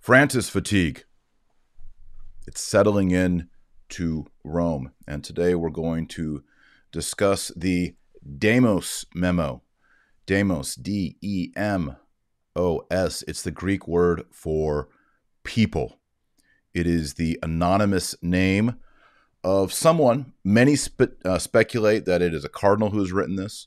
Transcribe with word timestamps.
Francis 0.00 0.48
fatigue. 0.48 1.04
It's 2.46 2.62
settling 2.62 3.10
in 3.10 3.48
to 3.90 4.24
Rome. 4.42 4.92
And 5.06 5.22
today 5.22 5.54
we're 5.54 5.68
going 5.68 6.06
to 6.08 6.42
discuss 6.90 7.52
the 7.54 7.94
Demos 8.38 9.04
memo. 9.14 9.60
Demos, 10.24 10.74
D 10.74 11.18
E 11.20 11.50
M 11.54 11.96
O 12.56 12.86
S. 12.90 13.22
It's 13.28 13.42
the 13.42 13.50
Greek 13.50 13.86
word 13.86 14.24
for 14.32 14.88
people. 15.44 15.98
It 16.72 16.86
is 16.86 17.14
the 17.14 17.38
anonymous 17.42 18.14
name 18.22 18.76
of 19.44 19.70
someone. 19.70 20.32
Many 20.42 20.76
spe- 20.76 21.24
uh, 21.26 21.38
speculate 21.38 22.06
that 22.06 22.22
it 22.22 22.32
is 22.32 22.44
a 22.44 22.48
cardinal 22.48 22.88
who 22.88 23.00
has 23.00 23.12
written 23.12 23.36
this, 23.36 23.66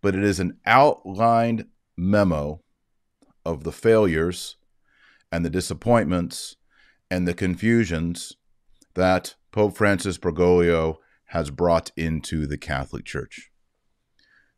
but 0.00 0.14
it 0.14 0.22
is 0.22 0.38
an 0.38 0.60
outlined 0.64 1.66
memo 1.96 2.62
of 3.44 3.64
the 3.64 3.72
failures 3.72 4.54
and 5.32 5.44
the 5.44 5.50
disappointments 5.50 6.56
and 7.10 7.26
the 7.26 7.34
confusions 7.34 8.36
that 8.94 9.34
Pope 9.50 9.76
Francis 9.76 10.18
Bergoglio 10.18 10.98
has 11.26 11.50
brought 11.50 11.90
into 11.96 12.46
the 12.46 12.58
Catholic 12.58 13.04
Church. 13.06 13.50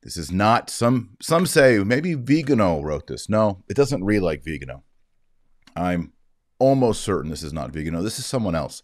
This 0.03 0.17
is 0.17 0.31
not 0.31 0.69
some 0.69 1.17
some 1.23 1.47
say 1.47 1.79
maybe 1.79 2.15
Vigano 2.15 2.83
wrote 2.83 3.07
this. 3.07 3.29
No, 3.29 3.63
it 3.69 3.77
doesn't 3.77 4.05
read 4.05 4.21
like 4.21 4.45
Vigano. 4.45 4.83
I'm 5.75 6.13
almost 6.59 7.03
certain 7.03 7.31
this 7.31 7.43
is 7.43 7.53
not 7.53 7.71
Vigano. 7.71 8.03
This 8.03 8.19
is 8.19 8.27
someone 8.27 8.55
else. 8.55 8.83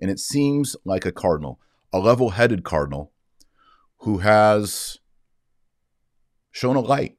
And 0.00 0.10
it 0.10 0.18
seems 0.18 0.74
like 0.84 1.04
a 1.04 1.12
cardinal, 1.12 1.60
a 1.92 1.98
level-headed 1.98 2.64
cardinal 2.64 3.12
who 3.98 4.18
has 4.18 4.98
shown 6.50 6.74
a 6.74 6.80
light 6.80 7.18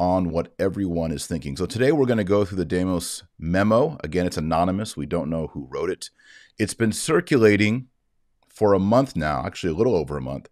on 0.00 0.30
what 0.30 0.54
everyone 0.58 1.12
is 1.12 1.26
thinking. 1.26 1.58
So 1.58 1.66
today 1.66 1.92
we're 1.92 2.06
going 2.06 2.16
to 2.16 2.24
go 2.24 2.46
through 2.46 2.56
the 2.56 2.64
Demos 2.64 3.22
memo. 3.38 3.98
Again, 4.02 4.26
it's 4.26 4.38
anonymous. 4.38 4.96
We 4.96 5.04
don't 5.04 5.28
know 5.28 5.48
who 5.48 5.68
wrote 5.70 5.90
it. 5.90 6.08
It's 6.58 6.72
been 6.72 6.90
circulating 6.90 7.88
for 8.48 8.72
a 8.72 8.78
month 8.78 9.14
now, 9.14 9.44
actually 9.44 9.74
a 9.74 9.76
little 9.76 9.94
over 9.94 10.16
a 10.16 10.22
month, 10.22 10.48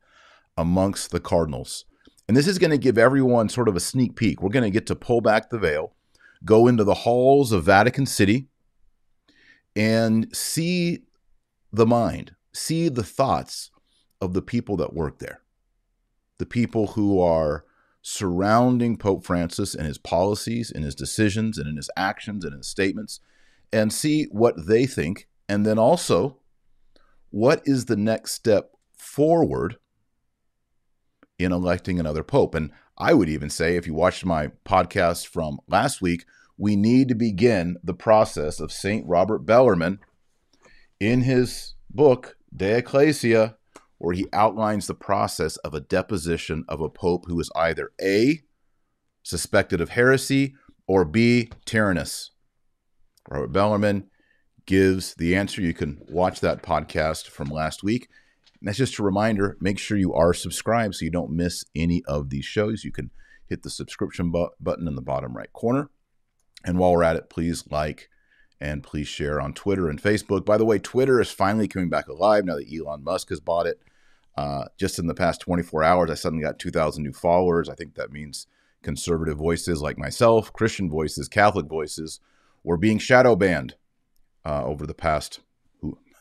amongst 0.58 1.12
the 1.12 1.18
cardinals. 1.18 1.86
And 2.28 2.36
this 2.36 2.46
is 2.46 2.58
going 2.58 2.72
to 2.72 2.78
give 2.78 2.98
everyone 2.98 3.48
sort 3.48 3.68
of 3.68 3.76
a 3.76 3.80
sneak 3.80 4.16
peek. 4.16 4.42
We're 4.42 4.50
going 4.50 4.64
to 4.64 4.70
get 4.70 4.86
to 4.88 4.94
pull 4.94 5.22
back 5.22 5.48
the 5.48 5.58
veil, 5.58 5.94
go 6.44 6.66
into 6.66 6.84
the 6.84 6.92
halls 6.92 7.50
of 7.50 7.64
Vatican 7.64 8.04
City, 8.04 8.48
and 9.74 10.28
see 10.36 11.04
the 11.72 11.86
mind, 11.86 12.34
see 12.52 12.90
the 12.90 13.02
thoughts 13.02 13.70
of 14.20 14.34
the 14.34 14.42
people 14.42 14.76
that 14.76 14.92
work 14.92 15.20
there, 15.20 15.40
the 16.36 16.44
people 16.44 16.88
who 16.88 17.18
are 17.18 17.64
surrounding 18.10 18.96
Pope 18.96 19.22
Francis 19.22 19.74
and 19.74 19.86
his 19.86 19.98
policies 19.98 20.70
and 20.70 20.82
his 20.82 20.94
decisions 20.94 21.58
and 21.58 21.68
in 21.68 21.76
his 21.76 21.90
actions 21.94 22.42
and 22.42 22.56
his 22.56 22.66
statements 22.66 23.20
and 23.70 23.92
see 23.92 24.24
what 24.30 24.54
they 24.66 24.86
think. 24.86 25.28
And 25.46 25.66
then 25.66 25.78
also, 25.78 26.38
what 27.28 27.60
is 27.66 27.84
the 27.84 27.98
next 27.98 28.32
step 28.32 28.70
forward 28.96 29.76
in 31.38 31.52
electing 31.52 32.00
another 32.00 32.24
Pope? 32.24 32.54
And 32.54 32.72
I 32.96 33.12
would 33.12 33.28
even 33.28 33.50
say, 33.50 33.76
if 33.76 33.86
you 33.86 33.92
watched 33.92 34.24
my 34.24 34.52
podcast 34.64 35.26
from 35.26 35.58
last 35.68 36.00
week, 36.00 36.24
we 36.56 36.76
need 36.76 37.08
to 37.08 37.14
begin 37.14 37.76
the 37.84 37.92
process 37.92 38.58
of 38.58 38.72
St. 38.72 39.06
Robert 39.06 39.40
Bellarmine 39.40 39.98
in 40.98 41.20
his 41.20 41.74
book, 41.90 42.38
De 42.56 42.78
Ecclesia, 42.78 43.57
where 43.98 44.14
he 44.14 44.26
outlines 44.32 44.86
the 44.86 44.94
process 44.94 45.56
of 45.58 45.74
a 45.74 45.80
deposition 45.80 46.64
of 46.68 46.80
a 46.80 46.88
pope 46.88 47.24
who 47.26 47.38
is 47.40 47.50
either 47.54 47.90
A, 48.00 48.40
suspected 49.22 49.80
of 49.80 49.90
heresy, 49.90 50.54
or 50.86 51.04
B, 51.04 51.50
tyrannous. 51.64 52.30
Robert 53.28 53.52
Bellarmine 53.52 54.08
gives 54.66 55.14
the 55.14 55.34
answer. 55.34 55.60
You 55.60 55.74
can 55.74 56.00
watch 56.08 56.40
that 56.40 56.62
podcast 56.62 57.26
from 57.26 57.48
last 57.48 57.82
week. 57.82 58.08
And 58.60 58.68
that's 58.68 58.78
just 58.78 58.98
a 58.98 59.02
reminder 59.02 59.56
make 59.60 59.78
sure 59.78 59.96
you 59.96 60.14
are 60.14 60.32
subscribed 60.32 60.94
so 60.94 61.04
you 61.04 61.10
don't 61.10 61.30
miss 61.30 61.64
any 61.74 62.02
of 62.06 62.30
these 62.30 62.44
shows. 62.44 62.84
You 62.84 62.92
can 62.92 63.10
hit 63.46 63.62
the 63.62 63.70
subscription 63.70 64.30
bu- 64.30 64.48
button 64.60 64.88
in 64.88 64.94
the 64.94 65.02
bottom 65.02 65.36
right 65.36 65.52
corner. 65.52 65.90
And 66.64 66.78
while 66.78 66.92
we're 66.92 67.04
at 67.04 67.16
it, 67.16 67.30
please 67.30 67.64
like 67.70 68.08
and 68.60 68.82
please 68.82 69.06
share 69.06 69.40
on 69.40 69.52
Twitter 69.54 69.88
and 69.88 70.02
Facebook. 70.02 70.44
By 70.44 70.58
the 70.58 70.64
way, 70.64 70.78
Twitter 70.78 71.20
is 71.20 71.30
finally 71.30 71.68
coming 71.68 71.88
back 71.88 72.08
alive 72.08 72.44
now 72.44 72.56
that 72.56 72.72
Elon 72.72 73.04
Musk 73.04 73.28
has 73.28 73.40
bought 73.40 73.66
it. 73.66 73.80
Uh, 74.38 74.66
just 74.78 75.00
in 75.00 75.08
the 75.08 75.16
past 75.16 75.40
24 75.40 75.82
hours, 75.82 76.10
I 76.12 76.14
suddenly 76.14 76.44
got 76.44 76.60
2,000 76.60 77.02
new 77.02 77.12
followers. 77.12 77.68
I 77.68 77.74
think 77.74 77.96
that 77.96 78.12
means 78.12 78.46
conservative 78.84 79.36
voices 79.36 79.82
like 79.82 79.98
myself, 79.98 80.52
Christian 80.52 80.88
voices, 80.88 81.26
Catholic 81.26 81.66
voices 81.66 82.20
were 82.62 82.76
being 82.76 82.98
shadow 82.98 83.34
banned 83.34 83.74
uh, 84.46 84.62
over 84.64 84.86
the 84.86 84.94
past 84.94 85.40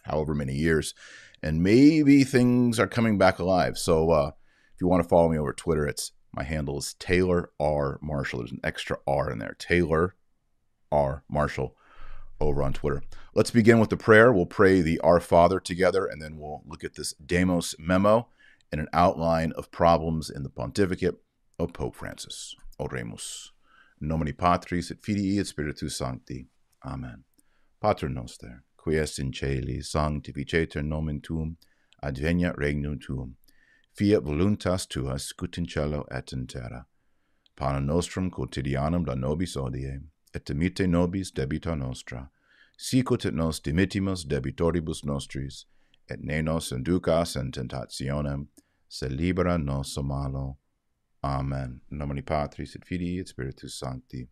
however 0.06 0.34
many 0.34 0.56
years. 0.56 0.96
And 1.44 1.62
maybe 1.62 2.24
things 2.24 2.80
are 2.80 2.88
coming 2.88 3.20
back 3.20 3.38
alive. 3.38 3.78
So 3.78 4.10
uh, 4.10 4.32
if 4.74 4.82
you 4.82 4.88
want 4.88 5.04
to 5.04 5.10
follow 5.10 5.30
me 5.30 5.38
over 5.38 5.54
Twitter, 5.54 5.86
it's 5.86 6.12
my 6.34 6.42
handle 6.42 6.80
is 6.80 6.96
Taylor 6.96 7.52
R. 7.60 8.00
Marshall. 8.02 8.40
There's 8.40 8.52
an 8.52 8.62
extra 8.64 8.98
R 9.06 9.30
in 9.30 9.38
there. 9.38 9.56
Taylor 9.60 10.16
R. 10.92 11.24
Marshall 11.30 11.78
over 12.40 12.64
on 12.64 12.74
Twitter. 12.74 13.02
Let's 13.34 13.52
begin 13.52 13.80
with 13.80 13.90
the 13.90 13.98
prayer. 13.98 14.32
We'll 14.32 14.46
pray 14.46 14.82
the 14.82 15.00
Our 15.00 15.20
Father 15.20 15.60
together, 15.60 16.06
and 16.06 16.22
then 16.22 16.38
we'll 16.38 16.62
look 16.66 16.84
at 16.84 16.96
this 16.96 17.14
Demos 17.14 17.76
memo 17.80 18.28
and 18.72 18.82
an 18.82 18.88
outline 18.94 19.52
of 19.54 19.72
problems 19.72 20.30
in 20.30 20.44
the 20.44 20.50
pontificate 20.50 21.16
of 21.60 21.74
Pope 21.74 21.96
Francis. 21.96 22.56
Oremus. 22.80 23.50
Nomini 24.00 24.32
Patris 24.32 24.92
et 24.92 25.02
Filii 25.02 25.40
et 25.40 25.48
Spiritus 25.48 25.98
Sancti. 25.98 26.48
Amen. 26.86 27.24
Pater 27.82 28.10
noster, 28.10 28.64
qui 28.78 28.96
est 28.96 29.20
in 29.20 29.32
celi, 29.32 29.80
sanctificetur 29.80 30.84
nomen 30.84 31.22
tuum, 31.22 31.58
adveniat 32.04 32.56
regnum 32.58 33.00
tuum. 33.00 33.36
Fiat 33.94 34.24
voluntas 34.24 34.88
tua, 34.88 35.18
scut 35.18 35.58
in 35.58 35.66
cielo 35.66 36.06
et 36.12 36.32
in 36.32 36.46
terra. 36.46 36.86
Panem 37.56 37.88
nostrum 37.88 38.30
quotidianum 38.30 39.06
da 39.06 39.16
nobis 39.16 39.56
odie, 39.56 40.02
et 40.38 40.46
dimite 40.46 40.88
nobis 40.88 41.32
debita 41.32 41.76
nostra, 41.76 42.30
sicut 42.78 43.26
et 43.26 43.34
nos 43.34 43.60
dimittimus 43.60 44.24
debitoribus 44.24 45.04
nostris, 45.04 45.66
et 46.10 46.24
ne 46.24 46.42
nos 46.44 46.72
inducas 46.72 47.36
in 47.36 47.52
tentationem, 47.52 48.48
se 48.88 49.10
libera 49.10 49.58
nos 49.58 49.98
malo. 49.98 50.58
Amen. 51.24 51.82
In 51.92 51.98
nomine 51.98 52.22
Patris 52.22 52.76
et 52.76 52.86
Filii 52.86 53.20
et 53.20 53.28
Spiritus 53.28 53.80
Sancti. 53.80 54.28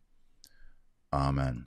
Amen. 1.12 1.66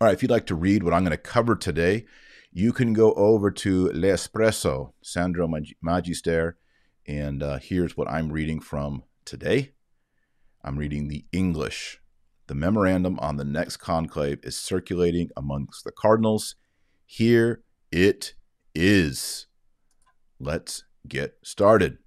All 0.00 0.06
right, 0.06 0.14
if 0.14 0.22
you'd 0.22 0.30
like 0.30 0.46
to 0.46 0.54
read 0.54 0.82
what 0.82 0.94
I'm 0.94 1.04
going 1.04 1.10
to 1.10 1.18
cover 1.18 1.54
today, 1.54 2.06
you 2.50 2.72
can 2.72 2.94
go 2.94 3.12
over 3.12 3.50
to 3.50 3.90
L'Espresso, 3.92 4.92
Sandro 5.02 5.46
Magister, 5.82 6.56
and 7.06 7.42
uh, 7.42 7.58
here's 7.58 7.96
what 7.96 8.08
I'm 8.08 8.32
reading 8.32 8.60
from 8.60 9.02
today. 9.26 9.72
I'm 10.64 10.78
reading 10.78 11.08
the 11.08 11.26
English 11.32 12.00
the 12.48 12.54
memorandum 12.54 13.18
on 13.20 13.36
the 13.36 13.44
next 13.44 13.76
conclave 13.76 14.40
is 14.42 14.56
circulating 14.56 15.30
amongst 15.36 15.84
the 15.84 15.92
cardinals. 15.92 16.56
Here 17.04 17.62
it 17.92 18.34
is. 18.74 19.46
Let's 20.40 20.84
get 21.06 21.36
started. 21.42 21.98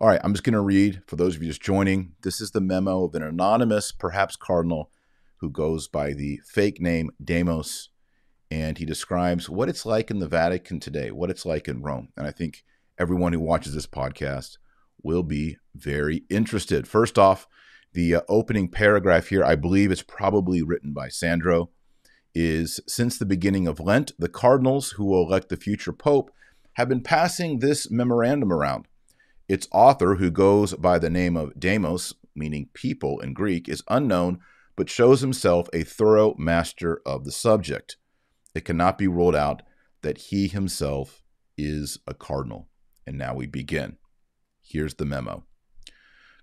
All 0.00 0.08
right, 0.08 0.20
I'm 0.24 0.32
just 0.32 0.42
going 0.42 0.54
to 0.54 0.60
read 0.60 1.02
for 1.06 1.14
those 1.14 1.36
of 1.36 1.42
you 1.42 1.48
just 1.48 1.62
joining. 1.62 2.12
This 2.22 2.40
is 2.40 2.50
the 2.50 2.60
memo 2.60 3.04
of 3.04 3.14
an 3.14 3.22
anonymous, 3.22 3.92
perhaps 3.92 4.34
cardinal, 4.34 4.90
who 5.36 5.48
goes 5.48 5.86
by 5.86 6.12
the 6.12 6.40
fake 6.44 6.80
name 6.80 7.10
Demos, 7.22 7.90
and 8.50 8.78
he 8.78 8.84
describes 8.84 9.48
what 9.48 9.68
it's 9.68 9.86
like 9.86 10.10
in 10.10 10.18
the 10.18 10.28
Vatican 10.28 10.80
today, 10.80 11.12
what 11.12 11.30
it's 11.30 11.46
like 11.46 11.68
in 11.68 11.82
Rome. 11.82 12.08
And 12.16 12.26
I 12.26 12.32
think 12.32 12.64
everyone 12.98 13.32
who 13.32 13.40
watches 13.40 13.74
this 13.74 13.86
podcast 13.86 14.58
will 15.04 15.22
be 15.22 15.56
very 15.74 16.24
interested. 16.28 16.88
First 16.88 17.16
off, 17.16 17.46
the 17.92 18.16
uh, 18.16 18.20
opening 18.28 18.68
paragraph 18.68 19.28
here, 19.28 19.44
I 19.44 19.54
believe 19.54 19.90
it's 19.90 20.02
probably 20.02 20.62
written 20.62 20.92
by 20.92 21.08
Sandro, 21.08 21.70
is 22.34 22.80
since 22.86 23.18
the 23.18 23.26
beginning 23.26 23.66
of 23.66 23.80
Lent, 23.80 24.12
the 24.18 24.28
cardinals 24.28 24.92
who 24.92 25.04
will 25.04 25.26
elect 25.26 25.48
the 25.48 25.56
future 25.56 25.92
pope 25.92 26.30
have 26.74 26.88
been 26.88 27.02
passing 27.02 27.58
this 27.58 27.90
memorandum 27.90 28.52
around. 28.52 28.86
Its 29.48 29.68
author, 29.72 30.14
who 30.14 30.30
goes 30.30 30.74
by 30.74 30.98
the 30.98 31.10
name 31.10 31.36
of 31.36 31.58
Demos, 31.58 32.14
meaning 32.34 32.70
people 32.72 33.20
in 33.20 33.34
Greek, 33.34 33.68
is 33.68 33.82
unknown, 33.88 34.40
but 34.76 34.88
shows 34.88 35.20
himself 35.20 35.68
a 35.74 35.82
thorough 35.82 36.34
master 36.38 37.02
of 37.04 37.24
the 37.24 37.32
subject. 37.32 37.96
It 38.54 38.64
cannot 38.64 38.96
be 38.96 39.08
ruled 39.08 39.36
out 39.36 39.62
that 40.00 40.18
he 40.18 40.48
himself 40.48 41.22
is 41.58 41.98
a 42.06 42.14
cardinal. 42.14 42.68
And 43.06 43.18
now 43.18 43.34
we 43.34 43.46
begin. 43.46 43.98
Here's 44.62 44.94
the 44.94 45.04
memo. 45.04 45.44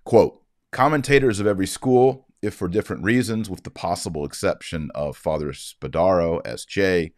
Quote, 0.04 0.39
Commentators 0.72 1.40
of 1.40 1.46
every 1.46 1.66
school, 1.66 2.26
if 2.42 2.54
for 2.54 2.68
different 2.68 3.02
reasons, 3.02 3.50
with 3.50 3.64
the 3.64 3.70
possible 3.70 4.24
exception 4.24 4.90
of 4.94 5.16
Father 5.16 5.52
Spadaro, 5.52 6.40
S.J., 6.44 7.12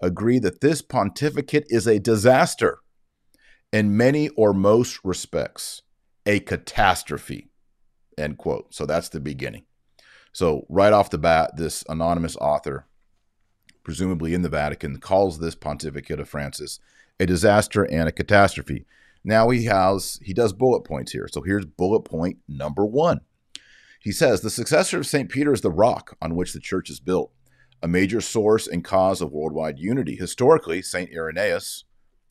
agree 0.00 0.38
that 0.38 0.60
this 0.60 0.82
pontificate 0.82 1.64
is 1.68 1.86
a 1.86 1.98
disaster 1.98 2.78
in 3.72 3.96
many 3.96 4.28
or 4.30 4.52
most 4.52 5.00
respects, 5.04 5.82
a 6.26 6.40
catastrophe. 6.40 7.50
End 8.18 8.38
quote. 8.38 8.74
So 8.74 8.86
that's 8.86 9.08
the 9.08 9.20
beginning. 9.20 9.64
So, 10.32 10.66
right 10.68 10.92
off 10.92 11.10
the 11.10 11.18
bat, 11.18 11.56
this 11.56 11.82
anonymous 11.88 12.36
author 12.36 12.86
presumably 13.86 14.34
in 14.34 14.42
the 14.42 14.48
Vatican, 14.48 14.98
calls 14.98 15.38
this 15.38 15.54
pontificate 15.54 16.18
of 16.18 16.28
Francis 16.28 16.80
a 17.20 17.24
disaster 17.24 17.84
and 17.84 18.08
a 18.08 18.12
catastrophe. 18.12 18.84
Now 19.26 19.50
he 19.50 19.64
has 19.64 20.20
he 20.22 20.32
does 20.32 20.52
bullet 20.52 20.82
points 20.82 21.10
here. 21.10 21.26
So 21.30 21.42
here's 21.42 21.66
bullet 21.66 22.02
point 22.02 22.38
number 22.46 22.86
1. 22.86 23.20
He 24.00 24.12
says 24.12 24.40
the 24.40 24.50
successor 24.50 24.98
of 24.98 25.06
St. 25.06 25.28
Peter 25.28 25.52
is 25.52 25.62
the 25.62 25.70
rock 25.70 26.16
on 26.22 26.36
which 26.36 26.52
the 26.52 26.60
church 26.60 26.88
is 26.88 27.00
built, 27.00 27.32
a 27.82 27.88
major 27.88 28.20
source 28.20 28.68
and 28.68 28.84
cause 28.84 29.20
of 29.20 29.32
worldwide 29.32 29.80
unity. 29.80 30.14
Historically, 30.14 30.80
St. 30.80 31.10
Irenaeus, 31.12 31.82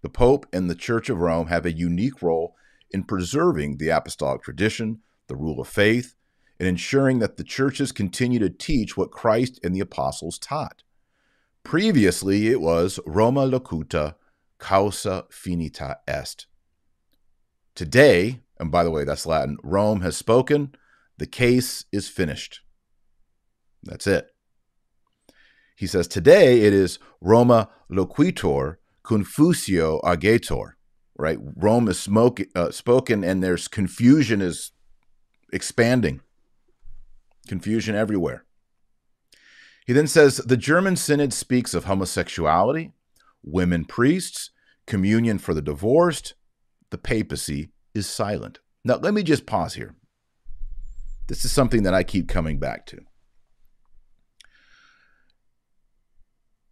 the 0.04 0.10
Pope, 0.10 0.46
and 0.54 0.70
the 0.70 0.76
Church 0.76 1.10
of 1.10 1.20
Rome 1.20 1.48
have 1.48 1.66
a 1.66 1.74
unique 1.74 2.22
role 2.22 2.56
in 2.92 3.04
preserving 3.04 3.76
the 3.76 3.90
apostolic 3.90 4.42
tradition, 4.42 5.00
the 5.28 5.36
rule 5.36 5.60
of 5.60 5.68
faith, 5.68 6.16
and 6.62 6.70
ensuring 6.70 7.20
that 7.20 7.36
the 7.36 7.44
churches 7.44 7.92
continue 7.92 8.40
to 8.40 8.50
teach 8.50 8.96
what 8.96 9.12
Christ 9.12 9.60
and 9.62 9.76
the 9.76 9.82
apostles 9.82 10.40
taught. 10.40 10.84
Previously, 11.64 12.48
it 12.48 12.62
was 12.62 13.02
Roma 13.06 13.46
locuta, 13.46 14.16
causa 14.60 15.26
finita 15.30 15.98
est. 16.08 16.48
Today, 17.76 18.40
and 18.60 18.72
by 18.72 18.84
the 18.84 18.92
way, 18.92 19.04
that's 19.04 19.26
Latin, 19.26 19.58
Rome 19.64 20.02
has 20.02 20.16
spoken, 20.16 20.74
the 21.18 21.28
case 21.28 21.86
is 21.92 22.08
finished. 22.08 22.62
That's 23.84 24.08
it. 24.08 24.28
He 25.76 25.88
says, 25.88 26.08
today 26.08 26.62
it 26.62 26.74
is 26.74 27.00
Roma 27.20 27.70
loquitur, 27.92 28.78
confusio 29.04 30.02
agetur, 30.04 30.72
right? 31.18 31.38
Rome 31.56 31.90
is 31.90 32.00
smoke, 32.00 32.40
uh, 32.56 32.72
spoken 32.72 33.24
and 33.24 33.44
there's 33.44 33.68
confusion 33.68 34.42
is 34.42 34.72
expanding. 35.52 36.22
Confusion 37.48 37.94
everywhere. 37.94 38.46
He 39.86 39.94
then 39.94 40.08
says 40.08 40.38
the 40.38 40.58
German 40.58 40.96
Synod 40.96 41.34
speaks 41.34 41.74
of 41.74 41.84
homosexuality, 41.84 42.94
women 43.44 43.86
priests, 43.86 44.50
communion 44.88 45.38
for 45.38 45.54
the 45.54 45.62
divorced. 45.62 46.34
The 46.92 46.98
papacy 46.98 47.72
is 47.94 48.08
silent. 48.08 48.60
Now, 48.84 48.98
let 48.98 49.14
me 49.14 49.24
just 49.24 49.46
pause 49.46 49.74
here. 49.74 49.96
This 51.28 51.44
is 51.44 51.52
something 51.52 51.84
that 51.84 51.94
I 51.94 52.04
keep 52.04 52.28
coming 52.28 52.60
back 52.60 52.86
to. 52.88 53.00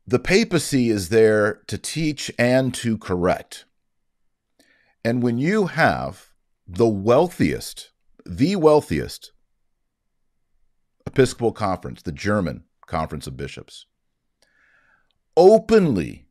The 0.05 0.19
papacy 0.19 0.89
is 0.89 1.09
there 1.09 1.61
to 1.67 1.77
teach 1.77 2.29
and 2.37 2.73
to 2.75 2.97
correct. 2.97 3.65
And 5.03 5.23
when 5.23 5.37
you 5.37 5.67
have 5.67 6.29
the 6.67 6.87
wealthiest, 6.87 7.91
the 8.25 8.55
wealthiest 8.57 9.31
Episcopal 11.05 11.51
Conference, 11.51 12.01
the 12.01 12.11
German 12.11 12.63
Conference 12.85 13.27
of 13.27 13.37
Bishops, 13.37 13.85
openly 15.35 16.27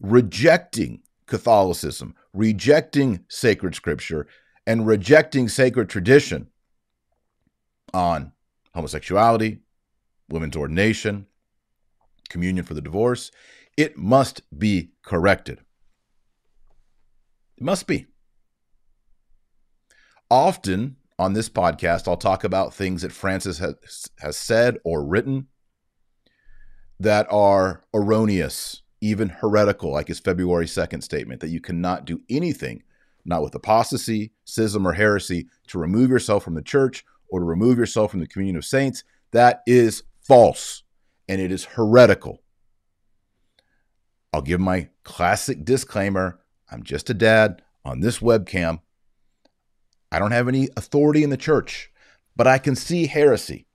rejecting 0.00 1.02
Catholicism, 1.26 2.14
rejecting 2.32 3.24
sacred 3.28 3.74
scripture, 3.74 4.26
and 4.66 4.86
rejecting 4.86 5.48
sacred 5.48 5.88
tradition 5.88 6.48
on 7.92 8.32
homosexuality, 8.74 9.58
women's 10.28 10.56
ordination, 10.56 11.26
communion 12.28 12.64
for 12.64 12.74
the 12.74 12.80
divorce, 12.80 13.30
it 13.76 13.96
must 13.96 14.42
be 14.58 14.90
corrected. 15.02 15.60
It 17.56 17.64
must 17.64 17.86
be. 17.86 18.06
Often 20.30 20.96
on 21.18 21.34
this 21.34 21.48
podcast, 21.48 22.08
I'll 22.08 22.16
talk 22.16 22.42
about 22.44 22.74
things 22.74 23.02
that 23.02 23.12
Francis 23.12 23.58
has, 23.58 24.08
has 24.20 24.36
said 24.36 24.78
or 24.84 25.04
written 25.04 25.48
that 26.98 27.26
are 27.30 27.84
erroneous, 27.92 28.82
even 29.02 29.28
heretical, 29.28 29.92
like 29.92 30.08
his 30.08 30.20
February 30.20 30.66
2nd 30.66 31.02
statement 31.02 31.40
that 31.40 31.50
you 31.50 31.60
cannot 31.60 32.06
do 32.06 32.22
anything, 32.30 32.82
not 33.24 33.42
with 33.42 33.54
apostasy, 33.54 34.32
schism, 34.44 34.86
or 34.86 34.92
heresy, 34.92 35.48
to 35.66 35.78
remove 35.78 36.08
yourself 36.08 36.44
from 36.44 36.54
the 36.54 36.62
church 36.62 37.04
or 37.28 37.40
to 37.40 37.44
remove 37.44 37.76
yourself 37.76 38.10
from 38.10 38.20
the 38.20 38.26
communion 38.26 38.56
of 38.56 38.64
saints. 38.64 39.04
That 39.32 39.62
is 39.66 40.04
false 40.20 40.84
and 41.28 41.40
it 41.40 41.52
is 41.52 41.64
heretical. 41.64 42.42
I'll 44.32 44.40
give 44.40 44.60
my 44.60 44.88
classic 45.04 45.64
disclaimer 45.64 46.38
I'm 46.72 46.82
just 46.82 47.10
a 47.10 47.14
dad 47.14 47.60
on 47.84 48.00
this 48.00 48.20
webcam. 48.20 48.80
I 50.10 50.18
don't 50.18 50.32
have 50.32 50.48
any 50.48 50.68
authority 50.74 51.22
in 51.22 51.28
the 51.28 51.36
church, 51.36 51.90
but 52.34 52.46
I 52.46 52.56
can 52.56 52.74
see 52.74 53.06
heresy. 53.06 53.66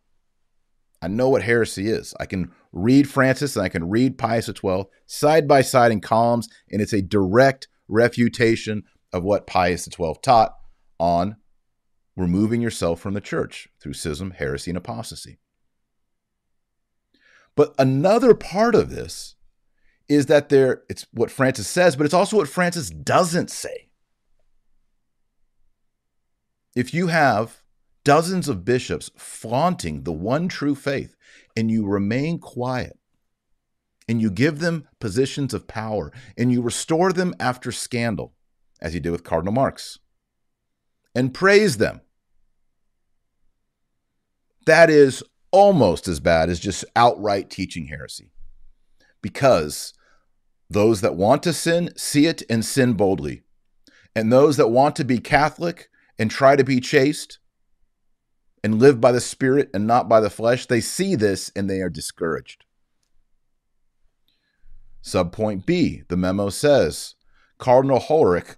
I 1.01 1.07
know 1.07 1.29
what 1.29 1.43
heresy 1.43 1.87
is. 1.89 2.13
I 2.19 2.25
can 2.25 2.51
read 2.71 3.09
Francis 3.09 3.55
and 3.55 3.63
I 3.63 3.69
can 3.69 3.89
read 3.89 4.17
Pius 4.17 4.47
XII 4.47 4.85
side 5.05 5.47
by 5.47 5.61
side 5.61 5.91
in 5.91 6.01
columns, 6.01 6.49
and 6.71 6.81
it's 6.81 6.93
a 6.93 7.01
direct 7.01 7.67
refutation 7.87 8.83
of 9.13 9.23
what 9.23 9.47
Pius 9.47 9.85
XII 9.85 10.15
taught 10.21 10.55
on 10.99 11.37
removing 12.15 12.61
yourself 12.61 12.99
from 12.99 13.13
the 13.13 13.21
church 13.21 13.67
through 13.79 13.93
schism, 13.93 14.31
heresy, 14.31 14.71
and 14.71 14.77
apostasy. 14.77 15.37
But 17.55 17.73
another 17.77 18.33
part 18.33 18.75
of 18.75 18.89
this 18.89 19.35
is 20.09 20.25
that 20.27 20.49
there 20.49 20.83
it's 20.89 21.05
what 21.11 21.31
Francis 21.31 21.67
says, 21.67 21.95
but 21.95 22.05
it's 22.05 22.13
also 22.13 22.37
what 22.37 22.47
Francis 22.47 22.89
doesn't 22.89 23.51
say 23.51 23.89
if 26.75 26.93
you 26.93 27.07
have 27.07 27.63
dozens 28.07 28.47
of 28.47 28.63
bishops 28.63 29.11
flaunting 29.17 30.03
the 30.03 30.13
one 30.13 30.47
true 30.47 30.75
faith 30.75 31.13
and 31.57 31.69
you 31.69 31.85
remain 31.85 32.39
quiet 32.39 32.97
and 34.07 34.21
you 34.21 34.31
give 34.31 34.59
them 34.59 34.87
positions 34.97 35.53
of 35.53 35.67
power 35.67 36.13
and 36.37 36.49
you 36.49 36.61
restore 36.61 37.11
them 37.11 37.35
after 37.37 37.69
scandal, 37.69 38.33
as 38.79 38.93
you 38.93 39.01
did 39.01 39.09
with 39.09 39.25
Cardinal 39.25 39.51
Marx, 39.51 39.99
and 41.13 41.33
praise 41.33 41.75
them, 41.75 41.99
that 44.65 44.89
is 44.89 45.21
almost 45.51 46.07
as 46.07 46.21
bad 46.21 46.49
as 46.49 46.61
just 46.61 46.85
outright 46.95 47.49
teaching 47.49 47.87
heresy. 47.87 48.31
Because 49.21 49.93
those 50.69 51.01
that 51.01 51.17
want 51.17 51.43
to 51.43 51.51
sin 51.51 51.89
see 51.97 52.25
it 52.25 52.41
and 52.49 52.63
sin 52.63 52.93
boldly. 52.93 53.41
And 54.15 54.31
those 54.31 54.55
that 54.55 54.69
want 54.69 54.95
to 54.95 55.03
be 55.03 55.19
Catholic 55.19 55.89
and 56.17 56.31
try 56.31 56.55
to 56.55 56.63
be 56.63 56.79
chaste 56.79 57.39
and 58.63 58.79
live 58.79 58.99
by 58.99 59.11
the 59.11 59.21
Spirit 59.21 59.69
and 59.73 59.87
not 59.87 60.09
by 60.09 60.19
the 60.19 60.29
flesh, 60.29 60.65
they 60.65 60.81
see 60.81 61.15
this 61.15 61.51
and 61.55 61.69
they 61.69 61.81
are 61.81 61.89
discouraged. 61.89 62.65
Subpoint 65.03 65.65
B, 65.65 66.03
the 66.09 66.17
memo 66.17 66.49
says 66.49 67.15
Cardinal 67.57 67.99
Hollerich 67.99 68.57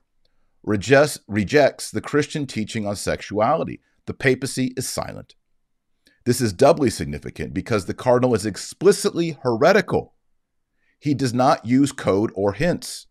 rejects, 0.63 1.19
rejects 1.27 1.91
the 1.91 2.01
Christian 2.01 2.47
teaching 2.47 2.87
on 2.87 2.95
sexuality. 2.95 3.81
The 4.05 4.13
papacy 4.13 4.73
is 4.75 4.89
silent. 4.89 5.35
This 6.25 6.41
is 6.41 6.53
doubly 6.53 6.89
significant 6.89 7.53
because 7.53 7.85
the 7.85 7.93
cardinal 7.93 8.35
is 8.35 8.45
explicitly 8.45 9.37
heretical. 9.43 10.13
He 10.99 11.13
does 11.13 11.33
not 11.33 11.65
use 11.65 11.91
code 11.91 12.31
or 12.35 12.53
hints. 12.53 13.07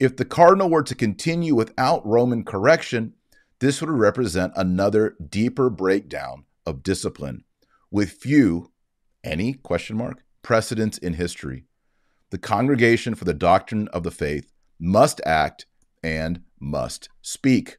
If 0.00 0.16
the 0.16 0.24
cardinal 0.24 0.70
were 0.70 0.82
to 0.82 0.94
continue 0.94 1.54
without 1.54 2.06
Roman 2.06 2.44
correction, 2.44 3.14
this 3.60 3.80
would 3.80 3.90
represent 3.90 4.52
another 4.56 5.16
deeper 5.28 5.68
breakdown 5.68 6.44
of 6.64 6.82
discipline 6.82 7.44
with 7.90 8.10
few, 8.10 8.70
any 9.24 9.54
question 9.54 9.96
mark, 9.96 10.22
precedents 10.42 10.98
in 10.98 11.14
history. 11.14 11.64
The 12.30 12.38
Congregation 12.38 13.14
for 13.14 13.24
the 13.24 13.34
Doctrine 13.34 13.88
of 13.88 14.02
the 14.02 14.10
Faith 14.10 14.52
must 14.78 15.20
act 15.26 15.66
and 16.02 16.42
must 16.60 17.08
speak. 17.22 17.78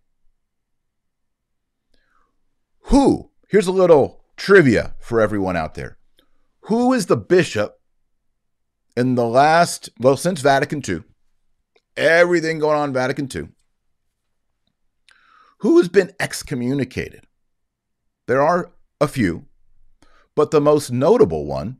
Who, 2.85 3.31
here's 3.47 3.67
a 3.67 3.71
little 3.71 4.23
trivia 4.35 4.95
for 4.99 5.21
everyone 5.21 5.55
out 5.55 5.75
there. 5.75 5.97
Who 6.61 6.93
is 6.93 7.05
the 7.05 7.17
bishop 7.17 7.79
in 8.97 9.15
the 9.15 9.25
last, 9.25 9.89
well, 9.99 10.17
since 10.17 10.41
Vatican 10.41 10.81
II, 10.87 11.03
everything 11.95 12.59
going 12.59 12.77
on 12.77 12.91
Vatican 12.91 13.29
II, 13.33 13.49
who 15.59 15.77
has 15.77 15.89
been 15.89 16.11
excommunicated. 16.19 17.25
There 18.27 18.41
are 18.41 18.71
a 19.01 19.07
few, 19.07 19.45
but 20.35 20.51
the 20.51 20.61
most 20.61 20.91
notable 20.91 21.45
one, 21.45 21.77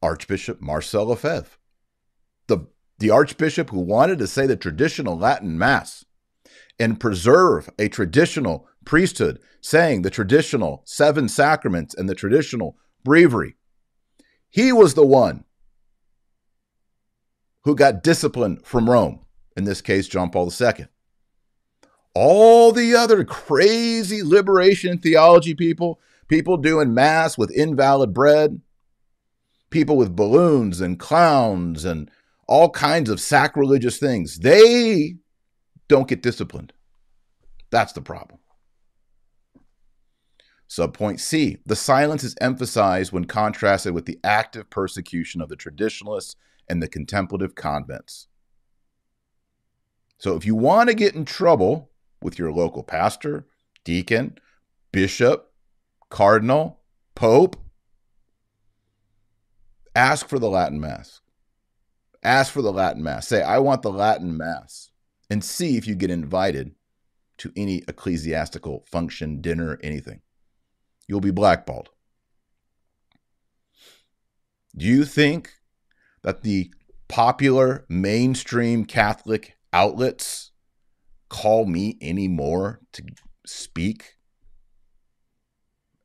Archbishop 0.00 0.60
Marcel 0.60 1.06
Lefebvre, 1.06 1.56
the, 2.48 2.66
the 2.98 3.10
archbishop 3.10 3.70
who 3.70 3.80
wanted 3.80 4.18
to 4.18 4.26
say 4.26 4.46
the 4.46 4.56
traditional 4.56 5.16
Latin 5.16 5.56
Mass 5.56 6.04
and 6.78 6.98
preserve 6.98 7.70
a 7.78 7.88
traditional 7.88 8.66
priesthood, 8.84 9.38
saying 9.60 10.02
the 10.02 10.10
traditional 10.10 10.82
seven 10.84 11.28
sacraments 11.28 11.94
and 11.94 12.08
the 12.08 12.14
traditional 12.14 12.76
breviary. 13.04 13.54
He 14.50 14.72
was 14.72 14.94
the 14.94 15.06
one 15.06 15.44
who 17.62 17.76
got 17.76 18.02
discipline 18.02 18.58
from 18.64 18.90
Rome, 18.90 19.20
in 19.56 19.64
this 19.64 19.80
case, 19.80 20.08
John 20.08 20.30
Paul 20.30 20.52
II 20.60 20.88
all 22.14 22.72
the 22.72 22.94
other 22.94 23.24
crazy 23.24 24.22
liberation 24.22 24.98
theology 24.98 25.54
people, 25.54 26.00
people 26.28 26.56
doing 26.56 26.94
mass 26.94 27.38
with 27.38 27.50
invalid 27.50 28.12
bread, 28.12 28.60
people 29.70 29.96
with 29.96 30.14
balloons 30.14 30.80
and 30.80 30.98
clowns 30.98 31.84
and 31.84 32.10
all 32.46 32.70
kinds 32.70 33.08
of 33.08 33.20
sacrilegious 33.20 33.98
things. 33.98 34.40
They 34.40 35.16
don't 35.88 36.08
get 36.08 36.22
disciplined. 36.22 36.72
That's 37.70 37.92
the 37.92 38.02
problem. 38.02 38.38
Subpoint 40.68 41.20
C 41.20 41.58
the 41.66 41.76
silence 41.76 42.24
is 42.24 42.34
emphasized 42.40 43.12
when 43.12 43.26
contrasted 43.26 43.92
with 43.92 44.06
the 44.06 44.18
active 44.24 44.70
persecution 44.70 45.42
of 45.42 45.50
the 45.50 45.56
traditionalists 45.56 46.36
and 46.68 46.82
the 46.82 46.88
contemplative 46.88 47.54
convents. 47.54 48.28
So 50.18 50.34
if 50.36 50.46
you 50.46 50.54
want 50.54 50.88
to 50.88 50.94
get 50.94 51.14
in 51.14 51.26
trouble 51.26 51.90
with 52.22 52.38
your 52.38 52.52
local 52.52 52.82
pastor, 52.82 53.46
deacon, 53.84 54.38
bishop, 54.92 55.52
cardinal, 56.10 56.80
pope, 57.14 57.56
ask 59.94 60.28
for 60.28 60.38
the 60.38 60.50
Latin 60.50 60.80
Mass. 60.80 61.20
Ask 62.22 62.52
for 62.52 62.62
the 62.62 62.72
Latin 62.72 63.02
Mass. 63.02 63.26
Say, 63.26 63.42
I 63.42 63.58
want 63.58 63.82
the 63.82 63.90
Latin 63.90 64.36
Mass. 64.36 64.90
And 65.28 65.42
see 65.42 65.76
if 65.76 65.86
you 65.86 65.94
get 65.94 66.10
invited 66.10 66.74
to 67.38 67.52
any 67.56 67.82
ecclesiastical 67.88 68.84
function, 68.90 69.40
dinner, 69.40 69.78
anything. 69.82 70.20
You'll 71.08 71.20
be 71.20 71.30
blackballed. 71.30 71.88
Do 74.76 74.86
you 74.86 75.04
think 75.04 75.54
that 76.22 76.42
the 76.42 76.72
popular 77.08 77.84
mainstream 77.88 78.84
Catholic 78.84 79.56
outlets 79.72 80.51
call 81.32 81.64
me 81.64 81.96
anymore 82.02 82.80
to 82.92 83.02
speak? 83.46 84.18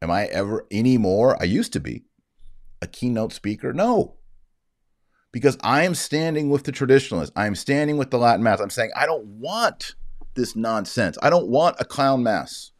Am 0.01 0.09
I 0.09 0.25
ever 0.27 0.65
anymore? 0.71 1.37
I 1.39 1.43
used 1.43 1.73
to 1.73 1.81
be 1.81 2.05
a 2.81 2.87
keynote 2.87 3.33
speaker. 3.33 3.73
No. 3.73 4.15
Because 5.33 5.57
I 5.61 5.83
am 5.83 5.95
standing 5.95 6.49
with 6.49 6.63
the 6.63 6.71
traditionalists. 6.71 7.33
I 7.35 7.45
am 7.45 7.55
standing 7.55 7.97
with 7.97 8.09
the 8.09 8.17
Latin 8.17 8.41
Mass. 8.41 8.61
I'm 8.61 8.69
saying 8.69 8.91
I 8.95 9.05
don't 9.05 9.25
want 9.25 9.95
this 10.35 10.55
nonsense. 10.55 11.17
I 11.21 11.29
don't 11.29 11.49
want 11.49 11.75
a 11.79 11.85
clown 11.85 12.23
mass. 12.23 12.71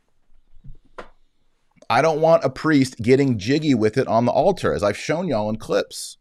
I 1.89 2.01
don't 2.01 2.22
want 2.22 2.46
a 2.46 2.50
priest 2.50 2.98
getting 3.01 3.38
jiggy 3.38 3.75
with 3.75 3.98
it 3.98 4.08
on 4.08 4.25
the 4.25 4.32
altar, 4.32 4.74
as 4.74 4.84
I've 4.84 4.98
shown 4.98 5.27
y'all 5.27 5.50
in 5.50 5.58
clips. 5.58 6.18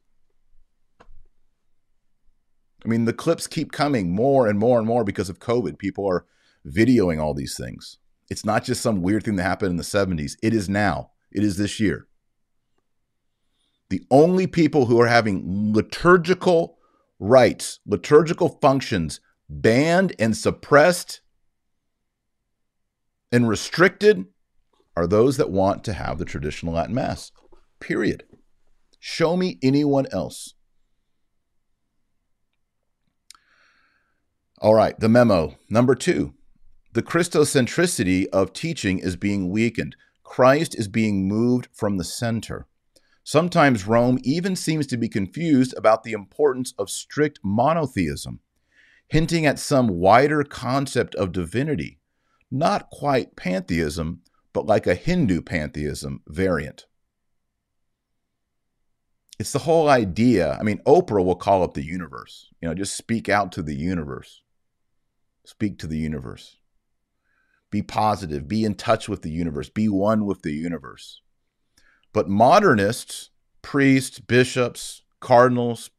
I 2.86 2.88
mean, 2.88 3.04
the 3.04 3.12
clips 3.12 3.48
keep 3.48 3.72
coming 3.72 4.14
more 4.14 4.46
and 4.46 4.60
more 4.60 4.78
and 4.78 4.86
more 4.86 5.02
because 5.02 5.28
of 5.28 5.40
COVID. 5.40 5.76
People 5.76 6.06
are 6.06 6.24
videoing 6.64 7.20
all 7.20 7.34
these 7.34 7.56
things. 7.56 7.98
It's 8.30 8.44
not 8.44 8.62
just 8.62 8.80
some 8.80 9.02
weird 9.02 9.24
thing 9.24 9.34
that 9.36 9.42
happened 9.42 9.70
in 9.70 9.76
the 9.76 9.82
70s. 9.82 10.36
It 10.40 10.54
is 10.54 10.68
now, 10.68 11.10
it 11.32 11.42
is 11.42 11.56
this 11.56 11.80
year. 11.80 12.06
The 13.88 14.02
only 14.10 14.46
people 14.46 14.86
who 14.86 15.00
are 15.00 15.08
having 15.08 15.72
liturgical 15.72 16.78
rites, 17.18 17.80
liturgical 17.86 18.58
functions 18.60 19.20
banned 19.48 20.14
and 20.18 20.36
suppressed 20.36 21.22
and 23.32 23.48
restricted 23.48 24.26
are 24.96 25.08
those 25.08 25.36
that 25.38 25.50
want 25.50 25.82
to 25.84 25.92
have 25.92 26.18
the 26.18 26.24
traditional 26.24 26.74
Latin 26.74 26.94
Mass. 26.94 27.32
Period. 27.80 28.24
Show 29.00 29.36
me 29.36 29.58
anyone 29.62 30.06
else. 30.12 30.54
All 34.58 34.74
right, 34.74 34.98
the 34.98 35.08
memo. 35.08 35.56
Number 35.68 35.94
two, 35.94 36.32
the 36.94 37.02
Christocentricity 37.02 38.26
of 38.32 38.54
teaching 38.54 38.98
is 38.98 39.14
being 39.14 39.50
weakened. 39.50 39.96
Christ 40.24 40.74
is 40.74 40.88
being 40.88 41.28
moved 41.28 41.68
from 41.74 41.98
the 41.98 42.04
center. 42.04 42.66
Sometimes 43.22 43.86
Rome 43.86 44.18
even 44.22 44.56
seems 44.56 44.86
to 44.86 44.96
be 44.96 45.10
confused 45.10 45.74
about 45.76 46.04
the 46.04 46.12
importance 46.12 46.72
of 46.78 46.88
strict 46.88 47.38
monotheism, 47.42 48.40
hinting 49.08 49.44
at 49.44 49.58
some 49.58 49.88
wider 49.88 50.42
concept 50.42 51.14
of 51.16 51.32
divinity, 51.32 51.98
not 52.50 52.88
quite 52.88 53.36
pantheism, 53.36 54.22
but 54.54 54.64
like 54.64 54.86
a 54.86 54.94
Hindu 54.94 55.42
pantheism 55.42 56.22
variant. 56.26 56.86
It's 59.38 59.52
the 59.52 59.58
whole 59.58 59.90
idea. 59.90 60.56
I 60.58 60.62
mean, 60.62 60.78
Oprah 60.86 61.22
will 61.22 61.36
call 61.36 61.62
up 61.62 61.74
the 61.74 61.84
universe. 61.84 62.48
You 62.62 62.68
know, 62.68 62.74
just 62.74 62.96
speak 62.96 63.28
out 63.28 63.52
to 63.52 63.62
the 63.62 63.74
universe. 63.74 64.40
Speak 65.46 65.78
to 65.78 65.86
the 65.86 65.96
universe. 65.96 66.56
Be 67.70 67.80
positive. 67.80 68.48
Be 68.48 68.64
in 68.64 68.74
touch 68.74 69.08
with 69.08 69.22
the 69.22 69.30
universe. 69.30 69.68
Be 69.68 69.88
one 69.88 70.26
with 70.26 70.42
the 70.42 70.52
universe. 70.52 71.20
But 72.12 72.28
modernists, 72.28 73.30
priests, 73.62 74.18
bishops, 74.18 75.02
cardinals, 75.20 75.90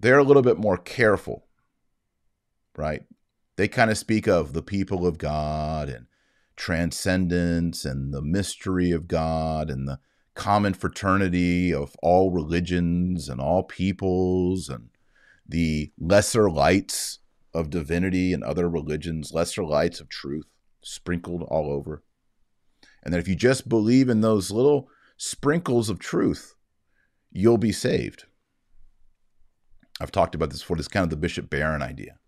they're 0.00 0.18
a 0.18 0.24
little 0.24 0.42
bit 0.42 0.56
more 0.56 0.78
careful, 0.78 1.46
right? 2.76 3.02
They 3.56 3.68
kind 3.68 3.90
of 3.90 3.98
speak 3.98 4.26
of 4.26 4.54
the 4.54 4.62
people 4.62 5.06
of 5.06 5.18
God 5.18 5.90
and 5.90 6.06
transcendence 6.56 7.84
and 7.84 8.14
the 8.14 8.22
mystery 8.22 8.90
of 8.90 9.06
God 9.06 9.68
and 9.68 9.86
the 9.86 9.98
common 10.34 10.72
fraternity 10.72 11.74
of 11.74 11.94
all 12.02 12.30
religions 12.30 13.28
and 13.28 13.38
all 13.38 13.62
peoples 13.62 14.70
and 14.70 14.88
the 15.46 15.92
lesser 15.98 16.50
lights 16.50 17.18
of 17.54 17.70
divinity 17.70 18.32
and 18.32 18.42
other 18.42 18.68
religions, 18.68 19.32
lesser 19.32 19.64
lights 19.64 20.00
of 20.00 20.08
truth 20.08 20.46
sprinkled 20.82 21.42
all 21.42 21.70
over. 21.70 22.02
And 23.02 23.12
that 23.12 23.20
if 23.20 23.28
you 23.28 23.34
just 23.34 23.68
believe 23.68 24.08
in 24.08 24.20
those 24.20 24.50
little 24.50 24.88
sprinkles 25.16 25.88
of 25.88 25.98
truth, 25.98 26.54
you'll 27.30 27.58
be 27.58 27.72
saved. 27.72 28.24
I've 30.00 30.12
talked 30.12 30.34
about 30.34 30.50
this 30.50 30.60
before. 30.60 30.76
This 30.76 30.84
is 30.84 30.88
kind 30.88 31.04
of 31.04 31.10
the 31.10 31.16
Bishop 31.16 31.48
Barron 31.48 31.82
idea. 31.82 32.18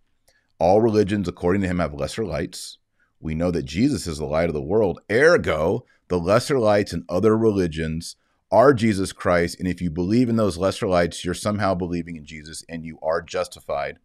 All 0.58 0.80
religions, 0.80 1.28
according 1.28 1.62
to 1.62 1.68
him, 1.68 1.80
have 1.80 1.94
lesser 1.94 2.24
lights 2.24 2.78
we 3.20 3.34
know 3.34 3.50
that 3.50 3.64
Jesus 3.64 4.06
is 4.06 4.18
the 4.18 4.26
light 4.26 4.48
of 4.48 4.54
the 4.54 4.62
world. 4.62 5.00
Ergo, 5.10 5.84
the 6.08 6.18
lesser 6.18 6.58
lights 6.58 6.92
in 6.92 7.04
other 7.08 7.36
religions 7.36 8.16
are 8.50 8.74
Jesus 8.74 9.12
Christ. 9.12 9.58
And 9.58 9.66
if 9.66 9.80
you 9.80 9.90
believe 9.90 10.28
in 10.28 10.36
those 10.36 10.58
lesser 10.58 10.86
lights, 10.86 11.24
you're 11.24 11.34
somehow 11.34 11.74
believing 11.74 12.16
in 12.16 12.24
Jesus 12.24 12.64
and 12.68 12.84
you 12.84 12.98
are 13.02 13.22
justified. 13.22 13.98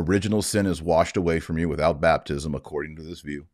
Original 0.00 0.42
sin 0.42 0.66
is 0.66 0.80
washed 0.80 1.16
away 1.16 1.40
from 1.40 1.58
you 1.58 1.68
without 1.68 2.00
baptism, 2.00 2.54
according 2.54 2.96
to 2.96 3.02
this 3.02 3.20
view. 3.20 3.46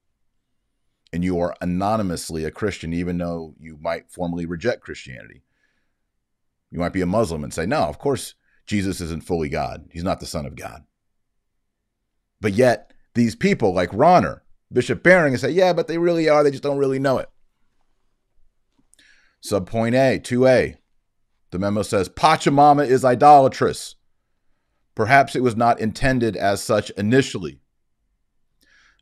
And 1.12 1.24
you 1.24 1.40
are 1.40 1.56
anonymously 1.60 2.44
a 2.44 2.50
Christian, 2.50 2.92
even 2.92 3.18
though 3.18 3.54
you 3.58 3.78
might 3.80 4.10
formally 4.10 4.46
reject 4.46 4.82
Christianity. 4.82 5.42
You 6.70 6.78
might 6.78 6.92
be 6.92 7.00
a 7.00 7.06
Muslim 7.06 7.42
and 7.42 7.52
say, 7.52 7.66
no, 7.66 7.78
of 7.78 7.98
course, 7.98 8.34
Jesus 8.64 9.00
isn't 9.00 9.24
fully 9.24 9.48
God. 9.48 9.88
He's 9.90 10.04
not 10.04 10.20
the 10.20 10.26
Son 10.26 10.46
of 10.46 10.56
God. 10.56 10.84
But 12.40 12.52
yet, 12.52 12.92
these 13.14 13.34
people 13.34 13.72
like 13.74 13.90
Rahner, 13.90 14.40
Bishop 14.72 15.04
and 15.06 15.40
say, 15.40 15.50
yeah, 15.50 15.72
but 15.72 15.88
they 15.88 15.98
really 15.98 16.28
are. 16.28 16.44
They 16.44 16.50
just 16.50 16.62
don't 16.62 16.78
really 16.78 16.98
know 16.98 17.18
it. 17.18 17.28
Subpoint 19.44 19.94
A, 19.94 20.20
2A. 20.20 20.76
The 21.50 21.58
memo 21.58 21.82
says 21.82 22.08
Pachamama 22.08 22.86
is 22.86 23.04
idolatrous. 23.04 23.95
Perhaps 24.96 25.36
it 25.36 25.42
was 25.42 25.54
not 25.54 25.78
intended 25.78 26.36
as 26.36 26.62
such 26.62 26.90
initially. 26.90 27.60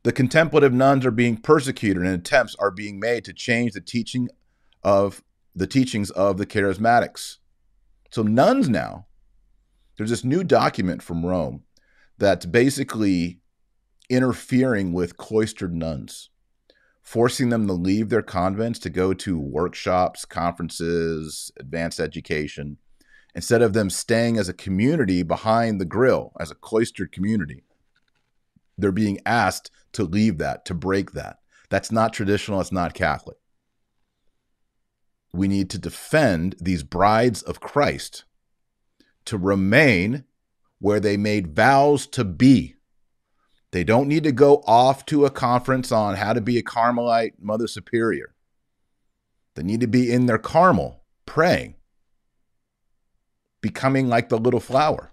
The 0.02 0.12
contemplative 0.12 0.72
nuns 0.72 1.06
are 1.06 1.10
being 1.10 1.38
persecuted 1.38 2.02
and 2.02 2.12
attempts 2.12 2.54
are 2.58 2.70
being 2.70 3.00
made 3.00 3.24
to 3.24 3.32
change 3.32 3.72
the 3.72 3.80
teaching 3.80 4.28
of 4.82 5.22
the 5.54 5.68
teachings 5.68 6.10
of 6.10 6.36
the 6.36 6.44
charismatics. 6.44 7.38
So 8.10 8.22
nuns 8.22 8.68
now, 8.68 9.06
there's 9.96 10.10
this 10.10 10.24
new 10.24 10.44
document 10.44 11.00
from 11.00 11.24
Rome 11.24 11.62
that's 12.18 12.44
basically 12.44 13.40
interfering 14.10 14.92
with 14.92 15.16
cloistered 15.16 15.74
nuns, 15.74 16.28
forcing 17.02 17.48
them 17.48 17.66
to 17.68 17.72
leave 17.72 18.08
their 18.08 18.20
convents 18.20 18.80
to 18.80 18.90
go 18.90 19.14
to 19.14 19.38
workshops, 19.38 20.24
conferences, 20.24 21.52
advanced 21.58 22.00
education, 22.00 22.78
instead 23.34 23.62
of 23.62 23.72
them 23.72 23.90
staying 23.90 24.38
as 24.38 24.48
a 24.48 24.54
community 24.54 25.22
behind 25.22 25.80
the 25.80 25.84
grill, 25.84 26.32
as 26.38 26.50
a 26.50 26.54
cloistered 26.56 27.12
community. 27.12 27.64
They're 28.78 28.92
being 28.92 29.20
asked 29.26 29.70
to 29.92 30.04
leave 30.04 30.38
that, 30.38 30.64
to 30.66 30.74
break 30.74 31.12
that. 31.12 31.38
That's 31.68 31.92
not 31.92 32.12
traditional, 32.12 32.60
it's 32.60 32.72
not 32.72 32.94
Catholic. 32.94 33.38
We 35.32 35.48
need 35.48 35.70
to 35.70 35.78
defend 35.78 36.56
these 36.60 36.82
brides 36.82 37.42
of 37.42 37.60
Christ 37.60 38.24
to 39.24 39.36
remain 39.36 40.24
where 40.78 41.00
they 41.00 41.16
made 41.16 41.56
vows 41.56 42.06
to 42.08 42.24
be 42.24 42.76
they 43.74 43.82
don't 43.82 44.06
need 44.06 44.22
to 44.22 44.30
go 44.30 44.62
off 44.68 45.04
to 45.06 45.24
a 45.24 45.30
conference 45.30 45.90
on 45.90 46.14
how 46.14 46.32
to 46.32 46.40
be 46.40 46.58
a 46.58 46.62
Carmelite 46.62 47.32
Mother 47.40 47.66
Superior. 47.66 48.32
They 49.56 49.64
need 49.64 49.80
to 49.80 49.88
be 49.88 50.12
in 50.12 50.26
their 50.26 50.38
Carmel 50.38 51.02
praying, 51.26 51.74
becoming 53.64 54.08
like 54.08 54.28
the 54.28 54.36
little 54.36 54.60
flower. 54.60 55.10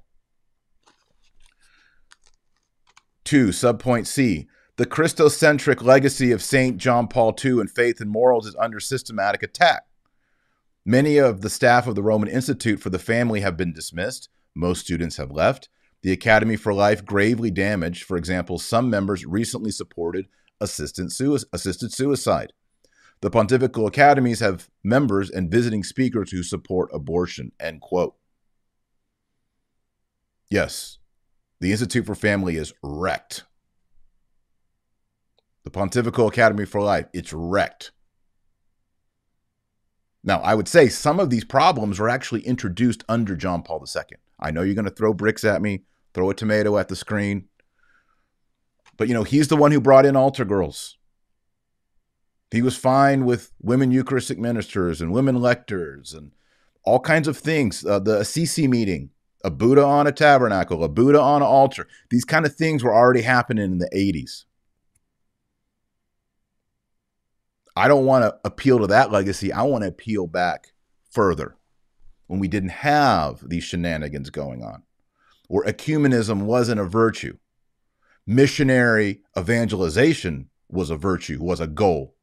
Two, 3.23 3.47
subpoint 3.47 4.07
C. 4.07 4.49
The 4.75 4.85
Christocentric 4.85 5.81
legacy 5.81 6.33
of 6.33 6.43
St. 6.43 6.75
John 6.75 7.07
Paul 7.07 7.33
II 7.41 7.61
and 7.61 7.71
faith 7.71 8.01
and 8.01 8.09
morals 8.09 8.45
is 8.45 8.57
under 8.59 8.81
systematic 8.81 9.41
attack. 9.41 9.83
Many 10.83 11.17
of 11.17 11.39
the 11.39 11.49
staff 11.49 11.87
of 11.87 11.95
the 11.95 12.03
Roman 12.03 12.27
Institute 12.27 12.81
for 12.81 12.89
the 12.89 12.99
Family 12.99 13.39
have 13.39 13.55
been 13.55 13.71
dismissed. 13.71 14.27
Most 14.53 14.81
students 14.81 15.15
have 15.15 15.31
left. 15.31 15.69
The 16.01 16.11
Academy 16.11 16.57
for 16.57 16.73
Life 16.73 17.05
gravely 17.05 17.51
damaged. 17.51 18.03
For 18.03 18.17
example, 18.17 18.59
some 18.59 18.89
members 18.89 19.25
recently 19.25 19.71
supported 19.71 20.25
assisted 20.59 21.13
suicide. 21.13 22.51
The 23.21 23.29
pontifical 23.29 23.87
academies 23.87 24.41
have 24.41 24.69
members 24.83 25.29
and 25.29 25.49
visiting 25.49 25.85
speakers 25.85 26.31
who 26.31 26.43
support 26.43 26.89
abortion. 26.91 27.53
End 27.57 27.79
quote. 27.79 28.15
Yes, 30.51 30.97
the 31.61 31.71
Institute 31.71 32.05
for 32.05 32.13
Family 32.13 32.57
is 32.57 32.73
wrecked. 32.83 33.45
The 35.63 35.71
Pontifical 35.71 36.27
Academy 36.27 36.65
for 36.65 36.81
Life, 36.81 37.05
it's 37.13 37.31
wrecked. 37.31 37.91
Now, 40.25 40.41
I 40.41 40.53
would 40.53 40.67
say 40.67 40.89
some 40.89 41.21
of 41.21 41.29
these 41.29 41.45
problems 41.45 41.99
were 41.99 42.09
actually 42.09 42.41
introduced 42.41 43.05
under 43.07 43.37
John 43.37 43.63
Paul 43.63 43.83
II. 43.95 44.17
I 44.41 44.51
know 44.51 44.61
you're 44.61 44.75
going 44.75 44.85
to 44.85 44.91
throw 44.91 45.13
bricks 45.13 45.45
at 45.45 45.61
me, 45.61 45.83
throw 46.13 46.29
a 46.29 46.35
tomato 46.35 46.77
at 46.77 46.89
the 46.89 46.97
screen. 46.97 47.45
But, 48.97 49.07
you 49.07 49.13
know, 49.13 49.23
he's 49.23 49.47
the 49.47 49.55
one 49.55 49.71
who 49.71 49.79
brought 49.79 50.05
in 50.05 50.17
altar 50.17 50.43
girls. 50.43 50.97
He 52.51 52.61
was 52.61 52.75
fine 52.75 53.23
with 53.23 53.53
women 53.61 53.91
Eucharistic 53.91 54.37
ministers 54.37 54.99
and 54.99 55.13
women 55.13 55.39
lectors 55.39 56.13
and 56.13 56.33
all 56.83 56.99
kinds 56.99 57.29
of 57.29 57.37
things. 57.37 57.85
Uh, 57.85 57.99
the 57.99 58.19
Assisi 58.19 58.67
meeting, 58.67 59.11
a 59.43 59.49
Buddha 59.49 59.83
on 59.83 60.07
a 60.07 60.11
tabernacle, 60.11 60.83
a 60.83 60.89
Buddha 60.89 61.19
on 61.19 61.41
an 61.41 61.47
altar. 61.47 61.87
These 62.09 62.25
kind 62.25 62.45
of 62.45 62.55
things 62.55 62.83
were 62.83 62.93
already 62.93 63.21
happening 63.21 63.65
in 63.65 63.77
the 63.79 63.89
80s. 63.93 64.45
I 67.75 67.87
don't 67.87 68.05
want 68.05 68.23
to 68.23 68.37
appeal 68.43 68.79
to 68.79 68.87
that 68.87 69.11
legacy. 69.11 69.51
I 69.53 69.63
want 69.63 69.83
to 69.83 69.87
appeal 69.87 70.27
back 70.27 70.73
further 71.09 71.55
when 72.27 72.39
we 72.39 72.47
didn't 72.47 72.69
have 72.69 73.47
these 73.47 73.63
shenanigans 73.63 74.29
going 74.29 74.63
on, 74.63 74.83
where 75.47 75.65
ecumenism 75.65 76.43
wasn't 76.43 76.79
a 76.79 76.85
virtue. 76.85 77.37
Missionary 78.25 79.21
evangelization 79.37 80.49
was 80.69 80.89
a 80.89 80.95
virtue, 80.95 81.41
was 81.41 81.59
a 81.59 81.67
goal. 81.67 82.15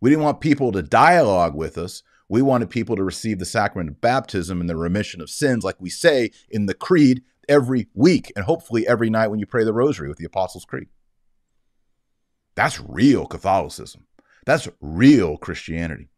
We 0.00 0.10
didn't 0.10 0.24
want 0.24 0.40
people 0.40 0.72
to 0.72 0.82
dialogue 0.82 1.54
with 1.54 1.78
us. 1.78 2.02
We 2.30 2.42
wanted 2.42 2.70
people 2.70 2.94
to 2.94 3.02
receive 3.02 3.40
the 3.40 3.44
sacrament 3.44 3.90
of 3.90 4.00
baptism 4.00 4.60
and 4.60 4.70
the 4.70 4.76
remission 4.76 5.20
of 5.20 5.28
sins, 5.28 5.64
like 5.64 5.80
we 5.80 5.90
say 5.90 6.30
in 6.48 6.66
the 6.66 6.74
Creed 6.74 7.22
every 7.48 7.88
week 7.92 8.32
and 8.36 8.44
hopefully 8.44 8.86
every 8.86 9.10
night 9.10 9.28
when 9.28 9.40
you 9.40 9.46
pray 9.46 9.64
the 9.64 9.72
rosary 9.72 10.08
with 10.08 10.18
the 10.18 10.26
Apostles' 10.26 10.64
Creed. 10.64 10.86
That's 12.54 12.80
real 12.80 13.26
Catholicism. 13.26 14.06
That's 14.46 14.68
real 14.80 15.38
Christianity. 15.38 16.08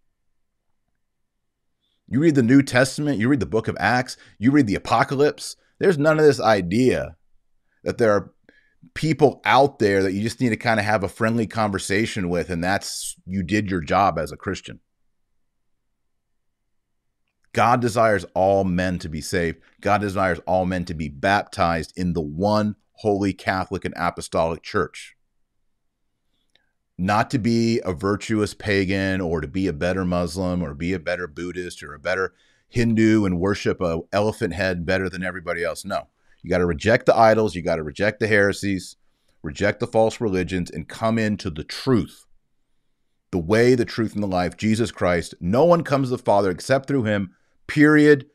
You 2.06 2.20
read 2.20 2.34
the 2.34 2.42
New 2.42 2.62
Testament, 2.62 3.18
you 3.18 3.30
read 3.30 3.40
the 3.40 3.46
book 3.46 3.66
of 3.66 3.76
Acts, 3.80 4.18
you 4.38 4.50
read 4.50 4.66
the 4.66 4.74
Apocalypse, 4.74 5.56
there's 5.78 5.96
none 5.96 6.18
of 6.18 6.26
this 6.26 6.40
idea 6.40 7.16
that 7.84 7.96
there 7.96 8.12
are 8.12 8.34
people 8.92 9.40
out 9.46 9.78
there 9.78 10.02
that 10.02 10.12
you 10.12 10.20
just 10.20 10.42
need 10.42 10.50
to 10.50 10.56
kind 10.58 10.78
of 10.78 10.84
have 10.84 11.04
a 11.04 11.08
friendly 11.08 11.46
conversation 11.46 12.28
with, 12.28 12.50
and 12.50 12.62
that's 12.62 13.16
you 13.24 13.42
did 13.42 13.70
your 13.70 13.80
job 13.80 14.18
as 14.18 14.30
a 14.30 14.36
Christian. 14.36 14.80
God 17.52 17.80
desires 17.80 18.24
all 18.34 18.64
men 18.64 18.98
to 19.00 19.08
be 19.08 19.20
saved. 19.20 19.58
God 19.80 20.00
desires 20.00 20.40
all 20.46 20.64
men 20.64 20.84
to 20.86 20.94
be 20.94 21.08
baptized 21.08 21.92
in 21.96 22.12
the 22.14 22.22
one 22.22 22.76
holy 22.92 23.32
Catholic 23.32 23.84
and 23.84 23.94
Apostolic 23.96 24.62
Church 24.62 25.16
not 26.98 27.30
to 27.30 27.38
be 27.38 27.80
a 27.84 27.92
virtuous 27.92 28.54
pagan 28.54 29.20
or 29.20 29.40
to 29.40 29.48
be 29.48 29.66
a 29.66 29.72
better 29.72 30.04
Muslim 30.04 30.62
or 30.62 30.74
be 30.74 30.92
a 30.92 30.98
better 31.00 31.26
Buddhist 31.26 31.82
or 31.82 31.94
a 31.94 31.98
better 31.98 32.32
Hindu 32.68 33.24
and 33.24 33.40
worship 33.40 33.80
a 33.80 34.00
elephant 34.12 34.54
head 34.54 34.86
better 34.86 35.08
than 35.08 35.24
everybody 35.24 35.64
else. 35.64 35.84
No. 35.84 36.08
You 36.42 36.50
got 36.50 36.58
to 36.58 36.66
reject 36.66 37.06
the 37.06 37.16
idols, 37.16 37.54
you 37.54 37.62
got 37.62 37.76
to 37.76 37.82
reject 37.82 38.20
the 38.20 38.26
heresies, 38.28 38.96
reject 39.42 39.80
the 39.80 39.86
false 39.86 40.20
religions 40.20 40.70
and 40.70 40.88
come 40.88 41.18
into 41.18 41.50
the 41.50 41.64
truth. 41.64 42.26
The 43.30 43.38
way, 43.38 43.74
the 43.74 43.84
truth 43.84 44.14
and 44.14 44.22
the 44.22 44.28
life, 44.28 44.56
Jesus 44.56 44.92
Christ. 44.92 45.34
No 45.40 45.64
one 45.64 45.82
comes 45.82 46.08
to 46.08 46.16
the 46.16 46.22
Father 46.22 46.50
except 46.50 46.86
through 46.86 47.04
him. 47.04 47.34
Period. 47.66 48.26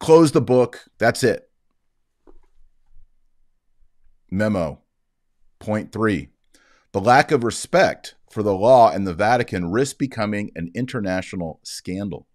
Close 0.00 0.32
the 0.32 0.40
book. 0.40 0.84
That's 0.98 1.22
it. 1.22 1.50
Memo. 4.30 4.82
Point 5.58 5.92
3 5.92 6.28
the 6.92 7.00
lack 7.00 7.30
of 7.30 7.44
respect 7.44 8.14
for 8.30 8.42
the 8.42 8.54
law 8.54 8.90
and 8.90 9.06
the 9.06 9.14
Vatican 9.14 9.70
risk 9.70 9.98
becoming 9.98 10.50
an 10.56 10.70
international 10.74 11.60
scandal. 11.62 12.26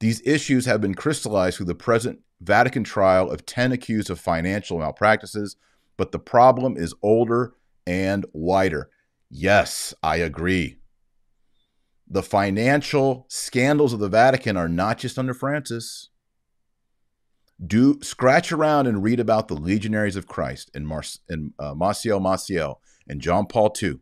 These 0.00 0.22
issues 0.26 0.66
have 0.66 0.80
been 0.80 0.94
crystallized 0.94 1.56
through 1.56 1.66
the 1.66 1.74
present 1.74 2.20
Vatican 2.40 2.84
trial 2.84 3.30
of 3.30 3.46
10 3.46 3.72
accused 3.72 4.10
of 4.10 4.20
financial 4.20 4.78
malpractices, 4.78 5.56
but 5.96 6.12
the 6.12 6.18
problem 6.18 6.76
is 6.76 6.94
older 7.02 7.54
and 7.86 8.24
wider. 8.32 8.90
Yes, 9.30 9.94
I 10.02 10.16
agree. 10.16 10.78
The 12.10 12.22
financial 12.22 13.26
scandals 13.28 13.92
of 13.92 13.98
the 13.98 14.08
Vatican 14.08 14.56
are 14.56 14.68
not 14.68 14.98
just 14.98 15.18
under 15.18 15.34
Francis. 15.34 16.08
Do 17.64 17.98
scratch 18.02 18.50
around 18.50 18.86
and 18.86 19.02
read 19.02 19.20
about 19.20 19.48
the 19.48 19.54
legionaries 19.54 20.16
of 20.16 20.26
Christ 20.26 20.70
in, 20.74 20.86
Mar- 20.86 21.02
in 21.28 21.52
uh, 21.58 21.74
Maciel 21.74 22.20
Maciel 22.20 22.76
and 23.08 23.20
John 23.20 23.46
Paul 23.46 23.74
II. 23.82 23.98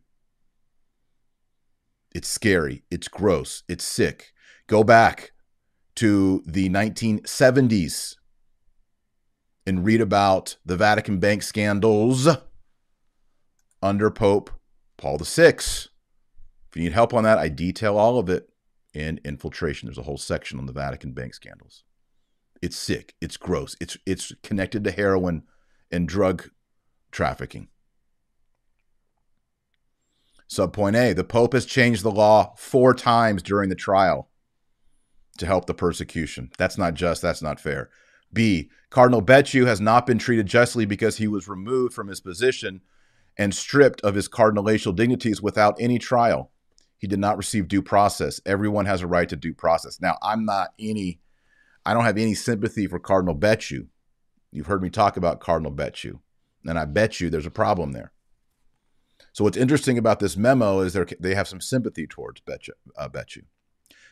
It's 2.15 2.29
scary. 2.29 2.85
It's 2.91 3.09
gross. 3.09 3.63
It's 3.69 3.85
sick. 3.85 4.33
Go 4.67 4.85
back 4.85 5.33
to 5.97 6.43
the 6.47 6.69
1970s 6.69 8.17
and 9.67 9.85
read 9.85 10.01
about 10.01 10.57
the 10.65 10.77
Vatican 10.77 11.19
Bank 11.19 11.43
scandals 11.43 12.29
under 13.83 14.11
Pope 14.11 14.51
Paul 14.97 15.19
VI. 15.19 15.57
You 16.77 16.83
need 16.83 16.93
help 16.93 17.15
on 17.15 17.25
that, 17.25 17.39
I 17.39 17.49
detail 17.49 17.97
all 17.97 18.19
of 18.19 18.29
it 18.29 18.51
in 18.93 19.19
Infiltration. 19.25 19.87
There's 19.87 19.97
a 19.97 20.03
whole 20.03 20.19
section 20.19 20.59
on 20.59 20.67
the 20.67 20.75
Vatican 20.75 21.13
Bank 21.13 21.33
scandals. 21.33 21.85
It's 22.61 22.77
sick. 22.77 23.15
It's 23.19 23.39
gross. 23.39 23.77
It's 23.81 23.97
it's 24.05 24.33
connected 24.43 24.85
to 24.85 24.91
heroin 24.91 25.45
and 25.91 26.07
drug 26.07 26.51
trafficking. 27.11 27.69
Subpoint 30.51 30.97
A 30.97 31.15
The 31.15 31.25
Pope 31.25 31.55
has 31.55 31.65
changed 31.65 32.03
the 32.03 32.11
law 32.11 32.55
four 32.59 32.93
times 32.93 33.43
during 33.43 33.71
the 33.71 33.75
trial 33.75 34.29
to 35.39 35.47
help 35.47 35.65
the 35.67 35.75
persecution. 35.75 36.51
That's 36.59 36.77
not 36.77 36.93
just, 36.93 37.23
that's 37.23 37.43
not 37.43 37.59
fair. 37.59 37.89
B 38.35 38.71
Cardinal 38.91 39.23
Becciu 39.23 39.67
has 39.67 39.81
not 39.81 40.07
been 40.07 40.19
treated 40.19 40.47
justly 40.47 40.85
because 40.85 41.17
he 41.17 41.27
was 41.27 41.49
removed 41.49 41.95
from 41.95 42.09
his 42.09 42.21
position 42.21 42.83
and 43.39 43.55
stripped 43.55 44.03
of 44.03 44.15
his 44.15 44.29
cardinalatial 44.29 44.95
dignities 44.95 45.41
without 45.41 45.77
any 45.81 45.99
trial. 45.99 46.51
He 47.07 47.09
did 47.09 47.21
not 47.21 47.37
receive 47.37 47.69
due 47.69 47.83
process. 47.83 48.41
Everyone 48.45 48.85
has 48.87 49.01
a 49.01 49.07
right 49.07 49.29
to 49.29 49.37
due 49.37 49.55
process. 49.55 50.01
Now, 50.01 50.19
I'm 50.23 50.45
not 50.45 50.71
any, 50.77 51.21
I 51.85 51.95
don't 51.95 52.03
have 52.03 52.19
any 52.19 52.35
sympathy 52.35 52.89
for 52.89 52.99
Cardinal 52.99 53.37
Becciu. 53.37 53.87
You've 54.51 54.67
heard 54.67 54.83
me 54.83 54.91
talk 54.91 55.17
about 55.17 55.39
Cardinal 55.39 55.71
Becciu, 55.71 56.19
and 56.65 56.77
I 56.77 56.85
bet 56.85 57.21
you 57.21 57.31
there's 57.31 57.47
a 57.47 57.51
problem 57.53 57.93
there. 57.93 58.11
So 59.33 59.45
what's 59.45 59.57
interesting 59.57 59.99
about 59.99 60.19
this 60.19 60.37
memo 60.37 60.81
is 60.81 60.99
they 61.21 61.37
have 61.37 61.47
some 61.47 61.61
sympathy 61.61 62.09
towards 62.09 62.41
Becciu. 62.41 62.71
Uh, 62.99 63.09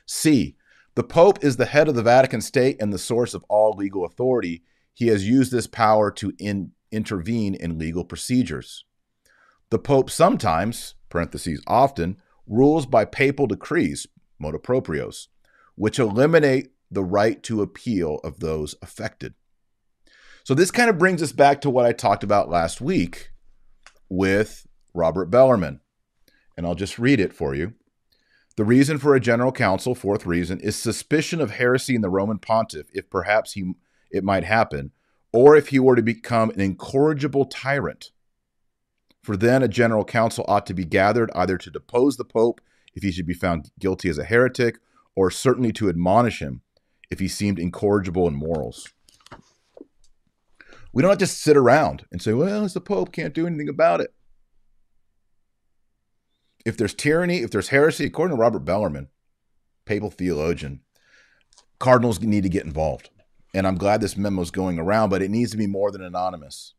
C. 0.07 0.55
The 0.95 1.03
Pope 1.03 1.43
is 1.43 1.57
the 1.57 1.67
head 1.67 1.89
of 1.89 1.97
the 1.97 2.03
Vatican 2.05 2.43
State 2.43 2.77
and 2.81 2.93
the 2.93 2.99
source 2.99 3.35
of 3.35 3.45
all 3.49 3.75
legal 3.77 4.05
authority. 4.05 4.63
He 4.93 5.09
has 5.09 5.29
used 5.29 5.51
this 5.51 5.67
power 5.67 6.13
to 6.13 6.33
in, 6.39 6.71
intervene 6.93 7.57
in 7.57 7.77
legal 7.77 8.05
procedures. 8.05 8.85
The 9.71 9.81
Pope 9.81 10.11
sometimes, 10.11 10.95
parentheses 11.09 11.61
often, 11.67 12.19
rules 12.47 12.87
by 12.87 13.05
papal 13.05 13.47
decrees, 13.47 14.07
motu 14.39 14.59
proprios, 14.59 15.29
which 15.75 15.99
eliminate 15.99 16.71
the 16.91 17.05
right 17.05 17.43
to 17.43 17.63
appeal 17.63 18.21
of 18.25 18.41
those 18.41 18.75
affected. 18.83 19.35
So 20.45 20.55
this 20.55 20.71
kind 20.71 20.91
of 20.91 20.99
brings 20.99 21.23
us 21.23 21.33
back 21.33 21.61
to 21.63 21.71
what 21.71 21.87
I 21.87 21.93
talked 21.93 22.23
about 22.23 22.51
last 22.51 22.81
week 22.81 23.31
with 24.09 24.67
Robert 24.93 25.27
Bellarmine. 25.27 25.81
And 26.57 26.67
I'll 26.67 26.75
just 26.75 26.99
read 26.99 27.19
it 27.19 27.33
for 27.33 27.55
you. 27.55 27.73
The 28.57 28.65
reason 28.65 28.99
for 28.99 29.15
a 29.15 29.21
general 29.21 29.51
council, 29.51 29.95
fourth 29.95 30.27
reason, 30.27 30.61
is 30.61 30.77
suspicion 30.77 31.41
of 31.41 31.53
heresy 31.53 31.97
in 31.97 32.03
the 32.03 32.11
Roman 32.11 32.39
pontiff, 32.39 32.87
if 32.93 33.11
perhaps 33.11 33.55
he 33.55 33.73
it 34.13 34.23
might 34.23 34.45
happen, 34.45 34.93
or 35.33 35.57
if 35.57 35.69
he 35.69 35.81
were 35.81 35.97
to 35.97 36.03
become 36.03 36.51
an 36.51 36.61
incorrigible 36.61 37.47
tyrant. 37.47 38.13
For 39.25 39.37
then 39.37 39.63
a 39.63 39.69
general 39.69 40.05
council 40.05 40.45
ought 40.47 40.67
to 40.67 40.75
be 40.75 40.85
gathered 40.85 41.31
either 41.35 41.59
to 41.59 41.71
depose 41.71 42.17
the 42.17 42.25
pope 42.25 42.61
if 42.95 43.03
he 43.03 43.11
should 43.11 43.27
be 43.27 43.35
found 43.35 43.71
guilty 43.81 44.09
as 44.09 44.19
a 44.19 44.25
heretic, 44.25 44.79
or 45.17 45.31
certainly 45.31 45.73
to 45.73 45.89
admonish 45.89 46.41
him 46.41 46.61
if 47.11 47.19
he 47.19 47.27
seemed 47.27 47.59
incorrigible 47.59 48.29
in 48.29 48.35
morals. 48.35 48.93
We 50.93 51.03
don't 51.03 51.19
just 51.19 51.41
sit 51.41 51.57
around 51.57 52.07
and 52.13 52.23
say, 52.23 52.33
well, 52.33 52.65
it's 52.65 52.75
the 52.75 52.81
Pope, 52.81 53.13
can't 53.13 53.35
do 53.35 53.47
anything 53.47 53.69
about 53.69 54.01
it 54.01 54.15
if 56.65 56.77
there's 56.77 56.95
tyranny, 56.95 57.39
if 57.39 57.51
there's 57.51 57.69
heresy, 57.69 58.07
according 58.07 58.37
to 58.37 58.41
Robert 58.41 58.61
Bellarmine, 58.61 59.09
papal 59.85 60.11
theologian, 60.11 60.81
cardinals 61.79 62.21
need 62.21 62.43
to 62.43 62.49
get 62.49 62.65
involved. 62.65 63.11
And 63.53 63.67
I'm 63.67 63.77
glad 63.77 64.01
this 64.01 64.17
memo 64.17 64.43
is 64.43 64.51
going 64.51 64.79
around, 64.79 65.11
but 65.11 65.23
it 65.23 65.31
needs 65.31 65.51
to 65.53 65.57
be 65.57 65.67
more 65.67 65.91
than 65.91 66.03
anonymous. 66.03 66.75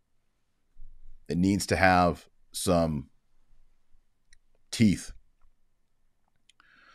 It 1.30 1.38
needs 1.38 1.66
to 1.68 1.76
have 1.76 2.28
some 2.56 3.10
teeth. 4.72 5.12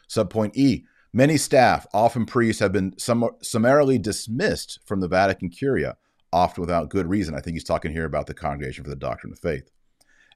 Subpoint 0.08 0.56
E 0.56 0.84
Many 1.12 1.36
staff, 1.36 1.86
often 1.92 2.24
priests, 2.24 2.60
have 2.60 2.72
been 2.72 2.96
sum- 2.96 3.30
summarily 3.42 3.98
dismissed 3.98 4.78
from 4.84 5.00
the 5.00 5.08
Vatican 5.08 5.48
Curia, 5.48 5.96
often 6.32 6.60
without 6.60 6.88
good 6.88 7.08
reason. 7.08 7.34
I 7.34 7.40
think 7.40 7.56
he's 7.56 7.64
talking 7.64 7.90
here 7.90 8.04
about 8.04 8.26
the 8.26 8.34
Congregation 8.34 8.84
for 8.84 8.90
the 8.90 8.96
Doctrine 8.96 9.32
of 9.32 9.38
Faith. 9.38 9.70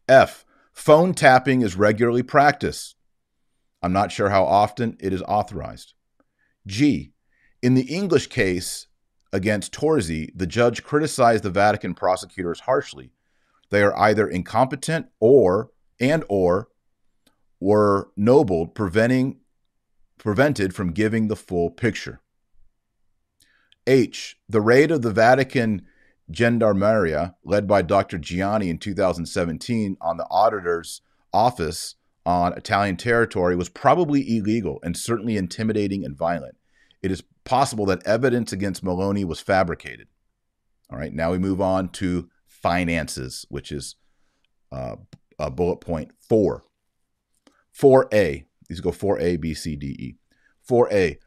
F. 0.08 0.44
Phone 0.72 1.14
tapping 1.14 1.62
is 1.62 1.76
regularly 1.76 2.24
practiced. 2.24 2.96
I'm 3.80 3.92
not 3.92 4.10
sure 4.10 4.30
how 4.30 4.44
often 4.44 4.96
it 4.98 5.12
is 5.12 5.22
authorized. 5.22 5.94
G. 6.66 7.12
In 7.62 7.74
the 7.74 7.82
English 7.82 8.26
case 8.26 8.88
against 9.32 9.72
Torzi, 9.72 10.30
the 10.34 10.46
judge 10.46 10.82
criticized 10.82 11.44
the 11.44 11.50
Vatican 11.50 11.94
prosecutors 11.94 12.60
harshly. 12.60 13.12
They 13.74 13.82
are 13.82 13.98
either 13.98 14.28
incompetent 14.28 15.06
or 15.18 15.72
and 15.98 16.22
or 16.28 16.68
were 17.58 18.10
nobled, 18.16 18.72
preventing 18.72 19.40
prevented 20.16 20.72
from 20.72 20.92
giving 20.92 21.26
the 21.26 21.34
full 21.34 21.70
picture. 21.70 22.20
H. 23.84 24.36
The 24.48 24.60
raid 24.60 24.92
of 24.92 25.02
the 25.02 25.10
Vatican 25.10 25.82
Gendarmeria, 26.30 27.34
led 27.42 27.66
by 27.66 27.82
Dr. 27.82 28.16
Giani 28.16 28.68
in 28.68 28.78
2017 28.78 29.96
on 30.00 30.18
the 30.18 30.26
auditor's 30.30 31.00
office 31.32 31.96
on 32.24 32.52
Italian 32.52 32.96
territory, 32.96 33.56
was 33.56 33.68
probably 33.68 34.36
illegal 34.36 34.78
and 34.84 34.96
certainly 34.96 35.36
intimidating 35.36 36.04
and 36.04 36.16
violent. 36.16 36.54
It 37.02 37.10
is 37.10 37.24
possible 37.42 37.86
that 37.86 38.06
evidence 38.06 38.52
against 38.52 38.84
Milone 38.84 39.26
was 39.26 39.40
fabricated. 39.40 40.06
All 40.92 40.96
right, 40.96 41.12
now 41.12 41.32
we 41.32 41.38
move 41.38 41.60
on 41.60 41.88
to 41.88 42.30
finances, 42.64 43.44
which 43.50 43.70
is 43.70 43.96
uh, 44.72 44.96
bullet 45.50 45.76
point 45.76 46.12
four. 46.18 46.64
4A, 47.78 48.46
these 48.68 48.80
go 48.80 48.90
4A, 48.90 49.38
B, 49.38 49.52
C, 49.52 49.76
D, 49.76 49.86
E. 49.98 50.16
4A. 50.68 51.18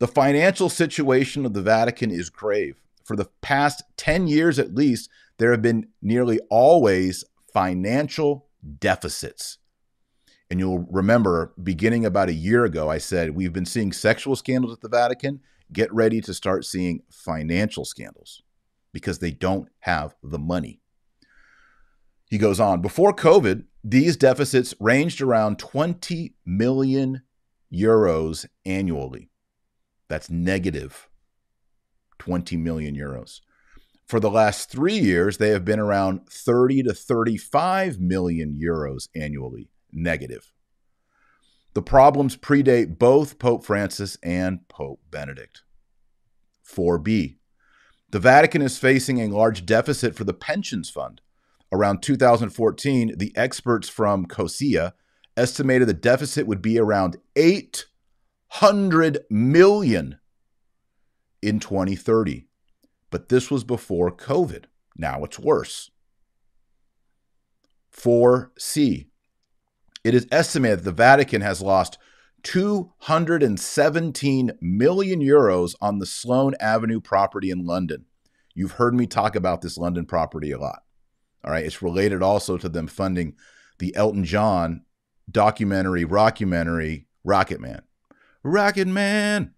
The 0.00 0.08
financial 0.08 0.68
situation 0.68 1.46
of 1.46 1.54
the 1.54 1.62
Vatican 1.62 2.10
is 2.10 2.28
grave. 2.28 2.82
For 3.04 3.16
the 3.16 3.30
past 3.40 3.84
10 3.96 4.26
years 4.26 4.58
at 4.58 4.74
least, 4.74 5.08
there 5.38 5.52
have 5.52 5.62
been 5.62 5.88
nearly 6.02 6.40
always 6.50 7.24
financial 7.54 8.48
deficits. 8.78 9.58
And 10.50 10.60
you'll 10.60 10.86
remember, 10.90 11.54
beginning 11.62 12.04
about 12.04 12.28
a 12.28 12.34
year 12.34 12.66
ago, 12.66 12.90
I 12.90 12.98
said 12.98 13.30
we've 13.30 13.52
been 13.52 13.64
seeing 13.64 13.92
sexual 13.92 14.36
scandals 14.36 14.74
at 14.74 14.82
the 14.82 14.88
Vatican. 14.88 15.40
Get 15.72 15.90
ready 15.94 16.20
to 16.20 16.34
start 16.34 16.66
seeing 16.66 17.00
financial 17.10 17.86
scandals 17.86 18.42
because 18.92 19.20
they 19.20 19.30
don't 19.30 19.68
have 19.80 20.14
the 20.22 20.38
money. 20.38 20.81
He 22.32 22.38
goes 22.38 22.58
on, 22.58 22.80
before 22.80 23.12
COVID, 23.12 23.64
these 23.84 24.16
deficits 24.16 24.72
ranged 24.80 25.20
around 25.20 25.58
20 25.58 26.34
million 26.46 27.20
euros 27.70 28.46
annually. 28.64 29.28
That's 30.08 30.30
negative 30.30 31.10
20 32.20 32.56
million 32.56 32.96
euros. 32.96 33.40
For 34.06 34.18
the 34.18 34.30
last 34.30 34.70
three 34.70 34.96
years, 34.96 35.36
they 35.36 35.50
have 35.50 35.66
been 35.66 35.78
around 35.78 36.26
30 36.26 36.84
to 36.84 36.94
35 36.94 38.00
million 38.00 38.58
euros 38.58 39.10
annually 39.14 39.68
negative. 39.92 40.54
The 41.74 41.82
problems 41.82 42.38
predate 42.38 42.98
both 42.98 43.38
Pope 43.38 43.62
Francis 43.62 44.16
and 44.22 44.66
Pope 44.68 45.02
Benedict. 45.10 45.64
4b. 46.66 47.36
The 48.08 48.18
Vatican 48.18 48.62
is 48.62 48.78
facing 48.78 49.20
a 49.20 49.26
large 49.26 49.66
deficit 49.66 50.14
for 50.14 50.24
the 50.24 50.32
pensions 50.32 50.88
fund 50.88 51.20
around 51.72 52.02
2014, 52.02 53.14
the 53.16 53.32
experts 53.34 53.88
from 53.88 54.26
COSEA 54.26 54.92
estimated 55.36 55.88
the 55.88 55.94
deficit 55.94 56.46
would 56.46 56.62
be 56.62 56.78
around 56.78 57.16
800 57.34 59.24
million 59.30 60.20
in 61.40 61.58
2030. 61.58 62.46
But 63.10 63.30
this 63.30 63.50
was 63.50 63.64
before 63.64 64.14
COVID. 64.14 64.66
Now 64.96 65.24
it's 65.24 65.38
worse. 65.38 65.90
4C. 67.94 69.06
It 70.04 70.14
is 70.14 70.26
estimated 70.30 70.80
that 70.80 70.84
the 70.84 70.92
Vatican 70.92 71.40
has 71.42 71.62
lost 71.62 71.98
217 72.42 74.52
million 74.60 75.20
euros 75.20 75.74
on 75.80 75.98
the 75.98 76.06
Sloane 76.06 76.54
Avenue 76.60 77.00
property 77.00 77.50
in 77.50 77.64
London. 77.64 78.04
You've 78.54 78.72
heard 78.72 78.94
me 78.94 79.06
talk 79.06 79.36
about 79.36 79.62
this 79.62 79.78
London 79.78 80.06
property 80.06 80.50
a 80.50 80.58
lot. 80.58 80.82
All 81.44 81.50
right. 81.50 81.64
It's 81.64 81.82
related 81.82 82.22
also 82.22 82.56
to 82.56 82.68
them 82.68 82.86
funding 82.86 83.34
the 83.78 83.94
Elton 83.96 84.24
John 84.24 84.82
documentary, 85.30 86.04
rockumentary, 86.04 87.06
Rocket 87.24 87.60
Man. 87.60 87.82
Rocket 88.42 88.88
Man. 88.88 89.54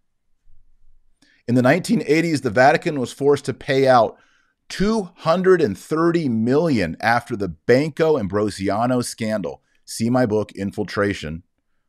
In 1.46 1.54
the 1.54 1.62
1980s, 1.62 2.42
the 2.42 2.50
Vatican 2.50 2.98
was 2.98 3.12
forced 3.12 3.44
to 3.46 3.54
pay 3.54 3.86
out 3.86 4.16
230 4.70 6.28
million 6.28 6.96
after 7.00 7.36
the 7.36 7.48
Banco 7.48 8.18
Ambrosiano 8.18 9.00
scandal. 9.02 9.62
See 9.84 10.08
my 10.08 10.24
book 10.26 10.52
Infiltration 10.52 11.42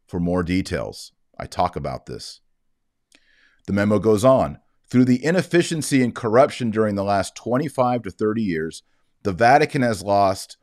for 0.07 0.19
more 0.19 0.43
details. 0.43 1.13
I 1.39 1.45
talk 1.45 1.75
about 1.75 2.05
this. 2.05 2.41
The 3.65 3.73
memo 3.73 3.99
goes 3.99 4.25
on. 4.25 4.59
Through 4.89 5.05
the 5.05 5.23
inefficiency 5.23 6.03
and 6.03 6.13
corruption 6.13 6.69
during 6.69 6.95
the 6.95 7.03
last 7.03 7.35
25 7.35 8.03
to 8.03 8.11
30 8.11 8.41
years, 8.41 8.83
the 9.25 9.33
Vatican 9.33 9.81
has 9.81 10.01
lost 10.01 10.55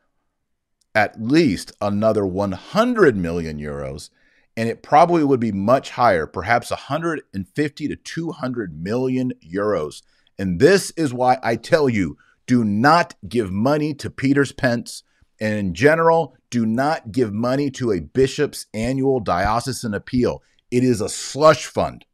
at 0.95 1.21
least 1.21 1.73
another 1.81 2.25
100 2.25 3.17
million 3.17 3.59
euros, 3.59 4.09
and 4.57 4.69
it 4.69 4.83
probably 4.83 5.25
would 5.25 5.41
be 5.41 5.53
much 5.53 5.91
higher, 5.91 6.27
perhaps 6.27 6.71
150 6.71 7.89
to 7.89 7.97
200 7.97 8.83
million 8.83 9.33
euros. 9.45 10.03
And 10.39 10.61
this 10.61 10.93
is 10.93 11.13
why 11.13 11.39
I 11.43 11.57
tell 11.57 11.89
you 11.89 12.17
do 12.47 12.65
not 12.65 13.15
give 13.29 13.51
money 13.51 13.95
to 13.95 14.11
Peter's 14.11 14.53
Pence. 14.53 15.03
And 15.41 15.55
in 15.55 15.75
general, 15.75 16.37
do 16.51 16.65
not 16.65 17.11
give 17.11 17.33
money 17.33 17.71
to 17.73 17.91
a 17.91 18.01
bishop's 18.01 18.67
annual 18.73 19.19
diocesan 19.19 19.93
appeal. 19.93 20.43
It 20.71 20.85
is 20.85 21.01
a 21.01 21.09
slush 21.09 21.67
fund. 21.67 22.05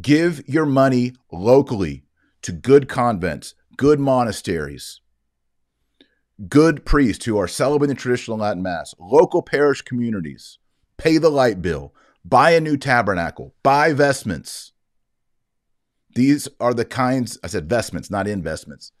Give 0.00 0.42
your 0.46 0.66
money 0.66 1.14
locally 1.32 2.04
to 2.42 2.52
good 2.52 2.88
convents, 2.88 3.55
good 3.76 4.00
monasteries, 4.00 5.00
good 6.48 6.84
priests 6.84 7.24
who 7.24 7.38
are 7.38 7.48
celebrating 7.48 7.94
the 7.94 8.00
traditional 8.00 8.38
Latin 8.38 8.62
Mass, 8.62 8.94
local 8.98 9.42
parish 9.42 9.82
communities, 9.82 10.58
pay 10.96 11.18
the 11.18 11.30
light 11.30 11.62
bill, 11.62 11.94
buy 12.24 12.50
a 12.50 12.60
new 12.60 12.76
tabernacle, 12.76 13.54
buy 13.62 13.92
vestments. 13.92 14.72
These 16.14 16.48
are 16.60 16.74
the 16.74 16.84
kinds, 16.84 17.38
I 17.44 17.48
said 17.48 17.68
vestments, 17.68 18.10
not 18.10 18.26
investments. 18.26 18.92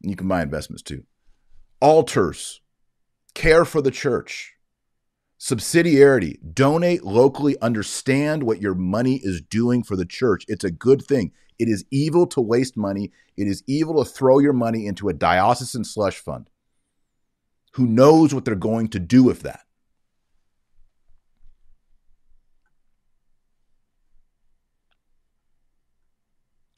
You 0.00 0.16
can 0.16 0.28
buy 0.28 0.42
investments 0.42 0.82
too. 0.82 1.04
Altars, 1.80 2.60
care 3.34 3.64
for 3.64 3.80
the 3.80 3.90
church, 3.90 4.54
subsidiarity, 5.38 6.38
donate 6.54 7.04
locally, 7.04 7.58
understand 7.60 8.42
what 8.42 8.60
your 8.60 8.74
money 8.74 9.20
is 9.22 9.40
doing 9.40 9.82
for 9.82 9.96
the 9.96 10.04
church. 10.04 10.44
It's 10.48 10.64
a 10.64 10.70
good 10.70 11.02
thing. 11.02 11.32
It 11.58 11.68
is 11.68 11.84
evil 11.90 12.26
to 12.28 12.40
waste 12.40 12.76
money. 12.76 13.10
It 13.36 13.46
is 13.46 13.62
evil 13.66 14.02
to 14.04 14.10
throw 14.10 14.38
your 14.38 14.52
money 14.52 14.86
into 14.86 15.08
a 15.08 15.12
diocesan 15.12 15.84
slush 15.84 16.18
fund. 16.18 16.50
Who 17.72 17.86
knows 17.86 18.34
what 18.34 18.44
they're 18.44 18.54
going 18.54 18.88
to 18.88 18.98
do 18.98 19.22
with 19.22 19.42
that? 19.42 19.60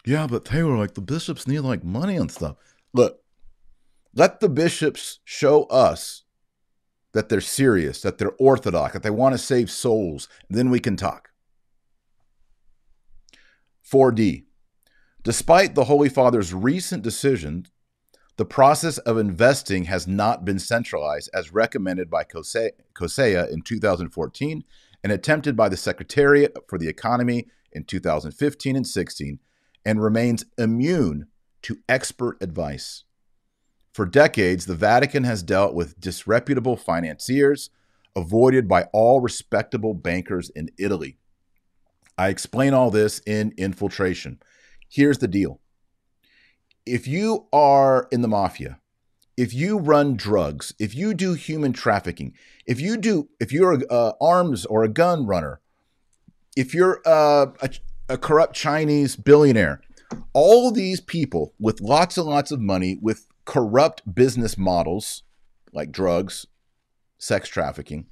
Yeah, 0.05 0.27
but 0.27 0.47
they 0.47 0.63
were 0.63 0.77
like 0.77 0.95
the 0.95 1.01
bishops 1.01 1.47
need 1.47 1.61
like 1.61 1.85
money 1.85 2.17
and 2.17 2.31
stuff. 2.31 2.57
Look, 2.93 3.23
let 4.15 4.41
the 4.41 4.49
bishops 4.49 5.21
show 5.25 5.65
us 5.65 6.25
that 7.13 7.29
they're 7.29 7.41
serious, 7.41 8.01
that 8.03 8.19
they're 8.19 8.33
orthodox, 8.39 8.95
that 8.95 9.03
they 9.03 9.11
want 9.11 9.35
to 9.35 9.39
save 9.39 9.71
souls. 9.71 10.29
Then 10.49 10.71
we 10.71 10.81
can 10.81 10.97
talk. 10.97 11.31
4D. 13.91 14.45
Despite 15.23 15.75
the 15.75 15.85
Holy 15.85 16.09
Father's 16.09 16.55
recent 16.55 17.03
decision, 17.03 17.67
the 18.39 18.47
process 18.47 18.97
of 18.99 19.19
investing 19.19 19.85
has 19.85 20.07
not 20.07 20.47
been 20.47 20.59
centralized 20.59 21.29
as 21.35 21.53
recommended 21.53 22.09
by 22.09 22.25
COSEA 22.25 23.53
in 23.53 23.61
2014 23.61 24.65
and 25.05 25.13
attempted 25.13 25.57
by 25.57 25.69
the 25.69 25.77
Secretariat 25.77 26.57
for 26.69 26.79
the 26.79 26.89
Economy 26.89 27.49
in 27.71 27.85
2015 27.85 28.77
and 28.77 28.87
16, 28.87 29.39
and 29.85 30.03
remains 30.03 30.45
immune 30.57 31.27
to 31.63 31.79
expert 31.89 32.39
advice. 32.41 33.05
For 33.93 34.07
decades, 34.07 34.67
the 34.67 34.75
Vatican 34.75 35.25
has 35.25 35.43
dealt 35.43 35.75
with 35.75 36.01
disreputable 36.01 36.77
financiers 36.77 37.69
avoided 38.17 38.69
by 38.69 38.85
all 38.93 39.21
respectable 39.21 39.95
bankers 39.95 40.51
in 40.51 40.71
Italy. 40.79 41.19
I 42.17 42.29
explain 42.29 42.75
all 42.75 42.91
this 42.91 43.21
in 43.27 43.53
Infiltration. 43.57 44.41
Here's 44.91 45.19
the 45.19 45.29
deal 45.29 45.61
if 46.85 47.07
you 47.07 47.47
are 47.53 48.09
in 48.11 48.23
the 48.23 48.29
mafia, 48.29 48.81
if 49.37 49.55
you 49.55 49.79
run 49.79 50.17
drugs, 50.17 50.75
if 50.79 50.95
you 50.95 51.15
do 51.15 51.35
human 51.35 51.73
trafficking, 51.73 52.35
if 52.67 52.81
you 52.81 52.97
do, 52.97 53.29
if 53.39 53.53
you're 53.53 53.81
a, 53.89 54.13
arms 54.21 54.67
or 54.67 54.83
a 54.83 54.89
gun 54.89 55.27
runner, 55.27 55.61
if 56.57 56.75
you're 56.75 57.01
a, 57.07 57.53
a 58.09 58.19
corrupt 58.19 58.55
Chinese 58.55 59.15
billionaire, 59.15 59.81
all 60.33 60.73
these 60.73 61.01
people 61.01 61.55
with 61.61 61.81
lots 61.81 62.19
and 62.19 62.27
lots 62.27 62.51
of 62.51 62.61
money, 62.61 62.99
with 63.01 63.27
corrupt 63.45 64.03
business 64.13 64.59
models 64.59 65.23
like 65.73 65.93
drugs, 65.93 66.47
sex 67.17 67.49
trafficking, 67.49 68.07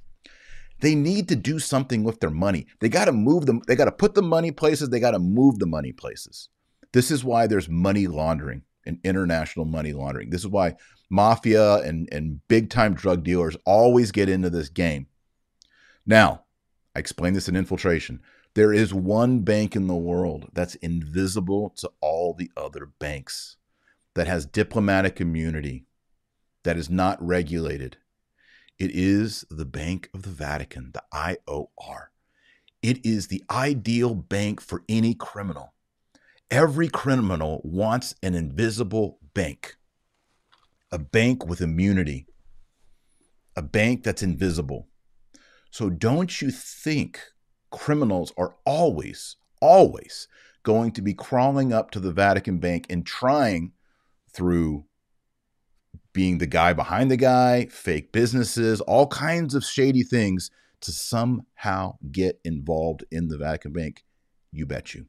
they 0.79 0.95
need 0.95 1.27
to 1.27 1.35
do 1.35 1.59
something 1.59 2.05
with 2.05 2.21
their 2.21 2.29
money. 2.29 2.65
They 2.79 2.87
got 2.87 3.05
to 3.05 3.11
move 3.11 3.45
them. 3.45 3.61
They 3.67 3.75
got 3.75 3.85
to 3.85 3.91
put 3.91 4.13
the 4.13 4.21
money 4.21 4.51
places. 4.51 4.89
They 4.89 5.01
got 5.01 5.11
to 5.11 5.19
move 5.19 5.59
the 5.59 5.65
money 5.65 5.91
places. 5.91 6.47
This 6.93 7.11
is 7.11 7.23
why 7.23 7.47
there's 7.47 7.69
money 7.69 8.07
laundering 8.07 8.63
and 8.85 8.99
international 9.03 9.65
money 9.65 9.93
laundering. 9.93 10.29
This 10.29 10.41
is 10.41 10.47
why 10.47 10.75
mafia 11.09 11.75
and, 11.77 12.09
and 12.11 12.41
big 12.47 12.69
time 12.69 12.93
drug 12.93 13.23
dealers 13.23 13.57
always 13.65 14.11
get 14.11 14.29
into 14.29 14.49
this 14.49 14.69
game. 14.69 15.07
Now, 16.05 16.43
I 16.95 16.99
explained 16.99 17.35
this 17.35 17.47
in 17.47 17.55
infiltration. 17.55 18.21
There 18.55 18.73
is 18.73 18.93
one 18.93 19.41
bank 19.41 19.75
in 19.75 19.87
the 19.87 19.95
world 19.95 20.49
that's 20.53 20.75
invisible 20.75 21.69
to 21.77 21.91
all 22.01 22.33
the 22.33 22.51
other 22.57 22.87
banks, 22.99 23.57
that 24.15 24.27
has 24.27 24.45
diplomatic 24.45 25.21
immunity, 25.21 25.85
that 26.63 26.77
is 26.77 26.89
not 26.89 27.25
regulated. 27.25 27.97
It 28.79 28.91
is 28.91 29.45
the 29.49 29.65
Bank 29.65 30.09
of 30.13 30.23
the 30.23 30.29
Vatican, 30.29 30.91
the 30.93 31.03
IOR. 31.13 32.07
It 32.81 33.05
is 33.05 33.27
the 33.27 33.43
ideal 33.51 34.15
bank 34.15 34.61
for 34.61 34.83
any 34.87 35.13
criminal. 35.13 35.73
Every 36.51 36.89
criminal 36.89 37.61
wants 37.63 38.15
an 38.23 38.33
invisible 38.33 39.19
bank, 39.35 39.75
a 40.91 40.97
bank 40.97 41.45
with 41.45 41.61
immunity, 41.61 42.25
a 43.55 43.61
bank 43.61 44.03
that's 44.03 44.23
invisible. 44.23 44.87
So 45.69 45.91
don't 45.91 46.41
you 46.41 46.49
think 46.49 47.21
criminals 47.69 48.33
are 48.35 48.55
always, 48.65 49.35
always 49.61 50.27
going 50.63 50.91
to 50.93 51.03
be 51.03 51.13
crawling 51.13 51.71
up 51.71 51.91
to 51.91 51.99
the 51.99 52.11
Vatican 52.11 52.57
Bank 52.57 52.87
and 52.89 53.05
trying 53.05 53.73
through 54.33 54.85
being 56.13 56.39
the 56.39 56.47
guy 56.47 56.73
behind 56.73 57.11
the 57.11 57.17
guy, 57.17 57.67
fake 57.67 58.11
businesses, 58.11 58.81
all 58.81 59.05
kinds 59.05 59.53
of 59.53 59.63
shady 59.63 60.01
things 60.01 60.49
to 60.81 60.91
somehow 60.91 61.95
get 62.11 62.39
involved 62.43 63.03
in 63.11 63.27
the 63.27 63.37
Vatican 63.37 63.71
Bank? 63.71 64.03
You 64.51 64.65
bet 64.65 64.95
you. 64.95 65.05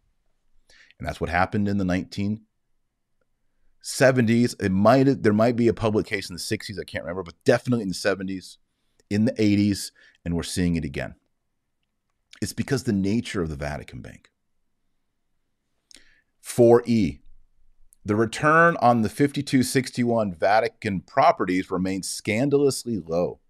And 1.00 1.08
that's 1.08 1.20
what 1.20 1.30
happened 1.30 1.66
in 1.66 1.78
the 1.78 1.84
1970s. 1.84 4.62
It 4.62 4.70
might 4.70 5.22
there 5.22 5.32
might 5.32 5.56
be 5.56 5.66
a 5.66 5.74
public 5.74 6.04
case 6.04 6.28
in 6.28 6.36
the 6.36 6.40
60s, 6.40 6.78
I 6.78 6.84
can't 6.84 7.04
remember, 7.04 7.22
but 7.22 7.42
definitely 7.44 7.84
in 7.84 7.88
the 7.88 7.94
70s, 7.94 8.58
in 9.08 9.24
the 9.24 9.32
80s, 9.32 9.92
and 10.26 10.36
we're 10.36 10.42
seeing 10.42 10.76
it 10.76 10.84
again. 10.84 11.14
It's 12.42 12.52
because 12.52 12.82
the 12.84 12.92
nature 12.92 13.40
of 13.40 13.48
the 13.48 13.56
Vatican 13.56 14.02
Bank. 14.02 14.30
4E. 16.44 17.20
The 18.04 18.16
return 18.16 18.76
on 18.82 19.00
the 19.00 19.08
5261 19.08 20.34
Vatican 20.34 21.00
properties 21.00 21.70
remains 21.70 22.10
scandalously 22.10 22.98
low. 22.98 23.40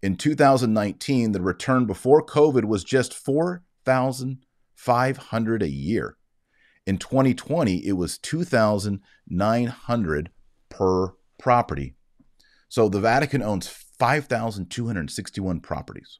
In 0.00 0.16
2019, 0.16 1.32
the 1.32 1.40
return 1.40 1.86
before 1.86 2.24
COVID 2.24 2.66
was 2.66 2.84
just 2.84 3.14
4,500 3.14 5.62
a 5.62 5.68
year. 5.68 6.18
In 6.88 6.96
2020, 6.96 7.86
it 7.86 7.98
was 7.98 8.16
2,900 8.16 10.30
per 10.70 11.14
property. 11.38 11.94
So 12.70 12.88
the 12.88 12.98
Vatican 12.98 13.42
owns 13.42 13.68
5,261 13.68 15.60
properties 15.60 16.18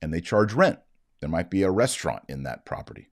and 0.00 0.14
they 0.14 0.20
charge 0.20 0.52
rent. 0.52 0.78
There 1.18 1.28
might 1.28 1.50
be 1.50 1.64
a 1.64 1.70
restaurant 1.72 2.22
in 2.28 2.44
that 2.44 2.64
property, 2.64 3.10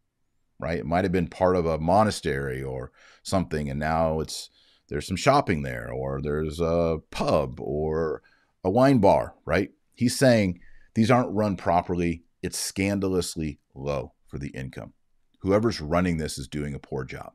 right? 0.61 0.79
It 0.79 0.87
might 0.87 1.03
have 1.03 1.11
been 1.11 1.27
part 1.27 1.57
of 1.57 1.67
a 1.67 1.81
monastery 1.81 2.63
or 2.63 2.93
something, 3.25 3.69
and 3.69 3.81
now 3.81 4.21
it's 4.21 4.49
there's 4.89 5.09
some 5.09 5.17
shopping 5.17 5.63
there, 5.63 5.91
or 5.91 6.21
there's 6.23 6.61
a 6.61 6.99
pub 7.11 7.59
or 7.59 8.23
a 8.63 8.71
wine 8.71 8.99
bar, 8.99 9.35
right? 9.45 9.73
He's 9.97 10.17
saying 10.17 10.61
these 10.95 11.11
aren't 11.11 11.35
run 11.35 11.57
properly. 11.57 12.23
It's 12.45 12.61
scandalously 12.61 13.59
low 13.75 14.13
for 14.29 14.39
the 14.39 14.51
income 14.51 14.93
whoever's 15.41 15.81
running 15.81 16.17
this 16.17 16.39
is 16.39 16.49
doing 16.49 16.75
a 16.75 16.79
poor 16.79 17.05
job. 17.05 17.33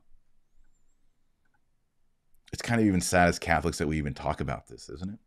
It's 2.52 2.62
kind 2.62 2.80
of 2.80 2.86
even 2.86 3.00
sad 3.00 3.28
as 3.28 3.38
Catholics 3.38 3.78
that 3.78 3.88
we 3.88 3.98
even 3.98 4.14
talk 4.14 4.40
about 4.40 4.68
this, 4.68 4.88
isn't 4.88 5.14
it? 5.14 5.18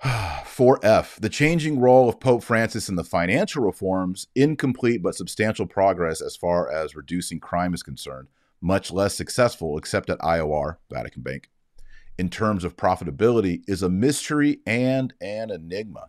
4F, 0.04 1.20
the 1.20 1.28
changing 1.28 1.80
role 1.80 2.08
of 2.08 2.20
Pope 2.20 2.44
Francis 2.44 2.88
in 2.88 2.94
the 2.94 3.04
financial 3.04 3.64
reforms, 3.64 4.28
incomplete 4.36 5.02
but 5.02 5.16
substantial 5.16 5.66
progress 5.66 6.20
as 6.20 6.36
far 6.36 6.70
as 6.70 6.94
reducing 6.94 7.40
crime 7.40 7.74
is 7.74 7.82
concerned, 7.82 8.28
much 8.60 8.92
less 8.92 9.14
successful, 9.14 9.76
except 9.76 10.08
at 10.08 10.18
IOR, 10.20 10.76
Vatican 10.90 11.22
Bank, 11.22 11.50
in 12.16 12.28
terms 12.28 12.62
of 12.62 12.76
profitability, 12.76 13.62
is 13.66 13.82
a 13.82 13.88
mystery 13.88 14.60
and 14.66 15.12
an 15.20 15.50
enigma. 15.50 16.06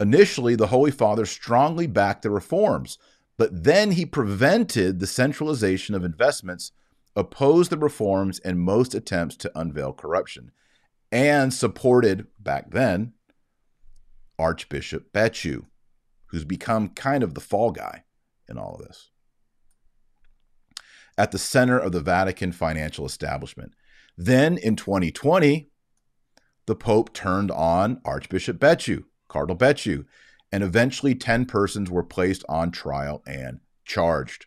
Initially, 0.00 0.56
the 0.56 0.66
Holy 0.68 0.90
Father 0.90 1.26
strongly 1.26 1.86
backed 1.86 2.22
the 2.22 2.30
reforms, 2.30 2.98
but 3.36 3.64
then 3.64 3.92
he 3.92 4.06
prevented 4.06 4.98
the 4.98 5.06
centralization 5.06 5.94
of 5.94 6.04
investments, 6.04 6.72
opposed 7.14 7.70
the 7.70 7.78
reforms 7.78 8.38
and 8.40 8.60
most 8.60 8.94
attempts 8.94 9.36
to 9.36 9.58
unveil 9.58 9.92
corruption, 9.92 10.50
and 11.12 11.52
supported, 11.52 12.26
back 12.38 12.70
then, 12.70 13.12
Archbishop 14.38 15.12
Becciu, 15.12 15.66
who's 16.26 16.44
become 16.44 16.88
kind 16.88 17.22
of 17.22 17.34
the 17.34 17.40
fall 17.40 17.70
guy 17.70 18.04
in 18.48 18.58
all 18.58 18.74
of 18.74 18.86
this. 18.86 19.10
At 21.16 21.32
the 21.32 21.38
center 21.38 21.78
of 21.78 21.92
the 21.92 22.00
Vatican 22.00 22.52
financial 22.52 23.06
establishment. 23.06 23.72
Then 24.18 24.58
in 24.58 24.76
2020, 24.76 25.70
the 26.66 26.74
Pope 26.74 27.14
turned 27.14 27.50
on 27.50 28.00
Archbishop 28.04 28.58
Becciu, 28.58 29.04
Cardinal 29.28 29.56
Becciu, 29.56 30.04
and 30.56 30.64
eventually 30.64 31.14
10 31.14 31.44
persons 31.44 31.90
were 31.90 32.02
placed 32.02 32.42
on 32.48 32.70
trial 32.70 33.22
and 33.26 33.60
charged. 33.84 34.46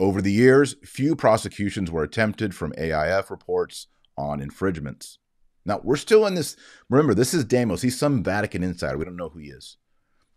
Over 0.00 0.20
the 0.20 0.32
years, 0.32 0.74
few 0.84 1.14
prosecutions 1.14 1.92
were 1.92 2.02
attempted 2.02 2.56
from 2.56 2.72
AIF 2.72 3.30
reports 3.30 3.86
on 4.16 4.40
infringements. 4.40 5.20
Now, 5.64 5.80
we're 5.84 5.94
still 5.94 6.26
in 6.26 6.34
this. 6.34 6.56
Remember, 6.90 7.14
this 7.14 7.32
is 7.32 7.44
Demos. 7.44 7.82
He's 7.82 7.96
some 7.96 8.24
Vatican 8.24 8.64
insider. 8.64 8.98
We 8.98 9.04
don't 9.04 9.14
know 9.14 9.28
who 9.28 9.38
he 9.38 9.50
is. 9.50 9.76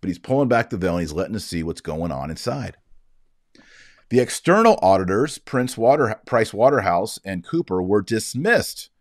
But 0.01 0.09
he's 0.09 0.19
pulling 0.19 0.49
back 0.49 0.69
the 0.69 0.77
veil 0.77 0.97
and 0.97 1.01
he's 1.01 1.13
letting 1.13 1.35
us 1.35 1.45
see 1.45 1.63
what's 1.63 1.81
going 1.81 2.11
on 2.11 2.29
inside. 2.29 2.77
The 4.11 4.19
external 4.19 4.77
auditors, 4.83 5.39
Prince 5.39 5.79
Water, 5.79 6.21
Price 6.27 6.53
Waterhouse 6.53 7.17
and 7.25 7.43
Cooper, 7.43 7.81
were 7.81 8.03
dismissed, 8.03 8.91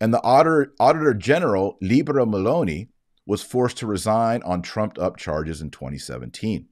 and 0.00 0.14
the 0.14 0.22
auditor, 0.22 0.72
auditor 0.80 1.12
general, 1.12 1.76
Libero 1.82 2.24
Milone, 2.24 2.88
was 3.26 3.42
forced 3.42 3.78
to 3.78 3.86
resign 3.86 4.42
on 4.42 4.62
trumped 4.62 4.98
up 4.98 5.16
charges 5.16 5.60
in 5.60 5.70
2017. 5.70 6.66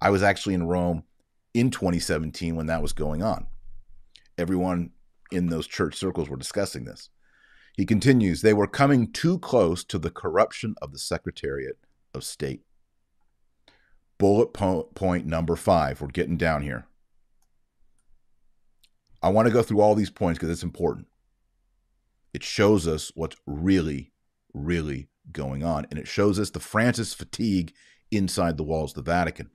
I 0.00 0.10
was 0.10 0.22
actually 0.22 0.54
in 0.54 0.66
Rome 0.66 1.04
in 1.54 1.70
2017 1.70 2.56
when 2.56 2.66
that 2.66 2.82
was 2.82 2.92
going 2.92 3.22
on. 3.22 3.46
Everyone 4.36 4.90
in 5.30 5.46
those 5.46 5.66
church 5.66 5.94
circles 5.94 6.28
were 6.28 6.36
discussing 6.36 6.84
this. 6.84 7.08
He 7.76 7.86
continues, 7.86 8.42
they 8.42 8.52
were 8.52 8.66
coming 8.66 9.12
too 9.12 9.38
close 9.38 9.84
to 9.84 9.98
the 9.98 10.10
corruption 10.10 10.74
of 10.82 10.92
the 10.92 10.98
Secretariat 10.98 11.78
of 12.14 12.24
State. 12.24 12.62
Bullet 14.18 14.52
po- 14.52 14.90
point 14.94 15.26
number 15.26 15.56
five. 15.56 16.00
We're 16.00 16.08
getting 16.08 16.36
down 16.36 16.62
here. 16.62 16.86
I 19.22 19.30
want 19.30 19.46
to 19.46 19.54
go 19.54 19.62
through 19.62 19.80
all 19.80 19.94
these 19.94 20.10
points 20.10 20.38
because 20.38 20.50
it's 20.50 20.62
important. 20.62 21.06
It 22.34 22.42
shows 22.42 22.86
us 22.86 23.12
what's 23.14 23.36
really, 23.46 24.12
really 24.52 25.08
going 25.30 25.62
on, 25.62 25.86
and 25.90 25.98
it 25.98 26.08
shows 26.08 26.38
us 26.38 26.50
the 26.50 26.60
Francis 26.60 27.14
fatigue 27.14 27.72
inside 28.10 28.56
the 28.56 28.64
walls 28.64 28.92
of 28.92 29.04
the 29.04 29.10
Vatican. 29.10 29.50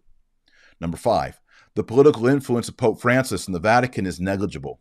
Number 0.80 0.97
five, 0.97 1.39
the 1.75 1.84
political 1.84 2.27
influence 2.27 2.67
of 2.67 2.77
Pope 2.77 3.01
Francis 3.01 3.47
in 3.47 3.53
the 3.53 3.60
Vatican 3.60 4.06
is 4.06 4.19
negligible. 4.19 4.80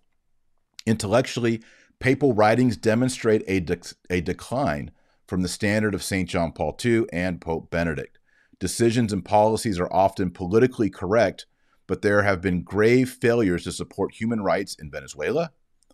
Intellectually, 0.86 1.62
papal 1.98 2.32
writings 2.32 2.76
demonstrate 2.76 3.42
a, 3.48 3.64
a 4.10 4.20
decline 4.20 4.90
from 5.26 5.42
the 5.42 5.48
standard 5.48 5.94
of 5.94 6.02
St. 6.02 6.28
John 6.28 6.52
Paul 6.52 6.76
II 6.82 7.04
and 7.12 7.40
Pope 7.40 7.70
Benedict. 7.70 8.18
Decisions 8.58 9.12
and 9.12 9.24
policies 9.24 9.78
are 9.78 9.92
often 9.92 10.30
politically 10.30 10.88
correct, 10.88 11.46
but 11.86 12.02
there 12.02 12.22
have 12.22 12.40
been 12.40 12.62
grave 12.62 13.10
failures 13.10 13.64
to 13.64 13.72
support 13.72 14.14
human 14.14 14.40
rights 14.40 14.74
in 14.74 14.90
Venezuela, 14.90 15.52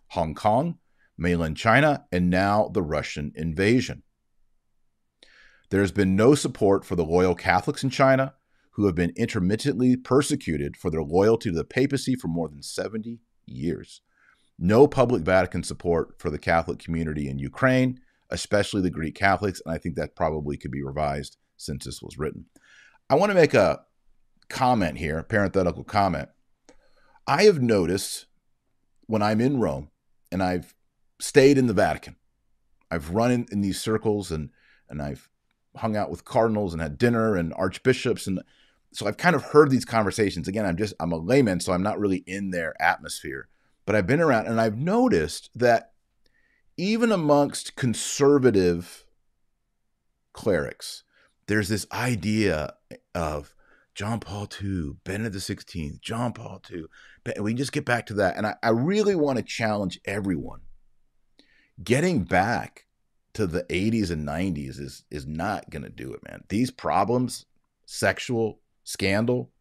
Hong 0.09 0.33
Kong, 0.33 0.77
mainland 1.17 1.57
China, 1.57 2.05
and 2.11 2.29
now 2.29 2.69
the 2.73 2.81
Russian 2.81 3.31
invasion. 3.35 4.03
There 5.73 5.81
has 5.81 5.91
been 5.91 6.15
no 6.15 6.35
support 6.35 6.85
for 6.85 6.95
the 6.95 7.03
loyal 7.03 7.33
Catholics 7.33 7.83
in 7.83 7.89
China 7.89 8.35
who 8.73 8.85
have 8.85 8.93
been 8.93 9.11
intermittently 9.15 9.95
persecuted 9.95 10.77
for 10.77 10.91
their 10.91 11.01
loyalty 11.01 11.49
to 11.49 11.55
the 11.55 11.63
papacy 11.63 12.13
for 12.13 12.27
more 12.27 12.47
than 12.47 12.61
70 12.61 13.17
years. 13.47 14.01
No 14.59 14.87
public 14.87 15.23
Vatican 15.23 15.63
support 15.63 16.13
for 16.19 16.29
the 16.29 16.37
Catholic 16.37 16.77
community 16.77 17.27
in 17.27 17.39
Ukraine, 17.39 17.99
especially 18.29 18.83
the 18.83 18.91
Greek 18.91 19.15
Catholics, 19.15 19.63
and 19.65 19.73
I 19.73 19.79
think 19.79 19.95
that 19.95 20.15
probably 20.15 20.57
could 20.57 20.69
be 20.69 20.83
revised 20.83 21.37
since 21.57 21.85
this 21.85 22.03
was 22.03 22.19
written. 22.19 22.45
I 23.09 23.15
want 23.15 23.31
to 23.31 23.35
make 23.35 23.55
a 23.55 23.81
comment 24.49 24.99
here, 24.99 25.17
a 25.17 25.23
parenthetical 25.23 25.85
comment. 25.85 26.29
I 27.25 27.45
have 27.45 27.63
noticed 27.63 28.27
when 29.07 29.23
I'm 29.23 29.41
in 29.41 29.59
Rome 29.59 29.89
and 30.31 30.43
I've 30.43 30.75
stayed 31.19 31.57
in 31.57 31.65
the 31.65 31.73
Vatican, 31.73 32.17
I've 32.91 33.09
run 33.09 33.31
in, 33.31 33.47
in 33.51 33.61
these 33.61 33.81
circles 33.81 34.31
and 34.31 34.51
and 34.87 35.01
I've 35.01 35.27
hung 35.77 35.95
out 35.95 36.09
with 36.09 36.25
cardinals 36.25 36.73
and 36.73 36.81
had 36.81 36.97
dinner 36.97 37.35
and 37.35 37.53
archbishops 37.55 38.27
and 38.27 38.41
so 38.93 39.07
I've 39.07 39.17
kind 39.17 39.35
of 39.35 39.43
heard 39.43 39.71
these 39.71 39.85
conversations. 39.85 40.47
Again, 40.47 40.65
I'm 40.65 40.77
just 40.77 40.93
I'm 40.99 41.11
a 41.11 41.17
layman, 41.17 41.59
so 41.59 41.73
I'm 41.73 41.83
not 41.83 41.99
really 41.99 42.23
in 42.27 42.51
their 42.51 42.79
atmosphere. 42.81 43.49
But 43.85 43.95
I've 43.95 44.07
been 44.07 44.21
around 44.21 44.47
and 44.47 44.61
I've 44.61 44.77
noticed 44.77 45.49
that 45.55 45.93
even 46.77 47.11
amongst 47.11 47.75
conservative 47.75 49.05
clerics, 50.31 51.03
there's 51.47 51.69
this 51.69 51.85
idea 51.91 52.73
of 53.13 53.53
John 53.93 54.19
Paul 54.19 54.47
II, 54.61 54.93
Benedict 55.03 55.35
XVI, 55.35 55.99
John 55.99 56.33
Paul 56.33 56.61
II. 56.71 56.85
We 57.39 57.51
can 57.51 57.57
just 57.57 57.73
get 57.73 57.85
back 57.85 58.05
to 58.07 58.13
that. 58.15 58.37
And 58.37 58.47
I, 58.47 58.55
I 58.63 58.69
really 58.69 59.15
want 59.15 59.37
to 59.37 59.43
challenge 59.43 59.99
everyone. 60.05 60.61
Getting 61.83 62.23
back 62.23 62.82
to 63.33 63.47
the 63.47 63.63
80s 63.63 64.11
and 64.11 64.27
90s 64.27 64.79
is 64.79 65.03
is 65.09 65.25
not 65.25 65.69
going 65.69 65.83
to 65.83 65.89
do 65.89 66.13
it, 66.13 66.21
man. 66.27 66.43
These 66.49 66.71
problems, 66.71 67.45
sexual 67.85 68.59
scandal, 68.83 69.51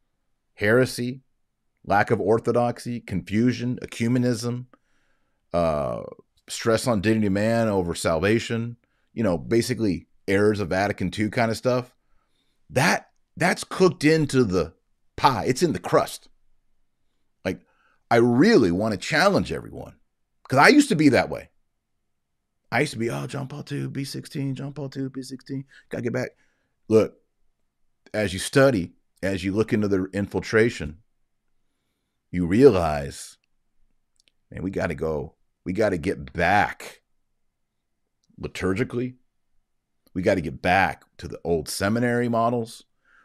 heresy, 0.55 1.23
lack 1.85 2.11
of 2.11 2.21
orthodoxy, 2.21 3.01
confusion, 3.01 3.79
ecumenism, 3.83 4.67
uh, 5.53 6.03
stress 6.49 6.87
on 6.87 7.01
dignity 7.01 7.29
man 7.29 7.69
over 7.69 7.95
salvation, 7.95 8.77
you 9.13 9.23
know, 9.23 9.39
basically 9.39 10.07
errors 10.29 10.61
of 10.61 10.69
Vatican 10.69 11.11
II 11.17 11.31
kind 11.31 11.51
of 11.51 11.57
stuff. 11.57 11.95
That 12.71 13.11
that's 13.37 13.65
cooked 13.65 14.05
into 14.05 14.45
the 14.45 14.75
pie. 15.17 15.45
It's 15.47 15.63
in 15.63 15.73
the 15.73 15.79
crust. 15.79 16.29
Like 17.45 17.61
I 18.11 18.17
really 18.17 18.71
want 18.71 18.93
to 18.93 18.99
challenge 18.99 19.53
everyone 19.53 19.97
because 20.43 20.59
I 20.59 20.69
used 20.69 20.91
to 20.91 20.97
be 20.97 21.11
that 21.11 21.31
way. 21.31 21.49
I 22.73 22.81
used 22.81 22.95
to 22.95 22.99
be, 22.99 23.11
oh, 23.11 23.27
John 23.27 23.49
Paul 23.49 23.65
II, 23.71 23.89
B16, 23.89 24.55
John 24.55 24.73
Paul 24.73 24.91
II, 24.97 25.05
B16. 25.05 25.65
Gotta 25.91 26.03
get 26.03 26.15
back. 26.15 26.31
Look, 26.89 27.19
as 28.15 28.33
you 28.33 28.39
study, 28.39 28.93
as 29.23 29.45
you 29.45 29.53
look 29.53 29.73
into 29.73 29.89
the 29.89 30.07
infiltration, 30.15 30.99
you 32.31 32.47
realize, 32.47 33.37
man, 34.51 34.63
we 34.63 34.71
got 34.71 34.87
to 34.87 34.95
go. 34.95 35.35
We 35.65 35.75
got 35.75 35.91
to 35.91 35.99
get 35.99 36.33
back 36.33 37.03
liturgically. 38.41 39.17
We 40.15 40.23
got 40.23 40.35
to 40.35 40.41
get 40.41 40.61
back 40.61 41.05
to 41.19 41.29
the 41.29 41.39
old 41.45 41.69
seminary 41.69 42.29
models. 42.29 42.85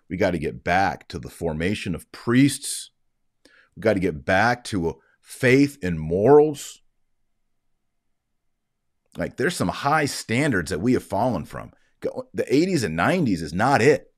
We 0.09 0.17
got 0.17 0.31
to 0.31 0.39
get 0.39 0.63
back 0.63 1.07
to 1.09 1.19
the 1.19 1.29
formation 1.29 1.95
of 1.95 2.11
priests. 2.11 2.91
We 3.75 3.81
got 3.81 3.93
to 3.93 3.99
get 3.99 4.25
back 4.25 4.63
to 4.65 4.89
a 4.89 4.93
faith 5.21 5.77
and 5.81 5.99
morals. 5.99 6.81
Like 9.17 9.35
there's 9.37 9.55
some 9.55 9.69
high 9.69 10.05
standards 10.05 10.69
that 10.69 10.79
we 10.79 10.93
have 10.93 11.03
fallen 11.03 11.45
from. 11.45 11.71
The 12.01 12.43
80s 12.43 12.83
and 12.83 12.97
90s 12.97 13.41
is 13.41 13.53
not 13.53 13.81
it. 13.81 14.13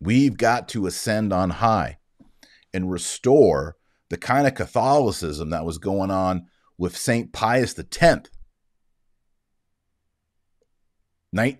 We've 0.00 0.36
got 0.36 0.68
to 0.70 0.86
ascend 0.86 1.32
on 1.32 1.50
high 1.50 1.98
and 2.74 2.90
restore 2.90 3.76
the 4.10 4.16
kind 4.16 4.46
of 4.48 4.54
Catholicism 4.54 5.50
that 5.50 5.64
was 5.64 5.78
going 5.78 6.10
on 6.10 6.46
with 6.76 6.96
St. 6.96 7.32
Pius 7.32 7.78
X, 7.78 8.28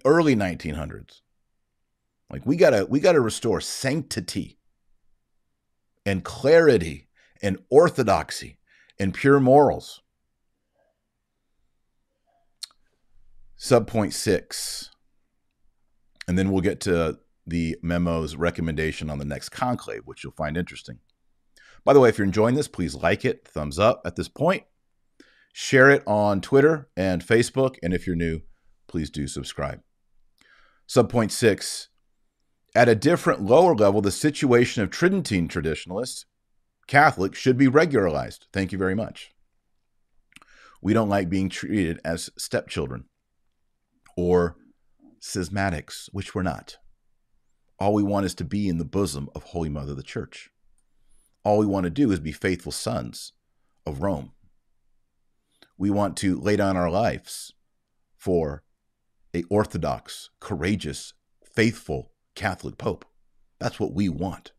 early 0.05 0.35
1900s. 0.35 1.21
Like 2.31 2.45
we 2.45 2.57
gotta 2.57 2.87
we 2.87 2.99
gotta 2.99 3.21
restore 3.21 3.61
sanctity 3.61 4.59
and 6.05 6.25
clarity 6.25 7.09
and 7.43 7.59
orthodoxy 7.71 8.59
and 8.99 9.15
pure 9.15 9.39
morals. 9.39 10.02
Subpoint 13.63 14.13
six. 14.13 14.91
And 16.27 16.37
then 16.37 16.51
we'll 16.51 16.63
get 16.63 16.81
to 16.81 17.21
the 17.47 17.77
memo's 17.81 18.35
recommendation 18.35 19.09
on 19.09 19.19
the 19.19 19.25
next 19.25 19.51
conclave, 19.51 20.03
which 20.05 20.25
you'll 20.25 20.33
find 20.33 20.57
interesting. 20.57 20.99
By 21.85 21.93
the 21.93 22.01
way, 22.01 22.09
if 22.09 22.19
you're 22.19 22.27
enjoying 22.27 22.57
this, 22.57 22.67
please 22.67 22.97
like 22.97 23.25
it, 23.25 23.47
thumbs 23.47 23.79
up 23.79 24.03
at 24.05 24.17
this 24.17 24.27
point, 24.27 24.65
share 25.53 25.91
it 25.91 26.03
on 26.09 26.41
Twitter 26.41 26.89
and 26.97 27.25
Facebook, 27.25 27.77
and 27.85 27.95
if 27.95 28.05
you're 28.05 28.17
new, 28.17 28.41
please 28.89 29.11
do 29.11 29.29
subscribe. 29.29 29.81
Subpoint 30.89 31.31
six 31.31 31.89
at 32.75 32.89
a 32.89 32.97
different 32.97 33.43
lower 33.43 33.77
level, 33.77 34.01
the 34.01 34.11
situation 34.11 34.83
of 34.83 34.91
Tridentine 34.91 35.49
traditionalists, 35.49 36.27
Catholics, 36.89 37.39
should 37.39 37.59
be 37.59 37.69
regularized. 37.69 38.49
Thank 38.53 38.73
you 38.73 38.79
very 38.79 38.97
much. 38.97 39.31
We 40.81 40.95
don't 40.95 41.09
like 41.09 41.29
being 41.29 41.49
treated 41.49 42.01
as 42.05 42.29
stepchildren 42.37 43.05
or 44.17 44.57
schismatics, 45.21 46.09
which 46.13 46.35
we're 46.35 46.43
not. 46.43 46.77
All 47.79 47.95
we 47.95 48.03
want 48.03 48.27
is 48.27 48.35
to 48.37 48.45
be 48.45 48.69
in 48.69 48.79
the 48.79 48.85
bosom 48.85 49.29
of 49.35 49.43
Holy 49.45 49.69
Mother 49.69 49.95
the 49.95 50.03
Church. 50.03 50.51
All 51.45 51.59
we 51.59 51.67
want 51.67 51.85
to 51.85 51.91
do 51.91 52.13
is 52.13 52.21
be 52.21 52.33
faithful 52.33 52.73
sons 52.73 53.33
of 53.85 54.03
Rome. 54.03 54.33
We 55.77 55.91
want 55.91 56.17
to 56.19 56.39
lay 56.39 56.57
down 56.57 56.77
our 56.77 56.91
lives 56.91 57.53
for 58.17 58.63
a 59.35 59.43
orthodox, 59.45 60.31
courageous, 60.39 61.15
faithful 61.43 62.13
Catholic 62.35 62.79
Pope. 62.79 63.05
That's 63.59 63.81
what 63.81 63.93
we 63.93 64.09
want 64.09 64.53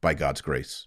by 0.00 0.14
God's 0.14 0.40
grace. 0.40 0.86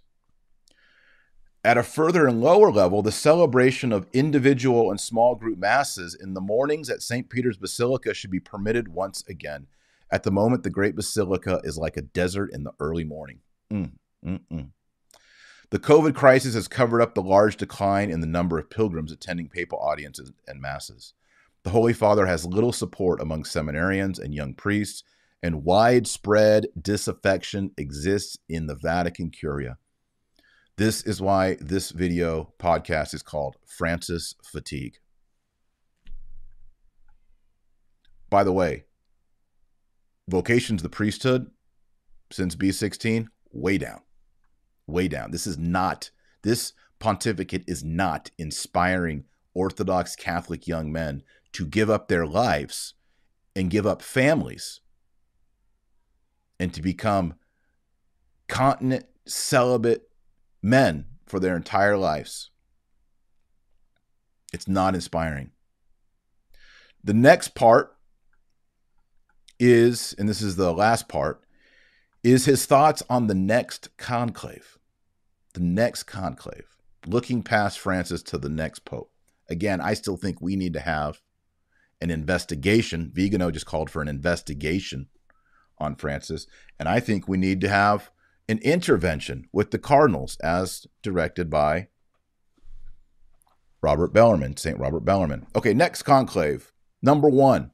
At 1.64 1.78
a 1.78 1.84
further 1.84 2.28
and 2.28 2.42
lower 2.42 2.72
level, 2.72 3.04
the 3.04 3.12
celebration 3.12 3.92
of 3.92 4.08
individual 4.14 4.90
and 4.90 5.00
small 5.00 5.36
group 5.36 5.60
masses 5.60 6.16
in 6.16 6.34
the 6.34 6.42
mornings 6.42 6.90
at 6.90 7.04
St. 7.04 7.30
Peter's 7.30 7.58
Basilica 7.58 8.16
should 8.16 8.32
be 8.32 8.40
permitted 8.40 8.88
once 8.88 9.24
again. 9.28 9.68
At 10.10 10.24
the 10.24 10.32
moment, 10.32 10.64
the 10.64 10.72
Great 10.72 10.96
Basilica 10.96 11.62
is 11.64 11.78
like 11.78 11.98
a 11.98 12.02
desert 12.02 12.52
in 12.52 12.64
the 12.64 12.74
early 12.80 13.04
morning. 13.04 13.42
Mm, 13.72 13.92
mm, 14.26 14.40
mm. 14.52 14.70
The 15.70 15.80
COVID 15.80 16.16
crisis 16.16 16.56
has 16.56 16.68
covered 16.68 17.00
up 17.00 17.14
the 17.14 17.22
large 17.22 17.58
decline 17.58 18.10
in 18.10 18.22
the 18.22 18.28
number 18.28 18.58
of 18.58 18.72
pilgrims 18.72 19.12
attending 19.12 19.48
papal 19.48 19.78
audiences 19.78 20.32
and 20.48 20.60
masses. 20.60 21.14
The 21.64 21.70
Holy 21.70 21.94
Father 21.94 22.26
has 22.26 22.44
little 22.44 22.74
support 22.74 23.22
among 23.22 23.44
seminarians 23.44 24.20
and 24.20 24.34
young 24.34 24.56
priests, 24.56 25.04
and 25.44 25.64
widespread 25.64 26.68
disaffection 26.80 27.72
exists 27.78 28.38
in 28.50 28.66
the 28.66 28.76
Vatican 28.76 29.30
Curia. 29.30 29.78
This 30.78 31.04
is 31.04 31.22
why 31.22 31.58
this 31.60 31.92
video 31.92 32.54
podcast 32.60 33.14
is 33.14 33.22
called 33.22 33.58
Francis 33.66 34.36
Fatigue. 34.44 34.98
By 38.30 38.44
the 38.44 38.54
way, 38.54 38.86
vocations 40.28 40.80
to 40.80 40.84
the 40.84 40.90
priesthood 40.90 41.52
since 42.32 42.56
B16, 42.56 43.28
way 43.52 43.78
down. 43.78 44.02
Way 44.88 45.08
down. 45.08 45.32
This 45.32 45.46
is 45.46 45.58
not, 45.58 46.12
this 46.42 46.74
pontificate 47.00 47.66
is 47.68 47.84
not 47.84 48.32
inspiring 48.38 49.26
Orthodox 49.54 50.16
Catholic 50.16 50.68
young 50.68 50.92
men 50.92 51.24
to 51.52 51.66
give 51.66 51.90
up 51.90 52.08
their 52.08 52.26
lives 52.26 52.94
and 53.56 53.70
give 53.70 53.86
up 53.86 54.02
families 54.02 54.80
and 56.60 56.74
to 56.74 56.82
become 56.82 57.34
continent 58.48 59.06
celibate 59.26 60.11
men 60.62 61.06
for 61.26 61.40
their 61.40 61.56
entire 61.56 61.98
lives. 61.98 62.52
It's 64.54 64.68
not 64.68 64.96
inspiring. 64.96 65.52
The 67.04 67.14
next 67.14 67.56
part 67.56 67.96
is, 69.60 70.14
and 70.18 70.28
this 70.28 70.42
is 70.42 70.56
the 70.56 70.74
last 70.74 71.08
part, 71.08 71.44
is 72.24 72.46
his 72.46 72.66
thoughts 72.66 73.02
on 73.10 73.28
the 73.28 73.36
next 73.36 73.96
conclave. 73.98 74.78
The 75.54 75.62
next 75.62 76.04
conclave, 76.04 76.68
looking 77.08 77.44
past 77.44 77.80
Francis 77.80 78.22
to 78.24 78.38
the 78.38 78.50
next 78.50 78.86
pope. 78.86 79.12
Again, 79.50 79.82
I 79.82 79.96
still 79.96 80.18
think 80.18 80.40
we 80.40 80.56
need 80.56 80.74
to 80.74 80.80
have 80.80 81.22
an 82.00 82.10
investigation. 82.10 83.12
Vigano 83.14 83.52
just 83.52 83.66
called 83.66 83.90
for 83.90 84.02
an 84.02 84.08
investigation 84.08 85.08
on 85.78 85.96
Francis. 85.96 86.48
And 86.80 86.88
I 86.88 87.00
think 87.00 87.28
we 87.28 87.38
need 87.38 87.62
to 87.62 87.70
have 87.70 88.12
an 88.48 88.60
intervention 88.60 89.48
with 89.52 89.72
the 89.72 89.80
Cardinals 89.80 90.38
as 90.44 90.88
directed 91.02 91.50
by 91.50 91.88
Robert 93.82 94.14
Bellarmine, 94.14 94.58
St. 94.58 94.78
Robert 94.78 95.04
Bellarmine. 95.06 95.48
Okay, 95.56 95.74
next 95.74 96.04
conclave. 96.04 96.72
Number 97.02 97.30
one, 97.30 97.72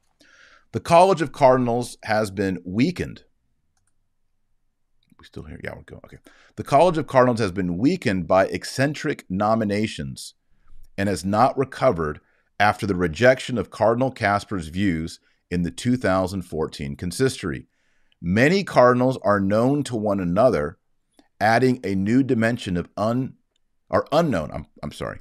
The 0.72 0.80
College 0.80 1.22
of 1.22 1.32
Cardinals 1.32 1.98
has 2.04 2.30
been 2.30 2.60
weakened. 2.64 3.24
We 5.18 5.26
still 5.26 5.42
here? 5.42 5.60
Yeah, 5.62 5.74
we're 5.74 5.82
going. 5.82 6.02
Okay. 6.04 6.18
The 6.56 6.64
College 6.64 6.96
of 6.96 7.06
Cardinals 7.06 7.40
has 7.40 7.52
been 7.52 7.76
weakened 7.76 8.26
by 8.26 8.46
eccentric 8.46 9.24
nominations 9.28 10.34
and 10.96 11.08
has 11.08 11.24
not 11.24 11.56
recovered 11.58 12.20
after 12.60 12.86
the 12.86 12.94
rejection 12.94 13.58
of 13.58 13.70
Cardinal 13.70 14.10
Kasper's 14.10 14.68
views 14.68 15.20
in 15.50 15.62
the 15.62 15.70
2014 15.70 16.96
consistory. 16.96 17.66
Many 18.20 18.64
cardinals 18.64 19.18
are 19.22 19.40
known 19.40 19.84
to 19.84 19.96
one 19.96 20.18
another, 20.18 20.78
adding 21.40 21.80
a 21.84 21.94
new 21.94 22.22
dimension 22.22 22.76
of 22.76 22.88
un 22.96 23.34
or 23.88 24.06
unknown. 24.10 24.50
I'm, 24.52 24.66
I'm 24.82 24.92
sorry. 24.92 25.20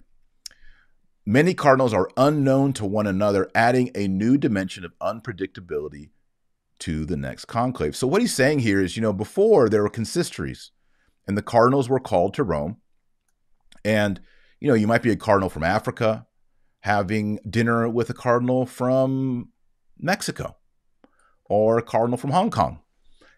Many 1.26 1.54
cardinals 1.54 1.94
are 1.94 2.10
unknown 2.18 2.74
to 2.74 2.86
one 2.86 3.06
another, 3.06 3.50
adding 3.54 3.92
a 3.94 4.08
new 4.08 4.38
dimension 4.38 4.84
of 4.84 4.98
unpredictability 5.00 6.10
to 6.80 7.06
the 7.06 7.18
next 7.18 7.46
conclave. 7.46 7.96
So, 7.96 8.08
what 8.08 8.22
he's 8.22 8.34
saying 8.34 8.60
here 8.60 8.82
is, 8.82 8.96
you 8.96 9.02
know, 9.02 9.14
before 9.14 9.70
there 9.70 9.84
were 9.84 9.90
consistories 9.90 10.72
and 11.28 11.38
the 11.38 11.42
cardinals 11.42 11.90
were 11.90 12.00
called 12.00 12.34
to 12.36 12.44
Rome. 12.44 12.78
And, 13.84 14.22
you 14.60 14.68
know, 14.68 14.74
you 14.74 14.88
might 14.88 15.04
be 15.04 15.12
a 15.12 15.16
cardinal 15.16 15.50
from 15.50 15.64
Africa 15.64 16.26
having 16.82 17.40
dinner 17.48 17.88
with 17.90 18.10
a 18.10 18.14
cardinal 18.14 18.66
from 18.66 19.50
Mexico 20.00 20.56
or 21.46 21.78
a 21.78 21.84
cardinal 21.84 22.18
from 22.18 22.32
Hong 22.32 22.50
Kong. 22.50 22.80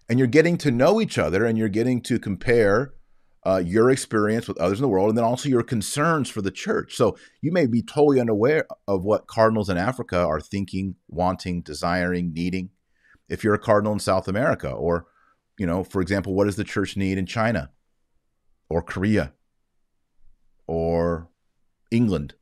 And 0.09 0.17
you're 0.17 0.27
getting 0.27 0.57
to 0.59 0.71
know 0.71 0.99
each 0.99 1.17
other 1.17 1.45
and 1.45 1.57
you're 1.57 1.69
getting 1.69 2.01
to 2.01 2.17
compare 2.19 2.93
uh, 3.45 3.61
your 3.63 3.89
experience 3.89 4.47
with 4.47 4.57
others 4.57 4.79
in 4.79 4.81
the 4.81 4.89
world 4.89 5.09
and 5.09 5.17
then 5.17 5.23
also 5.23 5.47
your 5.47 5.63
concerns 5.63 6.29
for 6.29 6.41
the 6.41 6.51
church. 6.51 6.95
So 6.95 7.17
you 7.41 7.51
may 7.51 7.67
be 7.67 7.81
totally 7.81 8.19
unaware 8.19 8.65
of 8.87 9.03
what 9.03 9.27
cardinals 9.27 9.69
in 9.69 9.77
Africa 9.77 10.17
are 10.17 10.41
thinking, 10.41 10.95
wanting, 11.07 11.61
desiring, 11.61 12.33
needing. 12.33 12.71
If 13.29 13.43
you're 13.43 13.53
a 13.53 13.59
cardinal 13.59 13.93
in 13.93 13.99
South 13.99 14.27
America, 14.27 14.69
or, 14.69 15.05
you 15.57 15.65
know, 15.65 15.83
for 15.83 16.01
example, 16.01 16.33
what 16.33 16.45
does 16.45 16.55
the 16.55 16.63
church 16.63 16.97
need 16.97 17.17
in 17.17 17.25
China 17.25 17.71
or 18.69 18.81
Korea 18.81 19.33
or 20.67 21.29
England? 21.91 22.33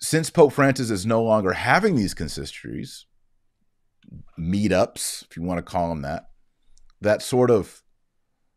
Since 0.00 0.30
Pope 0.30 0.52
Francis 0.52 0.90
is 0.90 1.06
no 1.06 1.22
longer 1.22 1.52
having 1.52 1.94
these 1.94 2.14
consistories, 2.14 3.06
meetups, 4.38 5.24
if 5.30 5.36
you 5.36 5.42
want 5.42 5.58
to 5.58 5.62
call 5.62 5.88
them 5.88 6.02
that, 6.02 6.30
that 7.00 7.22
sort 7.22 7.50
of 7.50 7.82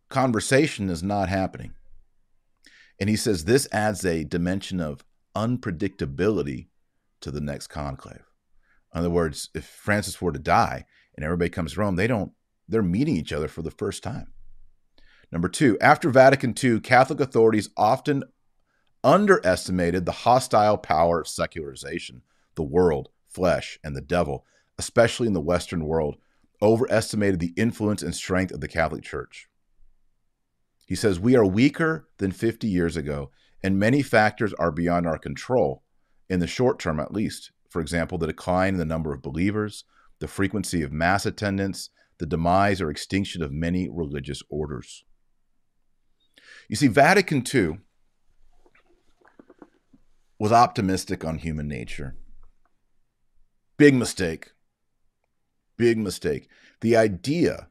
conversation 0.10 0.90
is 0.90 1.04
not 1.04 1.30
happening. 1.30 1.74
And 3.00 3.10
he 3.10 3.16
says 3.16 3.46
this 3.46 3.68
adds 3.72 4.06
a 4.06 4.24
dimension 4.24 4.80
of 4.80 5.04
unpredictability 5.36 6.68
to 7.22 7.32
the 7.32 7.42
next 7.42 7.68
conclave. 7.68 8.26
In 8.94 9.00
other 9.00 9.10
words, 9.10 9.50
if 9.54 9.66
Francis 9.66 10.22
were 10.22 10.32
to 10.32 10.40
die 10.40 10.86
and 11.16 11.24
everybody 11.24 11.50
comes 11.50 11.74
to 11.74 11.80
Rome, 11.80 11.96
they 11.96 12.08
don't, 12.08 12.32
they're 12.68 12.82
meeting 12.82 13.16
each 13.16 13.34
other 13.34 13.48
for 13.48 13.62
the 13.62 13.72
first 13.72 14.02
time. 14.02 14.28
Number 15.32 15.50
two, 15.50 15.78
after 15.80 16.10
Vatican 16.10 16.56
II, 16.62 16.80
Catholic 16.80 17.20
authorities 17.20 17.70
often 17.76 18.24
underestimated 19.04 20.06
the 20.06 20.12
hostile 20.12 20.78
power 20.78 21.22
of 21.22 21.28
secularization, 21.28 22.24
the 22.56 22.64
world, 22.64 23.10
flesh, 23.28 23.78
and 23.84 23.96
the 23.96 24.02
devil, 24.02 24.46
especially 24.78 25.28
in 25.28 25.34
the 25.34 25.42
Western 25.42 25.86
world, 25.86 26.18
overestimated 26.62 27.40
the 27.40 27.54
influence 27.56 28.02
and 28.02 28.16
strength 28.16 28.52
of 28.52 28.62
the 28.62 28.68
Catholic 28.68 29.04
Church. 29.04 29.48
He 30.86 30.96
says, 30.96 31.20
We 31.20 31.36
are 31.36 31.46
weaker 31.46 32.08
than 32.18 32.32
50 32.32 32.68
years 32.68 32.96
ago, 32.96 33.32
and 33.64 33.78
many 33.78 34.02
factors 34.02 34.54
are 34.54 34.72
beyond 34.72 35.06
our 35.06 35.18
control, 35.18 35.84
in 36.30 36.40
the 36.40 36.48
short 36.48 36.80
term 36.80 37.00
at 37.00 37.14
least. 37.14 37.52
For 37.70 37.82
example, 37.82 38.18
the 38.18 38.28
decline 38.28 38.76
in 38.76 38.80
the 38.80 38.86
number 38.86 39.14
of 39.14 39.22
believers, 39.22 39.84
the 40.20 40.28
frequency 40.28 40.82
of 40.82 40.92
mass 40.92 41.26
attendance, 41.26 41.90
the 42.18 42.26
demise 42.26 42.82
or 42.82 42.90
extinction 42.90 43.44
of 43.44 43.52
many 43.52 43.90
religious 43.90 44.42
orders. 44.50 45.04
You 46.70 46.76
see, 46.76 46.88
Vatican 46.88 47.44
II 47.54 47.80
was 50.40 50.52
optimistic 50.52 51.26
on 51.26 51.40
human 51.40 51.68
nature. 51.68 52.16
Big 53.78 53.94
mistake. 53.94 54.52
Big 55.78 55.98
mistake. 55.98 56.50
The 56.82 56.96
idea 56.96 57.68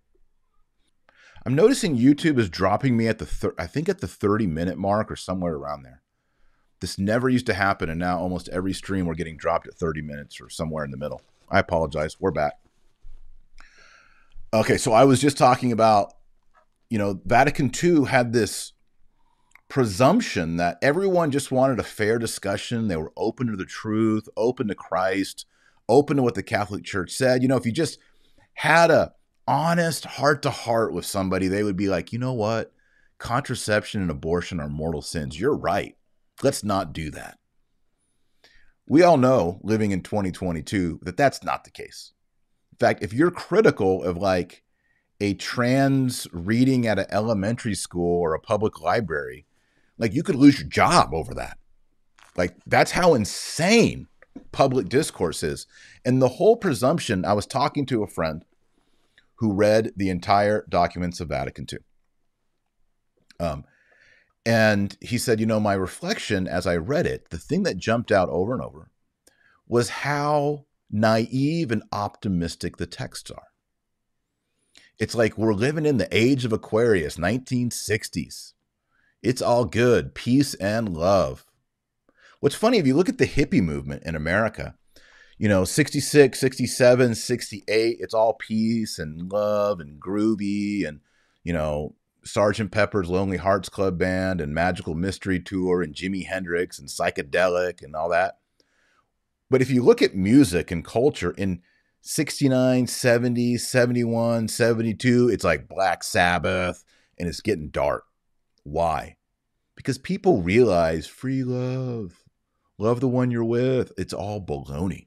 I'm 1.47 1.55
noticing 1.55 1.97
YouTube 1.97 2.41
is 2.41 2.51
dropping 2.51 2.97
me 2.97 3.07
at 3.07 3.19
the 3.19 3.25
thir- 3.25 3.55
I 3.57 3.69
think 3.69 3.89
at 3.89 4.01
the 4.01 4.09
30 4.09 4.49
minute 4.49 4.79
mark 4.79 5.13
or 5.13 5.17
somewhere 5.17 5.55
around 5.55 5.85
there. 5.85 6.03
This 6.81 6.99
never 6.99 7.29
used 7.29 7.47
to 7.47 7.55
happen, 7.55 7.89
and 7.89 8.01
now 8.01 8.19
almost 8.19 8.49
every 8.49 8.73
stream 8.73 9.07
we're 9.07 9.15
getting 9.15 9.37
dropped 9.37 9.69
at 9.69 9.75
30 9.75 10.03
minutes 10.03 10.41
or 10.41 10.51
somewhere 10.51 10.85
in 10.85 10.91
the 10.91 10.97
middle. 10.97 11.23
I 11.49 11.61
apologize. 11.61 12.21
We're 12.21 12.33
back. 12.33 12.55
Okay, 14.53 14.77
so 14.77 14.93
I 14.93 15.05
was 15.05 15.21
just 15.21 15.39
talking 15.39 15.71
about, 15.71 16.15
you 16.91 16.99
know, 16.99 17.21
Vatican 17.25 17.71
II 17.83 18.07
had 18.07 18.33
this 18.33 18.73
presumption 19.69 20.57
that 20.57 20.79
everyone 20.83 21.31
just 21.31 21.53
wanted 21.53 21.79
a 21.79 21.85
fair 21.85 22.19
discussion. 22.19 22.89
They 22.89 22.97
were 22.97 23.13
open 23.17 23.47
to 23.47 23.57
the 23.57 23.65
truth, 23.65 24.29
open 24.37 24.67
to 24.67 24.75
Christ, 24.75 25.47
open 25.89 26.17
to 26.17 26.23
what 26.23 26.35
the 26.35 26.43
Catholic 26.43 26.85
Church 26.85 27.13
said. 27.13 27.43
You 27.43 27.49
know, 27.49 27.57
if 27.57 27.67
you 27.67 27.73
just 27.73 27.99
had 28.55 28.91
a 28.91 29.13
honest 29.47 30.05
heart 30.05 30.43
to 30.43 30.51
heart 30.51 30.93
with 30.93 31.07
somebody, 31.07 31.49
they 31.49 31.63
would 31.63 31.77
be 31.77 31.89
like, 31.89 32.13
you 32.13 32.19
know 32.19 32.33
what? 32.33 32.73
Contraception 33.19 34.03
and 34.03 34.11
abortion 34.11 34.61
are 34.61 34.69
mortal 34.69 35.03
sins. 35.03 35.39
You're 35.39 35.57
right. 35.57 35.97
Let's 36.43 36.65
not 36.65 36.93
do 36.93 37.11
that. 37.13 37.39
We 38.89 39.03
all 39.03 39.17
know 39.17 39.61
living 39.63 39.91
in 39.91 40.03
2022 40.03 41.01
that 41.03 41.17
that's 41.17 41.43
not 41.43 41.65
the 41.65 41.71
case. 41.71 42.13
In 42.73 42.79
fact, 42.79 43.03
if 43.03 43.13
you're 43.13 43.31
critical 43.31 44.05
of 44.05 44.17
like 44.17 44.63
a 45.21 45.35
trans 45.35 46.29
reading 46.33 46.87
at 46.87 46.99
an 46.99 47.07
elementary 47.11 47.75
school 47.75 48.21
or 48.21 48.35
a 48.35 48.41
public 48.41 48.81
library, 48.81 49.47
like 49.99 50.13
you 50.13 50.23
could 50.23 50.37
lose 50.37 50.61
your 50.61 50.69
job 50.69 51.15
over 51.15 51.35
that. 51.35 51.59
Like 52.37 52.55
that's 52.67 52.91
how 52.91 53.15
insane 53.15 54.09
public 54.53 54.89
discourse 54.89 55.43
is. 55.43 55.67
And 56.05 56.21
the 56.21 56.29
whole 56.29 56.57
presumption, 56.57 57.25
I 57.25 57.33
was 57.33 57.47
talking 57.47 57.87
to 57.87 58.03
a 58.03 58.09
friend 58.09 58.45
who 59.37 59.53
read 59.53 59.93
the 59.97 60.11
entire 60.11 60.65
documents 60.69 61.21
of 61.21 61.29
Vatican 61.29 61.67
II. 61.71 61.79
Um, 63.39 63.65
and 64.45 64.97
he 65.01 65.19
said, 65.19 65.41
you 65.41 65.47
know, 65.47 65.61
my 65.61 65.75
reflection 65.75 66.47
as 66.47 66.67
I 66.67 66.77
read 66.77 67.07
it, 67.07 67.31
the 67.31 67.39
thing 67.39 67.65
that 67.65 67.77
jumped 67.77 68.13
out 68.13 68.29
over 68.29 68.53
and 68.55 68.63
over 68.63 68.91
was 69.67 69.89
how 69.89 70.67
naive 70.91 71.73
and 71.73 71.83
optimistic 71.93 72.77
the 72.77 72.87
texts 72.87 73.31
are. 73.31 73.49
It's 74.99 75.15
like 75.15 75.37
we're 75.37 75.55
living 75.55 75.85
in 75.85 75.99
the 75.99 76.09
age 76.17 76.45
of 76.45 76.53
Aquarius, 76.53 77.17
1960s. 77.17 78.53
It's 79.23 79.43
all 79.43 79.65
good, 79.65 80.15
peace 80.15 80.55
and 80.55 80.97
love. 80.97 81.46
What's 82.41 82.55
funny, 82.55 82.79
if 82.79 82.87
you 82.87 82.95
look 82.95 83.09
at 83.09 83.19
the 83.19 83.27
hippie 83.27 83.63
movement 83.63 84.03
in 84.05 84.15
America, 84.15 84.75
you 85.39 85.49
know 85.49 85.65
66 85.65 86.39
67 86.39 87.15
68 87.15 87.97
it's 88.01 88.15
all 88.15 88.35
peace 88.35 88.99
and 88.99 89.31
love 89.31 89.81
and 89.81 90.01
groovy 90.01 90.87
and 90.87 91.01
you 91.45 91.53
know 91.53 91.95
sergeant 92.25 92.73
pepper's 92.73 93.09
lonely 93.09 93.37
hearts 93.37 93.69
club 93.69 93.99
band 93.99 94.41
and 94.41 94.55
magical 94.55 94.95
mystery 94.95 95.39
tour 95.39 95.83
and 95.83 95.95
jimi 95.95 96.27
hendrix 96.27 96.79
and 96.79 96.89
psychedelic 96.89 97.83
and 97.83 97.95
all 97.95 98.09
that. 98.09 98.39
But 99.49 99.63
if 99.63 99.71
you 99.71 99.83
look 99.83 100.03
at 100.03 100.17
music 100.17 100.71
and 100.71 100.85
culture 100.85 101.33
in 101.33 101.63
69 102.01 102.87
70 102.87 103.57
71 103.59 104.49
72 104.49 105.29
it's 105.29 105.45
like 105.45 105.69
black 105.69 106.03
sabbath 106.03 106.85
and 107.19 107.29
it's 107.29 107.41
getting 107.41 107.69
dark. 107.69 108.05
Why? 108.65 109.17
Because 109.77 109.99
people 109.99 110.43
realize 110.43 111.07
free 111.07 111.45
love 111.45 112.26
love 112.79 113.01
the 113.01 113.09
one 113.09 113.31
you're 113.31 113.45
with 113.45 113.93
it's 113.97 114.13
all 114.13 114.41
baloney 114.41 115.07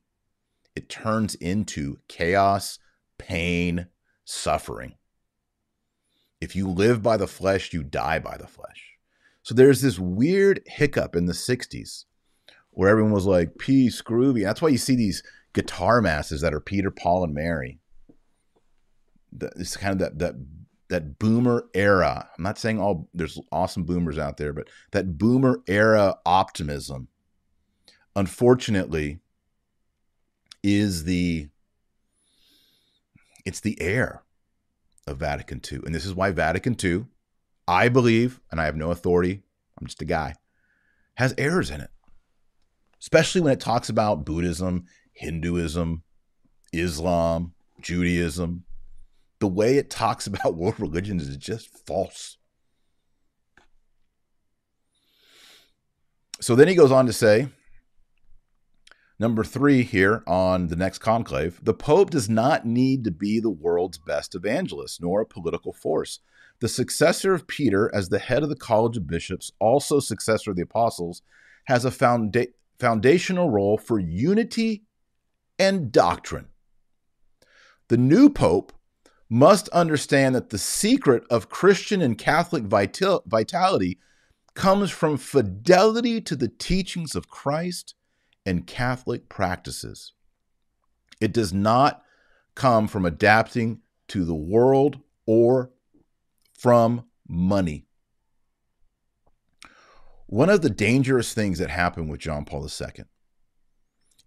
it 0.80 0.88
turns 0.88 1.36
into 1.36 1.98
chaos, 2.08 2.80
pain, 3.18 3.88
suffering. 4.24 4.96
If 6.40 6.56
you 6.56 6.70
live 6.70 7.04
by 7.04 7.18
the 7.18 7.28
flesh, 7.28 7.74
you 7.74 7.84
die 7.84 8.20
by 8.20 8.38
the 8.38 8.48
flesh. 8.48 8.94
So 9.44 9.54
there's 9.54 9.82
this 9.82 10.00
weird 10.00 10.62
hiccup 10.68 11.18
in 11.18 11.26
the 11.26 11.34
60s 11.34 12.06
where 12.70 12.88
everyone 12.88 13.12
was 13.12 13.26
like, 13.26 13.58
peace, 13.58 14.02
groovy. 14.02 14.44
That's 14.44 14.62
why 14.62 14.70
you 14.70 14.78
see 14.78 14.96
these 14.96 15.22
guitar 15.52 16.02
masses 16.02 16.40
that 16.40 16.54
are 16.54 16.62
Peter, 16.62 16.92
Paul, 16.92 17.26
and 17.26 17.34
Mary. 17.34 17.80
It's 19.58 19.76
kind 19.76 19.94
of 19.94 20.00
that 20.00 20.20
that 20.20 20.36
that 20.88 21.20
boomer 21.20 21.66
era. 21.74 22.30
I'm 22.38 22.44
not 22.46 22.58
saying 22.58 22.80
all 22.80 23.10
there's 23.14 23.38
awesome 23.52 23.84
boomers 23.84 24.18
out 24.18 24.38
there, 24.38 24.54
but 24.54 24.70
that 24.92 25.18
boomer 25.18 25.60
era 25.68 26.16
optimism, 26.26 27.10
unfortunately, 28.16 29.20
is 30.64 31.06
the 31.06 31.48
it's 33.46 33.62
the 33.62 33.82
air 33.82 34.24
of 35.08 35.18
Vatican 35.18 35.62
II. 35.72 35.80
And 35.86 35.96
this 35.96 36.06
is 36.06 36.14
why 36.14 36.32
Vatican 36.32 36.76
II, 36.82 37.06
I 37.68 37.90
believe, 37.90 38.40
and 38.52 38.62
I 38.62 38.66
have 38.66 38.76
no 38.76 38.92
authority, 38.92 39.42
I'm 39.80 39.88
just 39.88 40.02
a 40.02 40.06
guy, 40.06 40.36
has 41.16 41.34
errors 41.38 41.70
in 41.70 41.82
it. 41.82 41.90
Especially 43.02 43.42
when 43.42 43.54
it 43.54 43.60
talks 43.60 43.90
about 43.90 44.26
Buddhism, 44.26 44.86
Hinduism, 45.14 46.04
Islam, 46.74 47.54
Judaism. 47.82 48.66
The 49.40 49.48
way 49.48 49.78
it 49.78 49.90
talks 49.90 50.28
about 50.28 50.56
world 50.56 50.80
religions 50.80 51.28
is 51.28 51.38
just 51.38 51.70
false. 51.88 52.38
So 56.42 56.56
then 56.56 56.68
he 56.68 56.76
goes 56.76 56.92
on 56.92 57.06
to 57.06 57.14
say, 57.14 57.50
number 59.20 59.44
three 59.44 59.84
here 59.84 60.24
on 60.26 60.68
the 60.68 60.76
next 60.76 61.00
conclave 61.00 61.60
the 61.62 61.74
Pope 61.74 62.10
does 62.10 62.30
not 62.30 62.66
need 62.66 63.04
to 63.04 63.12
be 63.12 63.40
the 63.40 63.50
world's 63.50 63.98
best 63.98 64.34
evangelist, 64.34 65.02
nor 65.02 65.22
a 65.22 65.26
political 65.26 65.74
force. 65.74 66.20
The 66.62 66.68
successor 66.68 67.34
of 67.34 67.48
Peter 67.48 67.94
as 67.94 68.10
the 68.10 68.20
head 68.20 68.44
of 68.44 68.50
the 68.50 68.56
College 68.56 68.98
of 68.98 69.08
Bishops, 69.08 69.52
also 69.60 70.00
successor 70.00 70.52
of 70.52 70.58
the 70.58 70.64
apostles, 70.64 71.22
has 71.66 71.86
a 71.86 71.92
founda- 71.92 72.54
foundational 72.80 73.50
role 73.50 73.78
for 73.78 74.00
unity 74.00 74.84
and 75.58 75.92
doctrine. 75.92 76.48
The 77.90 77.98
new 77.98 78.30
Pope 78.30 78.74
must 79.30 79.70
understand 79.70 80.36
that 80.36 80.50
the 80.50 80.58
secret 80.58 81.24
of 81.30 81.50
Christian 81.50 82.02
and 82.02 82.18
Catholic 82.18 82.64
vital- 82.64 83.24
vitality 83.28 84.00
comes 84.56 84.90
from 84.90 85.18
fidelity 85.18 86.20
to 86.22 86.36
the 86.36 86.48
teachings 86.48 87.16
of 87.16 87.30
Christ 87.30 87.94
and 88.50 88.66
Catholic 88.66 89.30
practices. 89.30 90.14
It 91.22 91.32
does 91.32 91.54
not 91.54 92.02
come 92.56 92.88
from 92.88 93.06
adapting 93.06 93.82
to 94.08 94.26
the 94.26 94.34
world 94.34 94.98
or 95.28 95.70
from 96.58 97.04
money. 97.28 97.86
One 100.26 100.50
of 100.50 100.64
the 100.64 100.72
dangerous 100.72 101.32
things 101.32 101.60
that 101.60 101.70
happened 101.70 102.10
with 102.10 102.22
John 102.22 102.44
Paul 102.44 102.64
II 102.64 103.06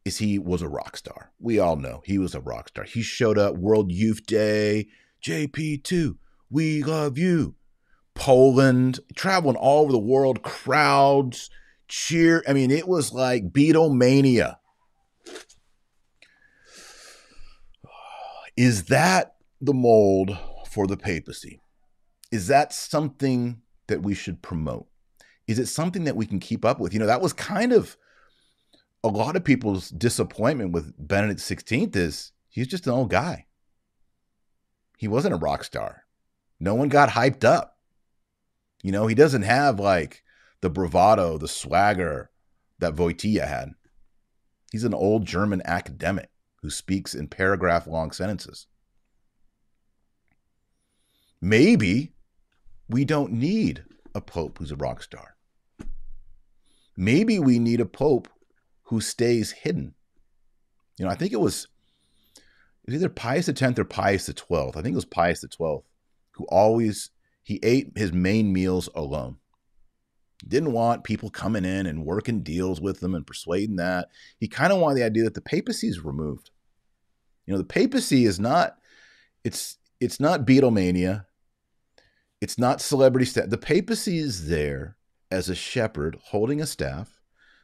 is 0.04 0.18
he 0.18 0.38
was 0.38 0.62
a 0.62 0.68
rock 0.68 0.96
star. 0.96 1.32
We 1.40 1.58
all 1.58 1.74
know 1.74 2.02
he 2.04 2.18
was 2.18 2.36
a 2.36 2.40
rock 2.40 2.68
star. 2.68 2.84
He 2.84 3.02
showed 3.02 3.38
up 3.38 3.56
World 3.56 3.90
Youth 3.90 4.24
Day, 4.24 4.86
JP2, 5.24 6.16
we 6.48 6.84
love 6.84 7.18
you. 7.18 7.56
Poland, 8.14 9.00
traveling 9.16 9.56
all 9.56 9.82
over 9.82 9.90
the 9.92 9.98
world, 9.98 10.42
crowds, 10.42 11.50
cheer. 11.92 12.42
I 12.48 12.54
mean, 12.54 12.70
it 12.70 12.88
was 12.88 13.12
like 13.12 13.52
Beatlemania. 13.52 14.56
Is 18.56 18.84
that 18.84 19.34
the 19.60 19.74
mold 19.74 20.36
for 20.70 20.86
the 20.86 20.96
papacy? 20.96 21.60
Is 22.30 22.46
that 22.46 22.72
something 22.72 23.60
that 23.88 24.02
we 24.02 24.14
should 24.14 24.40
promote? 24.40 24.86
Is 25.46 25.58
it 25.58 25.66
something 25.66 26.04
that 26.04 26.16
we 26.16 26.24
can 26.24 26.40
keep 26.40 26.64
up 26.64 26.80
with? 26.80 26.94
You 26.94 26.98
know, 26.98 27.06
that 27.06 27.20
was 27.20 27.34
kind 27.34 27.74
of 27.74 27.98
a 29.04 29.08
lot 29.08 29.36
of 29.36 29.44
people's 29.44 29.90
disappointment 29.90 30.72
with 30.72 30.94
Benedict 30.96 31.40
XVI 31.40 31.94
is 31.94 32.32
he's 32.48 32.68
just 32.68 32.86
an 32.86 32.94
old 32.94 33.10
guy. 33.10 33.46
He 34.96 35.08
wasn't 35.08 35.34
a 35.34 35.38
rock 35.38 35.62
star. 35.62 36.04
No 36.58 36.74
one 36.74 36.88
got 36.88 37.10
hyped 37.10 37.44
up. 37.44 37.76
You 38.82 38.92
know, 38.92 39.06
he 39.08 39.14
doesn't 39.14 39.42
have 39.42 39.78
like 39.78 40.22
the 40.62 40.70
bravado, 40.70 41.36
the 41.36 41.48
swagger 41.48 42.30
that 42.78 42.94
Wojtyla 42.94 43.46
had. 43.46 43.72
He's 44.70 44.84
an 44.84 44.94
old 44.94 45.26
German 45.26 45.60
academic 45.66 46.30
who 46.62 46.70
speaks 46.70 47.14
in 47.14 47.28
paragraph 47.28 47.86
long 47.86 48.10
sentences. 48.12 48.66
Maybe 51.40 52.14
we 52.88 53.04
don't 53.04 53.32
need 53.32 53.84
a 54.14 54.20
pope 54.20 54.58
who's 54.58 54.70
a 54.70 54.76
rock 54.76 55.02
star. 55.02 55.36
Maybe 56.96 57.38
we 57.38 57.58
need 57.58 57.80
a 57.80 57.86
pope 57.86 58.28
who 58.84 59.00
stays 59.00 59.50
hidden. 59.50 59.94
You 60.98 61.04
know, 61.04 61.10
I 61.10 61.16
think 61.16 61.32
it 61.32 61.40
was, 61.40 61.66
it 62.36 62.42
was 62.86 62.94
either 62.94 63.08
Pius 63.08 63.48
X 63.48 63.78
or 63.78 63.84
Pius 63.84 64.26
XII. 64.26 64.36
I 64.50 64.82
think 64.82 64.92
it 64.92 64.94
was 64.94 65.04
Pius 65.04 65.40
XII 65.40 65.78
who 66.32 66.44
always 66.48 67.10
he 67.42 67.58
ate 67.62 67.92
his 67.96 68.12
main 68.12 68.52
meals 68.52 68.88
alone. 68.94 69.38
Didn't 70.46 70.72
want 70.72 71.04
people 71.04 71.30
coming 71.30 71.64
in 71.64 71.86
and 71.86 72.04
working 72.04 72.42
deals 72.42 72.80
with 72.80 73.00
them 73.00 73.14
and 73.14 73.26
persuading 73.26 73.76
that. 73.76 74.08
He 74.38 74.48
kind 74.48 74.72
of 74.72 74.78
wanted 74.78 74.96
the 74.96 75.04
idea 75.04 75.24
that 75.24 75.34
the 75.34 75.40
papacy 75.40 75.88
is 75.88 76.04
removed. 76.04 76.50
You 77.46 77.52
know, 77.52 77.58
the 77.58 77.64
papacy 77.64 78.24
is 78.24 78.40
not 78.40 78.76
it's 79.44 79.78
it's 80.00 80.20
not 80.20 80.46
Beatlemania. 80.46 81.26
It's 82.40 82.58
not 82.58 82.80
celebrity 82.80 83.24
staff. 83.24 83.48
The 83.48 83.58
papacy 83.58 84.18
is 84.18 84.48
there 84.48 84.96
as 85.30 85.48
a 85.48 85.54
shepherd 85.54 86.18
holding 86.24 86.60
a 86.60 86.66
staff 86.66 87.20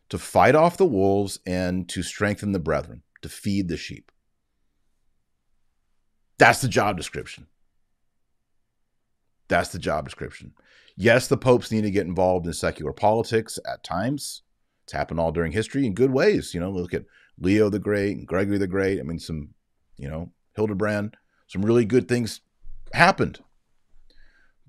to 0.09 0.18
fight 0.18 0.55
off 0.55 0.76
the 0.76 0.87
wolves 0.87 1.41
and 1.45 1.89
to 1.89 2.03
strengthen 2.03 2.53
the 2.53 2.59
brethren, 2.59 3.03
to 3.22 3.29
feed 3.29 3.68
the 3.68 3.76
sheep. 3.76 4.11
That's 6.39 6.61
the 6.61 6.68
job 6.68 6.97
description. 6.97 7.49
That's 9.49 9.70
the 9.70 9.78
job 9.78 10.05
description. 10.05 10.53
Yes, 10.96 11.28
the 11.28 11.36
popes 11.36 11.70
need 11.70 11.82
to 11.82 11.90
get 11.90 12.07
involved 12.07 12.46
in 12.46 12.53
secular 12.53 12.92
politics 12.92 13.59
at 13.66 13.84
times. 13.84 14.42
It's 14.84 14.92
happened 14.92 15.20
all 15.20 15.32
during 15.32 15.53
history 15.53 15.86
in 15.86 15.94
good 15.94 16.11
ways. 16.11 16.55
You 16.55 16.61
know, 16.61 16.70
look 16.70 16.94
at 16.94 17.05
Leo 17.38 17.68
the 17.68 17.78
Great 17.78 18.16
and 18.16 18.26
Gregory 18.26 18.59
the 18.59 18.66
Great. 18.66 18.99
I 18.99 19.03
mean, 19.03 19.18
some, 19.18 19.51
you 19.96 20.09
know, 20.09 20.32
Hildebrand, 20.57 21.16
some 21.46 21.64
really 21.64 21.84
good 21.84 22.09
things 22.09 22.40
happened. 22.92 23.38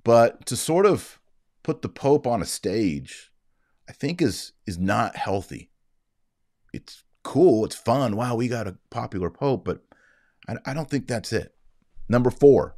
But 0.03 0.45
to 0.45 0.55
sort 0.55 0.86
of 0.86 1.19
put 1.63 1.82
the 1.82 1.89
Pope 1.89 2.27
on 2.27 2.41
a 2.41 2.45
stage, 2.45 3.32
I 3.88 3.91
think 3.91 4.21
is 4.21 4.53
is 4.65 4.77
not 4.77 5.15
healthy. 5.15 5.71
It's 6.73 7.03
cool, 7.23 7.65
it's 7.65 7.75
fun. 7.75 8.15
Wow, 8.15 8.36
we 8.36 8.47
got 8.47 8.67
a 8.67 8.77
popular 8.91 9.30
Pope, 9.30 9.65
but 9.65 9.84
I, 10.47 10.57
I 10.65 10.73
don't 10.73 10.89
think 10.89 11.07
that's 11.07 11.34
it. 11.34 11.55
Number 12.07 12.30
four, 12.30 12.75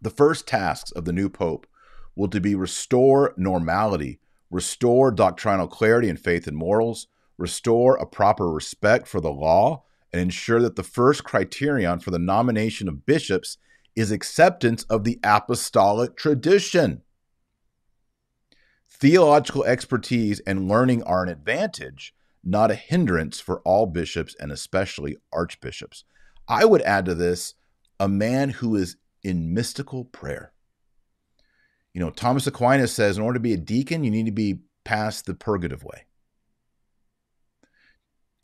the 0.00 0.10
first 0.10 0.46
tasks 0.46 0.90
of 0.92 1.04
the 1.04 1.12
new 1.12 1.28
pope 1.28 1.66
will 2.14 2.28
to 2.28 2.40
be 2.40 2.54
restore 2.54 3.34
normality, 3.36 4.20
restore 4.50 5.10
doctrinal 5.10 5.66
clarity 5.66 6.08
and 6.08 6.18
faith 6.18 6.46
and 6.46 6.56
morals, 6.56 7.08
restore 7.38 7.96
a 7.96 8.06
proper 8.06 8.50
respect 8.50 9.06
for 9.06 9.20
the 9.20 9.32
law, 9.32 9.84
and 10.12 10.20
ensure 10.20 10.60
that 10.62 10.76
the 10.76 10.82
first 10.82 11.24
criterion 11.24 11.98
for 11.98 12.10
the 12.10 12.18
nomination 12.18 12.88
of 12.88 13.04
bishops 13.04 13.58
is 13.94 14.10
acceptance 14.10 14.84
of 14.84 15.04
the 15.04 15.18
apostolic 15.22 16.16
tradition. 16.16 17.02
Theological 18.88 19.64
expertise 19.64 20.40
and 20.46 20.68
learning 20.68 21.02
are 21.02 21.22
an 21.22 21.28
advantage, 21.28 22.14
not 22.42 22.70
a 22.70 22.74
hindrance 22.74 23.40
for 23.40 23.60
all 23.60 23.86
bishops 23.86 24.34
and 24.38 24.50
especially 24.50 25.16
archbishops. 25.32 26.04
I 26.48 26.64
would 26.64 26.82
add 26.82 27.04
to 27.06 27.14
this 27.14 27.54
a 27.98 28.08
man 28.08 28.50
who 28.50 28.76
is 28.76 28.96
in 29.26 29.52
mystical 29.52 30.04
prayer. 30.04 30.52
You 31.92 32.00
know, 32.00 32.10
Thomas 32.10 32.46
Aquinas 32.46 32.92
says 32.92 33.16
in 33.16 33.24
order 33.24 33.38
to 33.38 33.42
be 33.42 33.54
a 33.54 33.58
deacon, 33.58 34.04
you 34.04 34.10
need 34.10 34.26
to 34.26 34.32
be 34.32 34.60
past 34.84 35.26
the 35.26 35.34
purgative 35.34 35.82
way. 35.82 36.06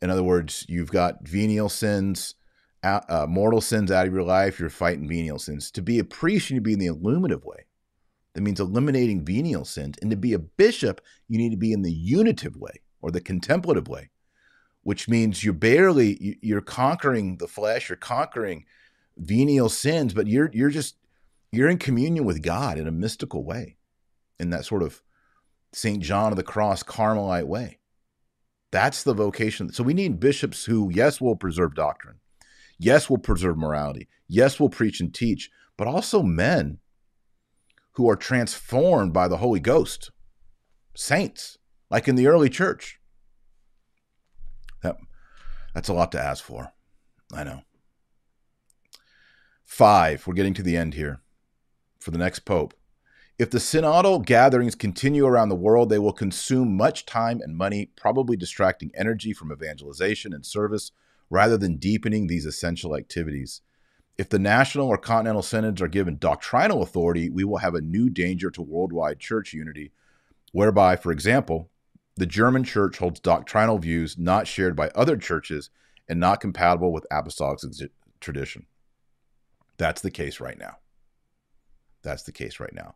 In 0.00 0.10
other 0.10 0.24
words, 0.24 0.66
you've 0.68 0.90
got 0.90 1.26
venial 1.26 1.68
sins, 1.68 2.34
uh, 2.82 3.26
mortal 3.28 3.60
sins 3.60 3.92
out 3.92 4.08
of 4.08 4.12
your 4.12 4.24
life, 4.24 4.58
you're 4.58 4.70
fighting 4.70 5.06
venial 5.06 5.38
sins. 5.38 5.70
To 5.70 5.82
be 5.82 6.00
a 6.00 6.04
priest, 6.04 6.50
you 6.50 6.54
need 6.54 6.64
to 6.64 6.68
be 6.68 6.72
in 6.72 6.80
the 6.80 6.86
illuminative 6.86 7.44
way. 7.44 7.66
That 8.34 8.40
means 8.40 8.58
eliminating 8.58 9.24
venial 9.24 9.64
sins. 9.64 9.96
And 10.02 10.10
to 10.10 10.16
be 10.16 10.32
a 10.32 10.40
bishop, 10.40 11.00
you 11.28 11.38
need 11.38 11.50
to 11.50 11.56
be 11.56 11.72
in 11.72 11.82
the 11.82 11.92
unitive 11.92 12.56
way 12.56 12.80
or 13.00 13.12
the 13.12 13.20
contemplative 13.20 13.86
way, 13.86 14.10
which 14.82 15.08
means 15.08 15.44
you're 15.44 15.54
barely, 15.54 16.38
you're 16.42 16.60
conquering 16.60 17.36
the 17.36 17.46
flesh, 17.46 17.88
you're 17.88 17.96
conquering 17.96 18.64
venial 19.16 19.68
sins, 19.68 20.14
but 20.14 20.26
you're 20.26 20.50
you're 20.52 20.70
just 20.70 20.96
you're 21.50 21.68
in 21.68 21.78
communion 21.78 22.24
with 22.24 22.42
God 22.42 22.78
in 22.78 22.88
a 22.88 22.92
mystical 22.92 23.44
way, 23.44 23.76
in 24.38 24.50
that 24.50 24.64
sort 24.64 24.82
of 24.82 25.02
St. 25.72 26.02
John 26.02 26.32
of 26.32 26.36
the 26.36 26.42
Cross 26.42 26.84
Carmelite 26.84 27.46
way. 27.46 27.78
That's 28.70 29.02
the 29.02 29.14
vocation. 29.14 29.72
So 29.72 29.84
we 29.84 29.92
need 29.92 30.18
bishops 30.18 30.64
who, 30.64 30.90
yes, 30.90 31.20
will 31.20 31.36
preserve 31.36 31.74
doctrine, 31.74 32.20
yes, 32.78 33.10
will 33.10 33.18
preserve 33.18 33.58
morality, 33.58 34.08
yes, 34.28 34.58
will 34.58 34.70
preach 34.70 35.00
and 35.00 35.14
teach, 35.14 35.50
but 35.76 35.86
also 35.86 36.22
men 36.22 36.78
who 37.92 38.08
are 38.08 38.16
transformed 38.16 39.12
by 39.12 39.28
the 39.28 39.36
Holy 39.36 39.60
Ghost, 39.60 40.10
saints, 40.96 41.58
like 41.90 42.08
in 42.08 42.14
the 42.14 42.26
early 42.26 42.48
church. 42.48 42.98
That, 44.82 44.96
that's 45.74 45.90
a 45.90 45.92
lot 45.92 46.12
to 46.12 46.22
ask 46.22 46.42
for. 46.42 46.72
I 47.34 47.44
know. 47.44 47.62
Five, 49.72 50.26
we're 50.26 50.34
getting 50.34 50.52
to 50.52 50.62
the 50.62 50.76
end 50.76 50.92
here 50.92 51.22
for 51.98 52.10
the 52.10 52.18
next 52.18 52.40
pope. 52.40 52.74
If 53.38 53.50
the 53.50 53.56
synodal 53.56 54.22
gatherings 54.22 54.74
continue 54.74 55.24
around 55.24 55.48
the 55.48 55.54
world, 55.54 55.88
they 55.88 55.98
will 55.98 56.12
consume 56.12 56.76
much 56.76 57.06
time 57.06 57.40
and 57.42 57.56
money, 57.56 57.86
probably 57.96 58.36
distracting 58.36 58.90
energy 58.94 59.32
from 59.32 59.50
evangelization 59.50 60.34
and 60.34 60.44
service 60.44 60.92
rather 61.30 61.56
than 61.56 61.78
deepening 61.78 62.26
these 62.26 62.44
essential 62.44 62.94
activities. 62.94 63.62
If 64.18 64.28
the 64.28 64.38
national 64.38 64.88
or 64.88 64.98
continental 64.98 65.40
synods 65.40 65.80
are 65.80 65.88
given 65.88 66.18
doctrinal 66.18 66.82
authority, 66.82 67.30
we 67.30 67.42
will 67.42 67.56
have 67.56 67.74
a 67.74 67.80
new 67.80 68.10
danger 68.10 68.50
to 68.50 68.60
worldwide 68.60 69.20
church 69.20 69.54
unity, 69.54 69.90
whereby, 70.52 70.96
for 70.96 71.10
example, 71.10 71.70
the 72.16 72.26
German 72.26 72.62
church 72.64 72.98
holds 72.98 73.20
doctrinal 73.20 73.78
views 73.78 74.18
not 74.18 74.46
shared 74.46 74.76
by 74.76 74.90
other 74.90 75.16
churches 75.16 75.70
and 76.10 76.20
not 76.20 76.42
compatible 76.42 76.92
with 76.92 77.06
apostolic 77.10 77.60
tradition. 78.20 78.66
That's 79.78 80.02
the 80.02 80.10
case 80.10 80.40
right 80.40 80.58
now. 80.58 80.76
That's 82.02 82.22
the 82.22 82.32
case 82.32 82.60
right 82.60 82.74
now. 82.74 82.94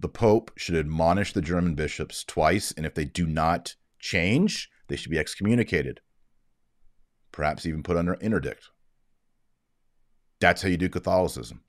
The 0.00 0.08
Pope 0.08 0.50
should 0.56 0.74
admonish 0.74 1.32
the 1.32 1.42
German 1.42 1.74
bishops 1.74 2.24
twice, 2.24 2.72
and 2.72 2.84
if 2.84 2.94
they 2.94 3.04
do 3.04 3.26
not 3.26 3.76
change, 3.98 4.68
they 4.88 4.96
should 4.96 5.12
be 5.12 5.18
excommunicated, 5.18 6.00
perhaps 7.30 7.66
even 7.66 7.82
put 7.82 7.96
under 7.96 8.14
interdict. 8.14 8.68
That's 10.40 10.62
how 10.62 10.68
you 10.68 10.76
do 10.76 10.88
Catholicism. 10.88 11.62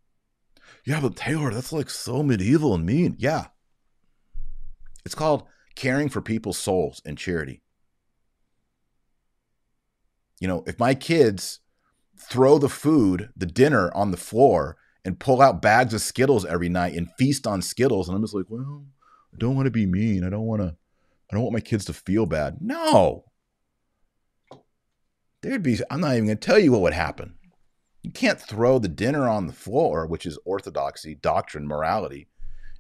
Yeah, 0.84 1.00
but 1.00 1.16
Taylor, 1.16 1.54
that's 1.54 1.72
like 1.72 1.89
so 1.89 2.24
medieval 2.24 2.74
and 2.74 2.86
mean. 2.86 3.16
Yeah. 3.20 3.48
It's 5.06 5.16
called 5.16 5.44
caring 5.76 6.10
for 6.10 6.22
people's 6.22 6.58
souls 6.58 7.02
and 7.06 7.18
charity. 7.18 7.62
You 10.39 10.48
know, 10.48 10.64
if 10.66 10.80
my 10.80 10.96
kids 10.96 11.60
throw 12.30 12.57
the 12.57 12.69
food, 12.69 13.30
the 13.36 13.45
dinner 13.45 13.93
on 13.93 14.11
the 14.11 14.17
floor 14.17 14.78
and 15.05 15.19
pull 15.19 15.41
out 15.41 15.61
bags 15.61 15.93
of 15.93 16.01
Skittles 16.01 16.45
every 16.45 16.69
night 16.69 16.93
and 16.93 17.11
feast 17.17 17.45
on 17.45 17.61
Skittles, 17.61 18.07
and 18.07 18.15
I'm 18.15 18.24
just 18.24 18.34
like, 18.34 18.45
well, 18.47 18.86
I 19.34 19.38
don't 19.38 19.55
want 19.55 19.65
to 19.65 19.71
be 19.71 19.86
mean. 19.86 20.24
I 20.24 20.30
don't 20.30 20.45
want 20.45 20.61
to, 20.61 20.76
I 21.30 21.34
don't 21.34 21.41
want 21.41 21.53
my 21.53 21.59
kids 21.59 21.86
to 21.86 21.93
feel 21.93 22.26
bad. 22.26 22.57
No. 22.61 23.26
There'd 25.41 25.63
be, 25.63 25.78
I'm 25.89 25.99
not 25.99 26.13
even 26.13 26.26
going 26.28 26.38
to 26.38 26.45
tell 26.45 26.59
you 26.59 26.71
what 26.71 26.82
would 26.82 26.93
happen. 26.93 27.36
You 28.01 28.11
can't 28.11 28.39
throw 28.39 28.80
the 28.80 28.88
dinner 28.88 29.28
on 29.28 29.47
the 29.47 29.53
floor, 29.53 30.05
which 30.05 30.26
is 30.26 30.39
orthodoxy, 30.45 31.15
doctrine, 31.15 31.67
morality, 31.67 32.28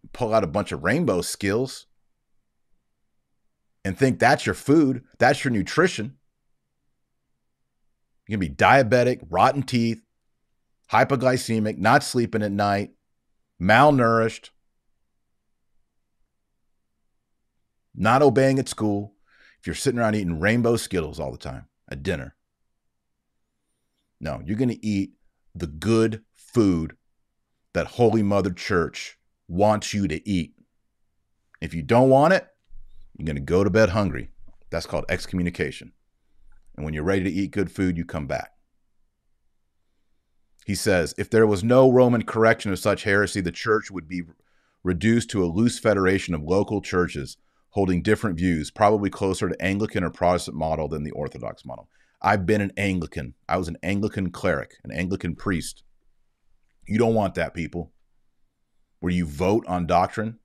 and 0.01 0.13
pull 0.13 0.33
out 0.33 0.43
a 0.43 0.47
bunch 0.47 0.71
of 0.71 0.83
rainbow 0.83 1.21
skills 1.21 1.87
and 3.85 3.97
think 3.97 4.19
that's 4.19 4.45
your 4.45 4.55
food, 4.55 5.03
that's 5.19 5.43
your 5.43 5.51
nutrition. 5.51 6.17
You're 8.33 8.39
be 8.39 8.49
diabetic, 8.49 9.19
rotten 9.29 9.61
teeth, 9.61 10.01
hypoglycemic, 10.91 11.77
not 11.77 12.03
sleeping 12.03 12.41
at 12.41 12.51
night, 12.51 12.89
malnourished, 13.61 14.49
not 17.93 18.23
obeying 18.23 18.57
at 18.57 18.67
school, 18.67 19.13
if 19.59 19.67
you're 19.67 19.75
sitting 19.75 19.99
around 19.99 20.15
eating 20.15 20.39
rainbow 20.39 20.77
Skittles 20.77 21.19
all 21.19 21.31
the 21.31 21.37
time 21.37 21.67
at 21.91 22.01
dinner. 22.01 22.35
No, 24.19 24.41
you're 24.43 24.57
going 24.57 24.69
to 24.69 24.83
eat 24.83 25.11
the 25.53 25.67
good 25.67 26.23
food 26.33 26.95
that 27.73 27.85
Holy 27.85 28.23
Mother 28.23 28.51
Church 28.51 29.19
wants 29.47 29.93
you 29.93 30.07
to 30.07 30.27
eat. 30.27 30.55
If 31.61 31.75
you 31.75 31.83
don't 31.83 32.09
want 32.09 32.33
it, 32.33 32.47
you're 33.15 33.27
going 33.27 33.35
to 33.35 33.43
go 33.43 33.63
to 33.63 33.69
bed 33.69 33.89
hungry. 33.89 34.31
That's 34.71 34.87
called 34.87 35.05
excommunication. 35.07 35.91
And 36.75 36.85
when 36.85 36.93
you're 36.93 37.03
ready 37.03 37.23
to 37.23 37.31
eat 37.31 37.51
good 37.51 37.71
food, 37.71 37.97
you 37.97 38.05
come 38.05 38.27
back. 38.27 38.51
He 40.65 40.75
says, 40.75 41.13
if 41.17 41.29
there 41.29 41.45
was 41.45 41.63
no 41.63 41.91
Roman 41.91 42.23
correction 42.23 42.71
of 42.71 42.79
such 42.79 43.03
heresy, 43.03 43.41
the 43.41 43.51
church 43.51 43.91
would 43.91 44.07
be 44.07 44.23
reduced 44.83 45.29
to 45.31 45.43
a 45.43 45.47
loose 45.47 45.77
federation 45.77 46.33
of 46.33 46.41
local 46.41 46.81
churches 46.81 47.37
holding 47.71 48.01
different 48.01 48.37
views, 48.37 48.69
probably 48.71 49.09
closer 49.09 49.49
to 49.49 49.61
Anglican 49.61 50.03
or 50.03 50.09
Protestant 50.09 50.55
model 50.55 50.87
than 50.87 51.03
the 51.03 51.11
Orthodox 51.11 51.65
model. 51.65 51.89
I've 52.21 52.45
been 52.45 52.61
an 52.61 52.71
Anglican. 52.77 53.33
I 53.49 53.57
was 53.57 53.67
an 53.67 53.77
Anglican 53.83 54.31
cleric, 54.31 54.75
an 54.83 54.91
Anglican 54.91 55.35
priest. 55.35 55.83
You 56.87 56.97
don't 56.97 57.15
want 57.15 57.35
that, 57.35 57.53
people. 57.53 57.91
Where 58.99 59.11
you 59.11 59.25
vote 59.25 59.65
on 59.67 59.87
doctrine, 59.87 60.39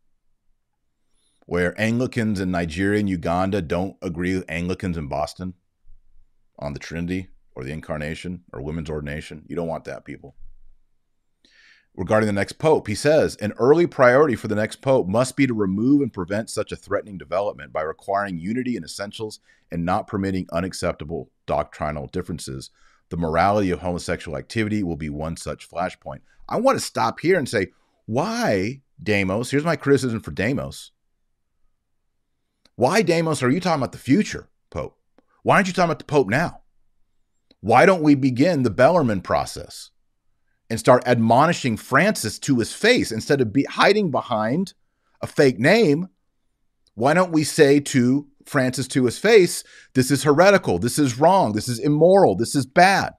where 1.47 1.81
Anglicans 1.81 2.41
in 2.41 2.51
Nigeria 2.51 2.99
and 3.01 3.09
Uganda 3.09 3.63
don't 3.63 3.97
agree 4.03 4.35
with 4.35 4.45
Anglicans 4.49 4.97
in 4.97 5.07
Boston 5.07 5.55
on 6.59 6.73
the 6.73 6.79
Trinity 6.79 7.29
or 7.55 7.65
the 7.65 7.73
Incarnation 7.73 8.45
or 8.53 8.63
women's 8.63 8.91
ordination. 8.91 9.45
You 9.49 9.57
don't 9.57 9.69
want 9.69 9.85
that, 9.85 10.05
people. 10.05 10.37
Regarding 11.95 12.29
the 12.29 12.33
next 12.33 12.53
pope, 12.53 12.87
he 12.87 12.95
says 12.95 13.35
an 13.37 13.53
early 13.59 13.87
priority 13.87 14.37
for 14.37 14.47
the 14.47 14.55
next 14.55 14.77
pope 14.77 15.09
must 15.09 15.35
be 15.35 15.49
to 15.49 15.55
remove 15.55 16.01
and 16.01 16.13
prevent 16.13 16.49
such 16.49 16.71
a 16.71 16.77
threatening 16.77 17.19
development 17.19 17.73
by 17.73 17.83
requiring 17.83 18.39
unity 18.39 18.77
in 18.77 18.85
essentials 18.85 19.41
and 19.73 19.85
not 19.85 20.07
permitting 20.07 20.47
unacceptable 20.53 21.31
doctrinal 21.47 22.07
differences. 22.07 22.71
The 23.09 23.17
morality 23.17 23.71
of 23.71 23.81
homosexual 23.81 24.39
activity 24.39 24.85
will 24.85 24.97
be 24.97 25.09
one 25.09 25.37
such 25.37 25.69
flashpoint. 25.69 26.21
I 26.49 26.61
want 26.61 26.79
to 26.79 26.85
stop 26.85 27.19
here 27.19 27.37
and 27.37 27.49
say, 27.49 27.69
why, 28.07 28.83
Demos? 29.03 29.51
Here's 29.51 29.65
my 29.65 29.77
criticism 29.77 30.21
for 30.21 30.31
Demos. 30.31 30.93
Why, 32.77 33.03
Demos, 33.03 33.43
are 33.43 33.51
you 33.51 33.59
talking 33.59 33.81
about 33.81 33.93
the 33.93 33.99
future? 33.99 34.49
Why 35.43 35.57
aren't 35.57 35.67
you 35.67 35.73
talking 35.73 35.91
about 35.91 35.99
the 35.99 36.05
Pope 36.05 36.29
now? 36.29 36.63
Why 37.61 37.87
don't 37.87 38.03
we 38.03 38.15
begin 38.15 38.63
the 38.63 38.71
Bellarmine 38.71 39.23
process 39.23 39.91
and 40.71 40.79
start 40.79 41.07
admonishing 41.07 41.77
Francis 41.77 42.39
to 42.41 42.59
his 42.59 42.73
face 42.73 43.11
instead 43.11 43.41
of 43.41 43.53
be 43.53 43.65
hiding 43.65 44.11
behind 44.11 44.75
a 45.21 45.27
fake 45.27 45.59
name? 45.59 46.09
Why 46.95 47.15
don't 47.15 47.33
we 47.33 47.45
say 47.45 47.81
to 47.81 48.27
Francis 48.45 48.89
to 48.89 49.05
his 49.05 49.19
face, 49.19 49.63
this 49.95 50.11
is 50.11 50.25
heretical, 50.25 50.79
this 50.79 50.99
is 50.99 51.19
wrong, 51.19 51.53
this 51.53 51.69
is 51.69 51.79
immoral, 51.79 52.37
this 52.37 52.55
is 52.55 52.67
bad? 52.67 53.15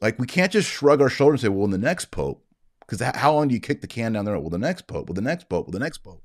Like, 0.00 0.18
we 0.18 0.26
can't 0.26 0.52
just 0.52 0.70
shrug 0.70 1.00
our 1.00 1.08
shoulders 1.08 1.42
and 1.42 1.52
say, 1.52 1.56
well, 1.56 1.64
in 1.64 1.70
the 1.70 1.78
next 1.78 2.10
pope, 2.10 2.44
because 2.80 3.00
how 3.16 3.34
long 3.34 3.48
do 3.48 3.54
you 3.54 3.60
kick 3.60 3.80
the 3.80 3.86
can 3.86 4.12
down 4.12 4.24
the 4.24 4.32
road? 4.32 4.40
Well, 4.40 4.50
the 4.50 4.58
next 4.58 4.86
pope, 4.86 5.08
well, 5.08 5.14
the 5.14 5.20
next 5.20 5.48
pope, 5.48 5.66
well, 5.66 5.72
the 5.72 5.78
next 5.78 5.98
pope. 5.98 6.22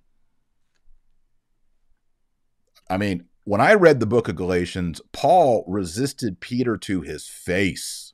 I 2.89 2.97
mean, 2.97 3.25
when 3.45 3.59
I 3.59 3.73
read 3.73 3.99
the 3.99 4.05
book 4.05 4.29
of 4.29 4.35
Galatians, 4.35 5.01
Paul 5.11 5.65
resisted 5.67 6.39
Peter 6.39 6.77
to 6.77 7.01
his 7.01 7.27
face. 7.27 8.13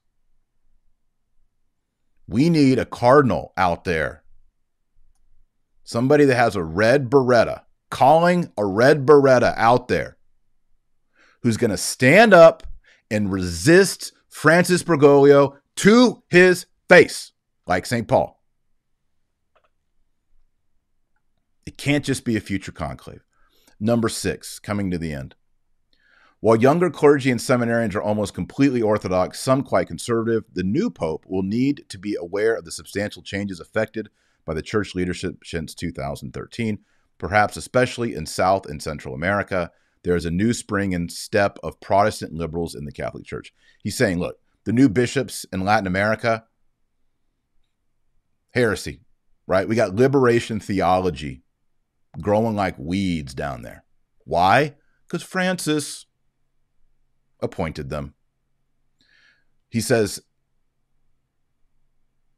We 2.27 2.49
need 2.49 2.79
a 2.79 2.85
cardinal 2.85 3.53
out 3.55 3.83
there. 3.83 4.23
Somebody 5.83 6.25
that 6.25 6.35
has 6.35 6.55
a 6.55 6.63
red 6.63 7.09
biretta, 7.09 7.61
calling 7.89 8.51
a 8.57 8.65
red 8.65 9.05
biretta 9.05 9.53
out 9.57 9.87
there, 9.87 10.17
who's 11.41 11.57
going 11.57 11.71
to 11.71 11.77
stand 11.77 12.33
up 12.33 12.63
and 13.09 13.31
resist 13.31 14.13
Francis 14.27 14.83
Bergoglio 14.83 15.57
to 15.77 16.23
his 16.29 16.65
face, 16.87 17.31
like 17.65 17.85
St. 17.85 18.07
Paul. 18.07 18.41
It 21.65 21.77
can't 21.77 22.05
just 22.05 22.25
be 22.25 22.35
a 22.35 22.41
future 22.41 22.71
conclave. 22.71 23.23
Number 23.79 24.09
six, 24.09 24.59
coming 24.59 24.91
to 24.91 24.97
the 24.97 25.13
end. 25.13 25.35
While 26.41 26.57
younger 26.57 26.89
clergy 26.89 27.31
and 27.31 27.39
seminarians 27.39 27.95
are 27.95 28.01
almost 28.01 28.33
completely 28.33 28.81
Orthodox, 28.81 29.39
some 29.39 29.61
quite 29.61 29.87
conservative, 29.87 30.45
the 30.53 30.63
new 30.63 30.89
Pope 30.89 31.25
will 31.27 31.43
need 31.43 31.85
to 31.89 31.97
be 31.97 32.15
aware 32.19 32.55
of 32.55 32.65
the 32.65 32.71
substantial 32.71 33.21
changes 33.21 33.59
affected 33.59 34.09
by 34.45 34.53
the 34.53 34.61
church 34.61 34.95
leadership 34.95 35.43
since 35.43 35.75
2013, 35.75 36.79
perhaps 37.17 37.57
especially 37.57 38.15
in 38.15 38.25
South 38.25 38.65
and 38.65 38.81
Central 38.81 39.13
America. 39.13 39.71
There 40.03 40.15
is 40.15 40.25
a 40.25 40.31
new 40.31 40.53
spring 40.53 40.93
and 40.93 41.11
step 41.11 41.57
of 41.61 41.81
Protestant 41.81 42.33
liberals 42.33 42.73
in 42.73 42.85
the 42.85 42.91
Catholic 42.91 43.25
Church. 43.25 43.53
He's 43.83 43.97
saying, 43.97 44.19
look, 44.19 44.37
the 44.63 44.73
new 44.73 44.87
bishops 44.87 45.45
in 45.51 45.65
Latin 45.65 45.87
America, 45.87 46.45
heresy, 48.53 49.01
right? 49.45 49.67
We 49.67 49.75
got 49.75 49.95
liberation 49.95 50.61
theology 50.61 51.43
growing 52.19 52.55
like 52.55 52.77
weeds 52.77 53.33
down 53.33 53.61
there. 53.61 53.83
Why? 54.25 54.75
Because 55.07 55.23
Francis 55.23 56.05
appointed 57.41 57.89
them. 57.89 58.13
He 59.69 59.81
says, 59.81 60.21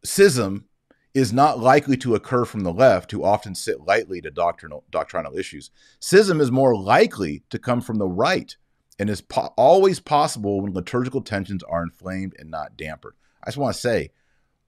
schism 0.04 0.66
is 1.14 1.34
not 1.34 1.60
likely 1.60 1.98
to 1.98 2.16
occur 2.16 2.46
from 2.46 2.62
the 2.62 2.74
left, 2.74 3.12
who 3.12 3.24
often 3.24 3.54
sit 3.54 3.82
lightly 3.82 4.22
to 4.22 4.32
doctrinal, 4.32 4.86
doctrinal 4.90 5.38
issues. 5.38 5.70
Schism 6.00 6.40
is 6.40 6.52
more 6.52 6.76
likely 6.76 7.44
to 7.50 7.60
come 7.60 7.82
from 7.82 7.98
the 7.98 8.08
right 8.08 8.56
and 8.98 9.10
is 9.10 9.22
po- 9.22 9.54
always 9.58 10.00
possible 10.00 10.62
when 10.62 10.74
liturgical 10.74 11.22
tensions 11.22 11.64
are 11.64 11.84
inflamed 11.84 12.34
and 12.40 12.50
not 12.50 12.78
dampened. 12.78 13.14
I 13.44 13.48
just 13.48 13.58
want 13.58 13.76
to 13.76 13.82
say, 13.82 14.12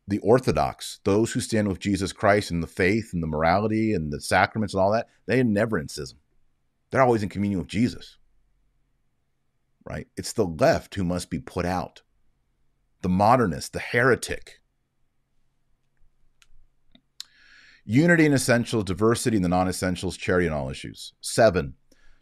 the 0.08 0.20
Orthodox, 0.20 1.00
those 1.04 1.32
who 1.32 1.40
stand 1.40 1.68
with 1.68 1.80
Jesus 1.80 2.12
Christ 2.12 2.52
in 2.52 2.60
the 2.60 2.68
faith 2.68 3.12
and 3.14 3.24
the 3.24 3.28
morality 3.28 3.94
and 3.94 4.12
the 4.12 4.20
sacraments 4.20 4.74
and 4.74 4.82
all 4.82 4.92
that, 4.92 5.08
they 5.26 5.40
are 5.40 5.46
never 5.46 5.78
in 5.80 5.88
schism. 5.88 6.20
They're 6.92 7.02
always 7.02 7.24
in 7.24 7.30
communion 7.30 7.60
with 7.60 7.70
Jesus. 7.70 8.18
Right? 9.86 10.08
It's 10.16 10.34
the 10.34 10.46
left 10.46 10.96
who 10.96 11.04
must 11.04 11.30
be 11.30 11.40
put 11.40 11.66
out. 11.66 12.02
The 13.02 13.10
modernist, 13.10 13.74
the 13.74 13.80
heretic. 13.80 14.62
Unity 17.86 18.26
in 18.26 18.34
essentials, 18.34 18.86
diversity 18.86 19.36
in 19.36 19.44
the 19.44 19.50
non 19.50 19.68
essentials, 19.68 20.16
charity 20.16 20.48
in 20.48 20.54
all 20.54 20.70
issues. 20.70 21.14
Seven, 21.20 21.74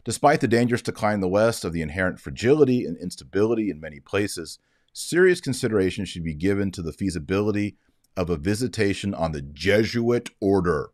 despite 0.04 0.40
the 0.40 0.48
dangerous 0.48 0.82
decline 0.82 1.14
in 1.14 1.20
the 1.20 1.28
West 1.28 1.64
of 1.64 1.72
the 1.72 1.82
inherent 1.82 2.18
fragility 2.18 2.84
and 2.84 2.96
instability 2.96 3.70
in 3.70 3.80
many 3.80 4.00
places, 4.00 4.58
serious 4.92 5.40
consideration 5.40 6.04
should 6.04 6.24
be 6.24 6.34
given 6.34 6.70
to 6.72 6.82
the 6.82 6.92
feasibility 6.92 7.76
of 8.16 8.30
a 8.30 8.36
visitation 8.36 9.14
on 9.14 9.32
the 9.32 9.42
Jesuit 9.42 10.30
order. 10.40 10.90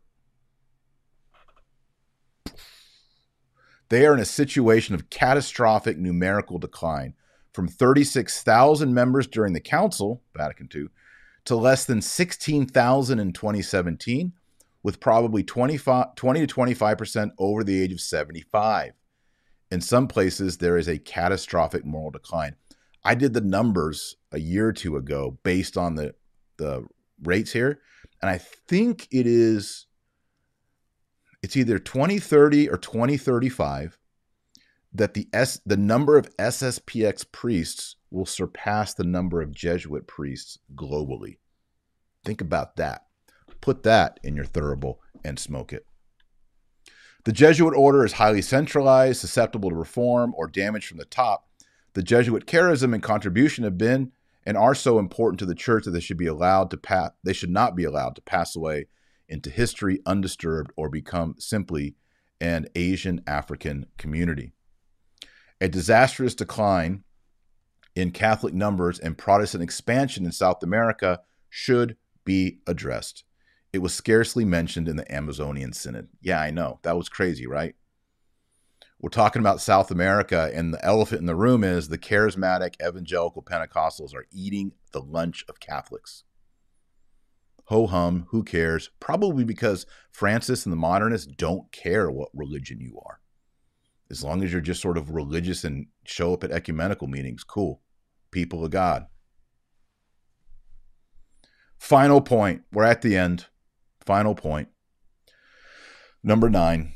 They 3.89 4.05
are 4.05 4.13
in 4.13 4.19
a 4.19 4.25
situation 4.25 4.95
of 4.95 5.09
catastrophic 5.09 5.97
numerical 5.97 6.59
decline 6.59 7.15
from 7.53 7.67
36,000 7.67 8.93
members 8.93 9.27
during 9.27 9.53
the 9.53 9.59
Council, 9.59 10.21
Vatican 10.35 10.69
II, 10.73 10.85
to 11.45 11.55
less 11.55 11.85
than 11.85 12.01
16,000 12.01 13.19
in 13.19 13.33
2017, 13.33 14.33
with 14.83 14.99
probably 14.99 15.43
25, 15.43 16.15
20 16.15 16.45
to 16.45 16.55
25% 16.55 17.31
over 17.39 17.63
the 17.63 17.81
age 17.81 17.91
of 17.91 17.99
75. 17.99 18.93
In 19.71 19.81
some 19.81 20.07
places, 20.07 20.57
there 20.57 20.77
is 20.77 20.87
a 20.87 20.99
catastrophic 20.99 21.83
moral 21.83 22.11
decline. 22.11 22.55
I 23.03 23.15
did 23.15 23.33
the 23.33 23.41
numbers 23.41 24.15
a 24.31 24.39
year 24.39 24.67
or 24.67 24.73
two 24.73 24.97
ago 24.97 25.37
based 25.43 25.77
on 25.77 25.95
the, 25.95 26.15
the 26.57 26.85
rates 27.23 27.51
here, 27.51 27.79
and 28.21 28.29
I 28.29 28.37
think 28.37 29.07
it 29.11 29.25
is 29.25 29.87
it's 31.41 31.55
either 31.55 31.79
2030 31.79 32.69
or 32.69 32.77
2035 32.77 33.97
that 34.93 35.13
the 35.13 35.27
S 35.31 35.59
the 35.65 35.77
number 35.77 36.17
of 36.17 36.35
SSPX 36.37 37.31
priests 37.31 37.95
will 38.11 38.25
surpass 38.25 38.93
the 38.93 39.03
number 39.03 39.41
of 39.41 39.53
Jesuit 39.53 40.07
priests 40.07 40.57
globally. 40.75 41.37
Think 42.25 42.41
about 42.41 42.75
that. 42.77 43.05
Put 43.61 43.83
that 43.83 44.19
in 44.23 44.35
your 44.35 44.45
thurible 44.45 44.95
and 45.23 45.37
smoke 45.37 45.71
it. 45.71 45.85
The 47.25 47.31
Jesuit 47.31 47.75
order 47.75 48.05
is 48.05 48.13
highly 48.13 48.41
centralized, 48.41 49.19
susceptible 49.19 49.69
to 49.69 49.75
reform 49.75 50.33
or 50.35 50.47
damage 50.47 50.87
from 50.87 50.97
the 50.97 51.05
top. 51.05 51.48
The 51.93 52.03
Jesuit 52.03 52.45
charism 52.45 52.93
and 52.93 53.03
contribution 53.03 53.63
have 53.63 53.77
been 53.77 54.11
and 54.45 54.57
are 54.57 54.75
so 54.75 54.99
important 54.99 55.39
to 55.39 55.45
the 55.45 55.55
church 55.55 55.85
that 55.85 55.91
they 55.91 55.99
should 55.99 56.17
be 56.17 56.27
allowed 56.27 56.71
to 56.71 56.77
pass 56.77 57.11
they 57.23 57.33
should 57.33 57.49
not 57.49 57.75
be 57.75 57.83
allowed 57.83 58.15
to 58.15 58.21
pass 58.21 58.55
away 58.55 58.87
into 59.27 59.49
history 59.49 59.99
undisturbed 60.05 60.71
or 60.75 60.89
become 60.89 61.35
simply 61.37 61.95
an 62.41 62.67
Asian 62.75 63.21
African 63.27 63.85
community. 63.97 64.53
A 65.61 65.67
disastrous 65.67 66.33
decline 66.33 67.03
in 67.95 68.11
Catholic 68.11 68.53
numbers 68.53 68.97
and 68.97 69.17
Protestant 69.17 69.63
expansion 69.63 70.25
in 70.25 70.31
South 70.31 70.63
America 70.63 71.19
should 71.49 71.97
be 72.23 72.59
addressed. 72.65 73.23
It 73.73 73.79
was 73.79 73.93
scarcely 73.93 74.45
mentioned 74.45 74.87
in 74.87 74.95
the 74.95 75.11
Amazonian 75.13 75.73
Synod. 75.73 76.07
Yeah, 76.21 76.39
I 76.39 76.49
know. 76.49 76.79
That 76.83 76.97
was 76.97 77.09
crazy, 77.09 77.45
right? 77.45 77.75
We're 78.99 79.09
talking 79.09 79.39
about 79.39 79.61
South 79.61 79.91
America, 79.91 80.51
and 80.53 80.73
the 80.73 80.83
elephant 80.85 81.21
in 81.21 81.25
the 81.25 81.35
room 81.35 81.63
is 81.63 81.87
the 81.87 81.97
charismatic 81.97 82.75
evangelical 82.85 83.41
Pentecostals 83.41 84.13
are 84.13 84.27
eating 84.31 84.73
the 84.91 85.01
lunch 85.01 85.45
of 85.47 85.59
Catholics 85.59 86.25
ho 87.69 87.85
hum, 87.85 88.25
who 88.29 88.43
cares? 88.43 88.89
Probably 88.99 89.43
because 89.43 89.85
Francis 90.11 90.65
and 90.65 90.73
the 90.73 90.77
modernists 90.77 91.27
don't 91.27 91.71
care 91.71 92.09
what 92.09 92.29
religion 92.33 92.81
you 92.81 92.99
are. 93.05 93.19
As 94.09 94.23
long 94.23 94.43
as 94.43 94.51
you're 94.51 94.59
just 94.59 94.81
sort 94.81 94.97
of 94.97 95.11
religious 95.11 95.63
and 95.63 95.85
show 96.03 96.33
up 96.33 96.43
at 96.43 96.51
ecumenical 96.51 97.07
meetings, 97.07 97.43
cool. 97.43 97.81
People 98.31 98.65
of 98.65 98.71
God. 98.71 99.05
Final 101.77 102.21
point. 102.21 102.63
We're 102.73 102.85
at 102.85 103.03
the 103.03 103.15
end. 103.15 103.45
Final 104.03 104.33
point. 104.33 104.69
Number 106.23 106.49
nine. 106.49 106.93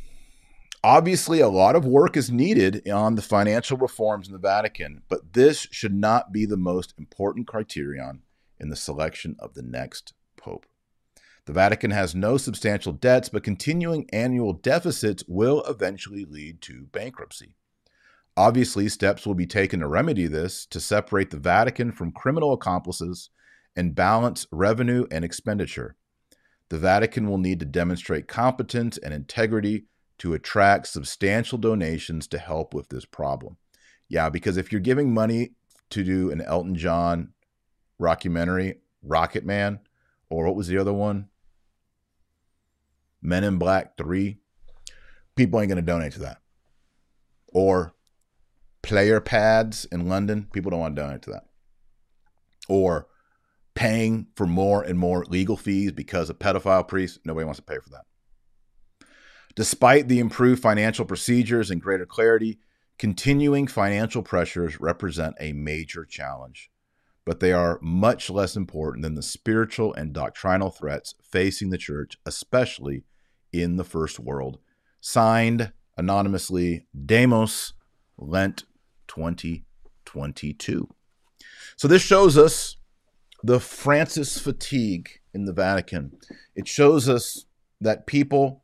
Obviously, 0.85 1.39
a 1.39 1.47
lot 1.47 1.77
of 1.77 1.85
work 1.85 2.17
is 2.17 2.29
needed 2.29 2.89
on 2.89 3.15
the 3.15 3.21
financial 3.21 3.77
reforms 3.77 4.27
in 4.27 4.33
the 4.33 4.39
Vatican, 4.39 5.01
but 5.07 5.31
this 5.31 5.65
should 5.71 5.93
not 5.93 6.33
be 6.33 6.45
the 6.45 6.57
most 6.57 6.93
important 6.97 7.47
criterion 7.47 8.21
in 8.59 8.69
the 8.69 8.75
selection 8.75 9.37
of 9.39 9.53
the 9.53 9.61
next 9.61 10.13
Pope. 10.35 10.65
The 11.45 11.53
Vatican 11.53 11.91
has 11.91 12.13
no 12.13 12.35
substantial 12.35 12.91
debts, 12.91 13.29
but 13.29 13.43
continuing 13.43 14.09
annual 14.11 14.51
deficits 14.51 15.23
will 15.25 15.63
eventually 15.63 16.25
lead 16.25 16.61
to 16.63 16.87
bankruptcy. 16.91 17.55
Obviously, 18.35 18.89
steps 18.89 19.25
will 19.25 19.35
be 19.35 19.45
taken 19.45 19.79
to 19.79 19.87
remedy 19.87 20.27
this 20.27 20.65
to 20.65 20.81
separate 20.81 21.29
the 21.29 21.37
Vatican 21.37 21.93
from 21.93 22.11
criminal 22.11 22.51
accomplices 22.51 23.29
and 23.73 23.95
balance 23.95 24.47
revenue 24.51 25.05
and 25.11 25.23
expenditure. 25.23 25.95
The 26.67 26.77
Vatican 26.77 27.29
will 27.29 27.37
need 27.37 27.61
to 27.61 27.65
demonstrate 27.65 28.27
competence 28.27 28.97
and 28.97 29.13
integrity 29.13 29.85
to 30.23 30.33
attract 30.33 30.87
substantial 30.87 31.57
donations 31.57 32.27
to 32.27 32.37
help 32.37 32.73
with 32.73 32.87
this 32.87 33.03
problem. 33.03 33.57
Yeah, 34.07 34.29
because 34.29 34.55
if 34.55 34.71
you're 34.71 34.79
giving 34.79 35.13
money 35.13 35.49
to 35.89 36.01
do 36.01 36.31
an 36.31 36.39
Elton 36.39 36.75
John 36.75 37.33
rockumentary, 38.01 38.77
Rocket 39.01 39.45
Man, 39.45 39.81
or 40.29 40.45
what 40.45 40.55
was 40.55 40.69
the 40.69 40.77
other 40.77 40.93
one? 40.93 41.27
Men 43.21 43.43
in 43.43 43.57
Black 43.57 43.97
3. 43.97 44.37
People 45.35 45.59
ain't 45.59 45.67
going 45.67 45.75
to 45.75 45.81
donate 45.81 46.13
to 46.13 46.19
that. 46.19 46.37
Or 47.49 47.93
player 48.81 49.19
pads 49.19 49.83
in 49.91 50.07
London. 50.07 50.47
People 50.53 50.71
don't 50.71 50.79
want 50.79 50.95
to 50.95 51.01
donate 51.01 51.23
to 51.23 51.31
that. 51.31 51.47
Or 52.69 53.09
paying 53.75 54.27
for 54.37 54.47
more 54.47 54.83
and 54.83 54.97
more 54.97 55.25
legal 55.25 55.57
fees 55.57 55.91
because 55.91 56.29
of 56.29 56.39
pedophile 56.39 56.87
priests. 56.87 57.19
Nobody 57.25 57.43
wants 57.43 57.59
to 57.59 57.65
pay 57.65 57.79
for 57.83 57.89
that. 57.89 58.05
Despite 59.55 60.07
the 60.07 60.19
improved 60.19 60.61
financial 60.61 61.05
procedures 61.05 61.69
and 61.69 61.81
greater 61.81 62.05
clarity, 62.05 62.59
continuing 62.97 63.67
financial 63.67 64.23
pressures 64.23 64.79
represent 64.79 65.35
a 65.39 65.53
major 65.53 66.05
challenge 66.05 66.71
but 67.25 67.39
they 67.39 67.53
are 67.53 67.79
much 67.81 68.29
less 68.29 68.55
important 68.55 69.03
than 69.03 69.15
the 69.15 69.23
spiritual 69.23 69.93
and 69.93 70.13
doctrinal 70.13 70.69
threats 70.69 71.15
facing 71.21 71.69
the 71.69 71.77
church, 71.77 72.17
especially 72.25 73.03
in 73.51 73.77
the 73.77 73.83
first 73.83 74.19
world. 74.19 74.59
Signed 74.99 75.71
anonymously, 75.97 76.85
Demos, 77.05 77.73
Lent 78.17 78.63
2022. 79.07 80.89
So 81.75 81.87
this 81.87 82.01
shows 82.01 82.37
us 82.37 82.77
the 83.41 83.59
Francis 83.59 84.37
fatigue 84.37 85.19
in 85.33 85.45
the 85.45 85.53
Vatican. 85.53 86.17
It 86.55 86.67
shows 86.67 87.09
us 87.09 87.45
that 87.81 88.05
people 88.05 88.62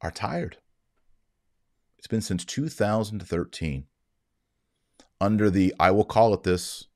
are 0.00 0.10
tired. 0.10 0.58
It's 1.98 2.06
been 2.06 2.20
since 2.20 2.44
2013 2.44 3.86
under 5.20 5.50
the, 5.50 5.74
I 5.80 5.90
will 5.90 6.04
call 6.04 6.34
it 6.34 6.42
this, 6.42 6.86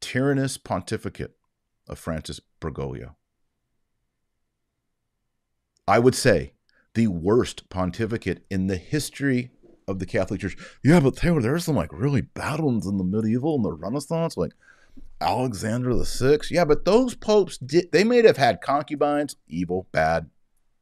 tyrannous 0.00 0.58
pontificate 0.58 1.36
of 1.88 1.98
Francis 1.98 2.40
Bergoglio. 2.60 3.14
I 5.88 5.98
would 5.98 6.14
say 6.14 6.52
the 6.94 7.08
worst 7.08 7.68
pontificate 7.70 8.44
in 8.50 8.66
the 8.66 8.76
history 8.76 9.50
of 9.88 9.98
the 9.98 10.06
Catholic 10.06 10.40
Church. 10.40 10.56
Yeah, 10.84 11.00
but 11.00 11.16
Taylor, 11.16 11.40
there's 11.40 11.64
some 11.64 11.76
like 11.76 11.92
really 11.92 12.20
bad 12.20 12.60
ones 12.60 12.86
in 12.86 12.98
the 12.98 13.04
medieval 13.04 13.56
and 13.56 13.64
the 13.64 13.72
Renaissance, 13.72 14.36
like 14.36 14.52
Alexander 15.20 15.94
the 15.94 16.06
Sixth. 16.06 16.50
Yeah, 16.50 16.64
but 16.64 16.84
those 16.84 17.14
popes 17.14 17.58
did 17.58 17.90
they 17.92 18.04
may 18.04 18.22
have 18.22 18.36
had 18.36 18.60
concubines, 18.60 19.36
evil, 19.48 19.88
bad, 19.92 20.30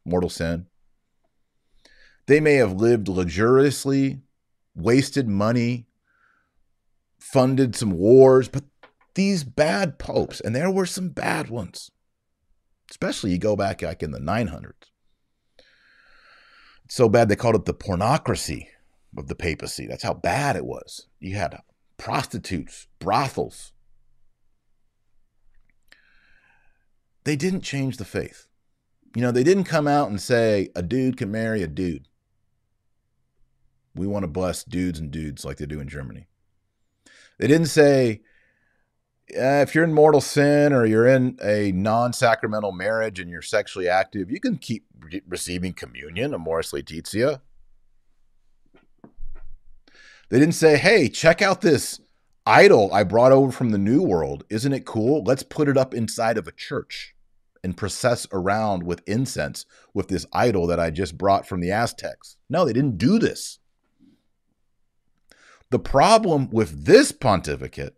mortal 0.04 0.30
sin. 0.30 0.66
They 2.30 2.38
may 2.38 2.54
have 2.54 2.74
lived 2.74 3.08
luxuriously, 3.08 4.20
wasted 4.76 5.26
money, 5.26 5.88
funded 7.18 7.74
some 7.74 7.90
wars, 7.90 8.48
but 8.48 8.62
these 9.14 9.42
bad 9.42 9.98
popes, 9.98 10.38
and 10.40 10.54
there 10.54 10.70
were 10.70 10.86
some 10.86 11.08
bad 11.08 11.50
ones, 11.50 11.90
especially 12.88 13.32
you 13.32 13.38
go 13.38 13.56
back 13.56 13.82
like 13.82 14.00
in 14.04 14.12
the 14.12 14.20
900s. 14.20 14.74
It's 16.84 16.94
so 16.94 17.08
bad 17.08 17.28
they 17.28 17.34
called 17.34 17.56
it 17.56 17.64
the 17.64 17.74
pornocracy 17.74 18.68
of 19.18 19.26
the 19.26 19.34
papacy. 19.34 19.88
That's 19.88 20.04
how 20.04 20.14
bad 20.14 20.54
it 20.54 20.64
was. 20.64 21.08
You 21.18 21.34
had 21.34 21.58
prostitutes, 21.96 22.86
brothels. 23.00 23.72
They 27.24 27.34
didn't 27.34 27.62
change 27.62 27.96
the 27.96 28.04
faith. 28.04 28.46
You 29.16 29.22
know, 29.22 29.32
they 29.32 29.42
didn't 29.42 29.64
come 29.64 29.88
out 29.88 30.10
and 30.10 30.20
say 30.20 30.68
a 30.76 30.82
dude 30.82 31.16
can 31.16 31.32
marry 31.32 31.64
a 31.64 31.66
dude. 31.66 32.06
We 33.94 34.06
want 34.06 34.22
to 34.22 34.28
bless 34.28 34.64
dudes 34.64 34.98
and 34.98 35.10
dudes 35.10 35.44
like 35.44 35.56
they 35.58 35.66
do 35.66 35.80
in 35.80 35.88
Germany. 35.88 36.28
They 37.38 37.46
didn't 37.46 37.68
say 37.68 38.20
if 39.32 39.74
you're 39.74 39.84
in 39.84 39.94
mortal 39.94 40.20
sin 40.20 40.72
or 40.72 40.84
you're 40.84 41.06
in 41.06 41.38
a 41.42 41.72
non-sacramental 41.72 42.72
marriage 42.72 43.20
and 43.20 43.30
you're 43.30 43.42
sexually 43.42 43.88
active, 43.88 44.30
you 44.30 44.40
can 44.40 44.58
keep 44.58 44.86
re- 44.98 45.22
receiving 45.28 45.72
communion, 45.72 46.34
Amoris 46.34 46.72
Laetitia. 46.72 47.40
They 50.28 50.38
didn't 50.38 50.54
say, 50.54 50.76
"Hey, 50.76 51.08
check 51.08 51.42
out 51.42 51.60
this 51.60 52.00
idol 52.46 52.92
I 52.92 53.04
brought 53.04 53.32
over 53.32 53.52
from 53.52 53.70
the 53.70 53.78
New 53.78 54.02
World. 54.02 54.44
Isn't 54.50 54.72
it 54.72 54.84
cool? 54.86 55.22
Let's 55.24 55.42
put 55.42 55.68
it 55.68 55.76
up 55.76 55.94
inside 55.94 56.38
of 56.38 56.48
a 56.48 56.52
church 56.52 57.14
and 57.62 57.76
process 57.76 58.26
around 58.32 58.82
with 58.82 59.02
incense 59.06 59.66
with 59.92 60.08
this 60.08 60.26
idol 60.32 60.66
that 60.66 60.80
I 60.80 60.90
just 60.90 61.18
brought 61.18 61.46
from 61.46 61.60
the 61.60 61.70
Aztecs." 61.70 62.36
No, 62.48 62.64
they 62.64 62.72
didn't 62.72 62.98
do 62.98 63.18
this. 63.18 63.59
The 65.70 65.78
problem 65.78 66.50
with 66.50 66.84
this 66.84 67.12
pontificate 67.12 67.96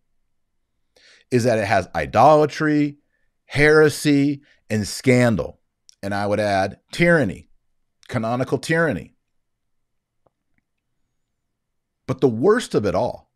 is 1.31 1.45
that 1.45 1.59
it 1.59 1.65
has 1.67 1.89
idolatry, 1.95 2.99
heresy, 3.47 4.43
and 4.69 4.87
scandal. 4.87 5.61
And 6.03 6.15
I 6.15 6.27
would 6.27 6.41
add 6.41 6.81
tyranny, 6.93 7.49
canonical 8.09 8.59
tyranny. 8.59 9.15
But 12.07 12.21
the 12.21 12.29
worst 12.29 12.75
of 12.75 12.85
it 12.85 12.95
all 12.95 13.31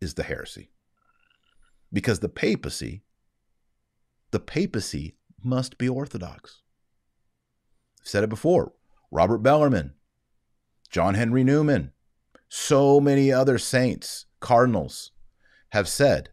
is 0.00 0.14
the 0.14 0.22
heresy. 0.22 0.70
Because 1.92 2.20
the 2.20 2.28
papacy, 2.28 3.02
the 4.30 4.40
papacy 4.40 5.16
must 5.42 5.78
be 5.78 5.88
orthodox. 5.88 6.62
I've 8.00 8.08
said 8.08 8.24
it 8.24 8.30
before. 8.30 8.72
Robert 9.10 9.38
Bellarmine, 9.38 9.94
John 10.88 11.14
Henry 11.14 11.42
Newman, 11.42 11.92
so 12.54 13.00
many 13.00 13.32
other 13.32 13.56
saints, 13.56 14.26
cardinals, 14.38 15.10
have 15.70 15.88
said 15.88 16.28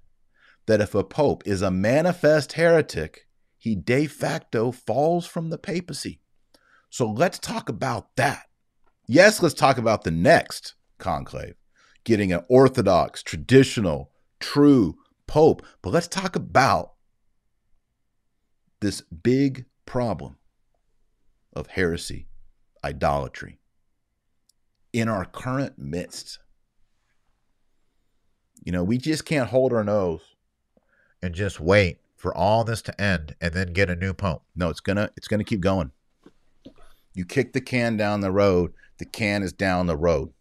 that 0.66 0.82
if 0.82 0.94
a 0.94 1.02
pope 1.02 1.42
is 1.46 1.62
a 1.62 1.72
manifest 1.72 2.52
heretic, 2.54 3.26
he 3.58 3.74
de 3.74 4.06
facto 4.06 4.70
falls 4.70 5.26
from 5.26 5.50
the 5.50 5.58
papacy. 5.58 6.20
So 6.90 7.10
let's 7.10 7.40
talk 7.40 7.70
about 7.70 8.18
that. 8.18 8.48
Yes, 9.08 9.42
let's 9.42 9.54
talk 9.54 9.78
about 9.78 10.04
the 10.04 10.12
next 10.12 10.74
conclave, 10.98 11.56
getting 12.04 12.34
an 12.34 12.44
orthodox, 12.50 13.24
traditional, 13.24 14.12
true 14.42 14.98
pope. 15.26 15.66
But 15.82 15.92
let's 15.92 16.10
talk 16.10 16.36
about 16.36 16.96
this 18.82 19.00
big 19.00 19.68
problem 19.86 20.36
of 21.54 21.68
heresy, 21.68 22.28
idolatry 22.84 23.59
in 24.94 25.08
our 25.08 25.26
current 25.26 25.78
midst. 25.78 26.40
You 28.64 28.72
know, 28.72 28.84
we 28.84 28.98
just 28.98 29.26
can't 29.26 29.50
hold 29.50 29.74
our 29.74 29.84
nose 29.84 30.22
and 31.22 31.34
just 31.34 31.60
wait 31.60 32.00
for 32.16 32.36
all 32.36 32.64
this 32.64 32.82
to 32.84 33.02
end 33.02 33.36
and 33.40 33.54
then 33.54 33.74
get 33.74 33.90
a 33.90 33.96
new 33.96 34.14
pope. 34.14 34.44
No, 34.56 34.70
it's 34.70 34.82
gonna 34.82 35.10
it's 35.16 35.28
gonna 35.28 35.44
keep 35.44 35.62
going. 35.62 35.92
You 37.14 37.26
kick 37.26 37.54
the 37.54 37.62
can 37.62 37.98
down 37.98 38.22
the 38.22 38.32
road, 38.32 38.74
the 38.98 39.06
can 39.06 39.44
is 39.44 39.54
down 39.54 39.88
the 39.88 39.98
road. 39.98 40.34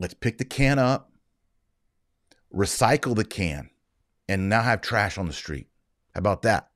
Let's 0.00 0.14
pick 0.14 0.38
the 0.38 0.44
can 0.44 0.78
up, 0.78 1.10
recycle 2.54 3.16
the 3.16 3.24
can, 3.24 3.70
and 4.28 4.48
now 4.48 4.62
have 4.62 4.80
trash 4.80 5.18
on 5.18 5.26
the 5.26 5.32
street. 5.32 5.68
How 6.14 6.20
about 6.20 6.42
that? 6.42 6.70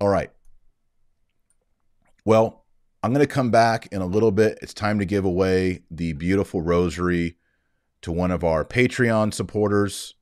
All 0.00 0.08
right. 0.08 0.30
Well, 2.24 2.63
I'm 3.04 3.12
going 3.12 3.20
to 3.20 3.30
come 3.30 3.50
back 3.50 3.86
in 3.92 4.00
a 4.00 4.06
little 4.06 4.32
bit. 4.32 4.58
It's 4.62 4.72
time 4.72 4.98
to 4.98 5.04
give 5.04 5.26
away 5.26 5.82
the 5.90 6.14
beautiful 6.14 6.62
rosary 6.62 7.36
to 8.00 8.10
one 8.10 8.30
of 8.30 8.42
our 8.42 8.64
Patreon 8.64 9.34
supporters. 9.34 10.14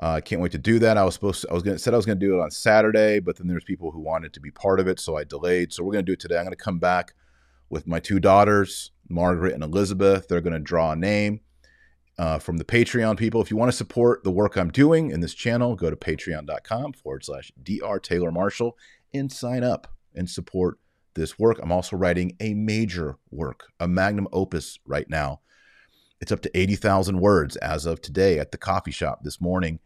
Uh, 0.00 0.06
I 0.06 0.18
uh, 0.18 0.20
can't 0.20 0.40
wait 0.40 0.52
to 0.52 0.58
do 0.58 0.78
that. 0.78 0.96
I 0.96 1.02
was 1.02 1.14
supposed 1.14 1.40
to, 1.40 1.50
I 1.50 1.52
was 1.52 1.64
going 1.64 1.74
to 1.76 1.82
said 1.82 1.94
I 1.94 1.96
was 1.96 2.06
going 2.06 2.20
to 2.20 2.24
do 2.24 2.38
it 2.38 2.40
on 2.40 2.52
Saturday, 2.52 3.18
but 3.18 3.36
then 3.36 3.48
there's 3.48 3.64
people 3.64 3.90
who 3.90 3.98
wanted 3.98 4.32
to 4.34 4.40
be 4.40 4.52
part 4.52 4.78
of 4.78 4.86
it, 4.86 5.00
so 5.00 5.16
I 5.16 5.24
delayed. 5.24 5.72
So 5.72 5.82
we're 5.82 5.94
going 5.94 6.04
to 6.04 6.08
do 6.08 6.12
it 6.12 6.20
today. 6.20 6.36
I'm 6.36 6.44
going 6.44 6.56
to 6.56 6.64
come 6.64 6.78
back 6.78 7.12
with 7.70 7.88
my 7.88 7.98
two 7.98 8.20
daughters, 8.20 8.92
Margaret 9.08 9.54
and 9.54 9.64
Elizabeth. 9.64 10.28
They're 10.28 10.40
going 10.40 10.52
to 10.52 10.60
draw 10.60 10.92
a 10.92 10.96
name 10.96 11.40
uh, 12.20 12.38
from 12.38 12.58
the 12.58 12.64
Patreon 12.64 13.18
people. 13.18 13.40
If 13.40 13.50
you 13.50 13.56
want 13.56 13.72
to 13.72 13.76
support 13.76 14.22
the 14.22 14.30
work 14.30 14.54
I'm 14.54 14.70
doing 14.70 15.10
in 15.10 15.22
this 15.22 15.34
channel, 15.34 15.74
go 15.74 15.90
to 15.90 15.96
patreon.com 15.96 16.92
forward 16.92 17.24
slash 17.24 17.50
Dr. 17.60 17.98
Taylor 17.98 18.30
Marshall 18.30 18.78
and 19.12 19.32
sign 19.32 19.64
up 19.64 19.92
and 20.14 20.30
support 20.30 20.78
this 21.16 21.38
work. 21.38 21.58
I'm 21.60 21.72
also 21.72 21.96
writing 21.96 22.36
a 22.38 22.54
major 22.54 23.16
work, 23.30 23.64
a 23.80 23.88
magnum 23.88 24.28
opus 24.32 24.78
right 24.86 25.08
now. 25.10 25.40
It's 26.20 26.30
up 26.30 26.40
to 26.42 26.58
80,000 26.58 27.20
words 27.20 27.56
as 27.56 27.84
of 27.84 28.00
today 28.00 28.38
at 28.38 28.52
the 28.52 28.58
coffee 28.58 28.92
shop 28.92 29.24
this 29.24 29.40
morning. 29.40 29.80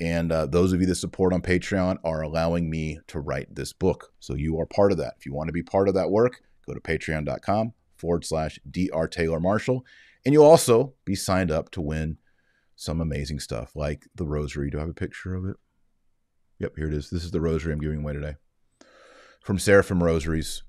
And 0.00 0.32
uh, 0.32 0.46
those 0.46 0.72
of 0.72 0.80
you 0.80 0.86
that 0.86 0.96
support 0.96 1.32
on 1.32 1.42
Patreon 1.42 1.98
are 2.04 2.22
allowing 2.22 2.68
me 2.68 2.98
to 3.08 3.20
write 3.20 3.54
this 3.54 3.72
book. 3.72 4.12
So 4.18 4.34
you 4.34 4.58
are 4.58 4.66
part 4.66 4.92
of 4.92 4.98
that. 4.98 5.14
If 5.18 5.26
you 5.26 5.32
want 5.32 5.48
to 5.48 5.52
be 5.52 5.62
part 5.62 5.88
of 5.88 5.94
that 5.94 6.10
work, 6.10 6.42
go 6.66 6.74
to 6.74 6.80
patreon.com 6.80 7.74
forward 7.96 8.24
slash 8.24 8.58
Dr. 8.68 9.08
Taylor 9.08 9.40
Marshall. 9.40 9.84
And 10.24 10.32
you'll 10.32 10.44
also 10.44 10.94
be 11.04 11.14
signed 11.14 11.50
up 11.50 11.70
to 11.72 11.80
win 11.80 12.18
some 12.76 13.00
amazing 13.00 13.40
stuff 13.40 13.76
like 13.76 14.06
the 14.14 14.26
rosary. 14.26 14.70
Do 14.70 14.78
I 14.78 14.80
have 14.80 14.88
a 14.88 14.94
picture 14.94 15.34
of 15.34 15.44
it? 15.44 15.56
Yep, 16.58 16.72
here 16.76 16.88
it 16.88 16.94
is. 16.94 17.10
This 17.10 17.24
is 17.24 17.30
the 17.30 17.40
rosary 17.40 17.72
I'm 17.72 17.80
giving 17.80 18.00
away 18.00 18.14
today 18.14 18.36
from 19.42 19.58
Seraphim 19.58 20.02
Rosaries 20.02 20.62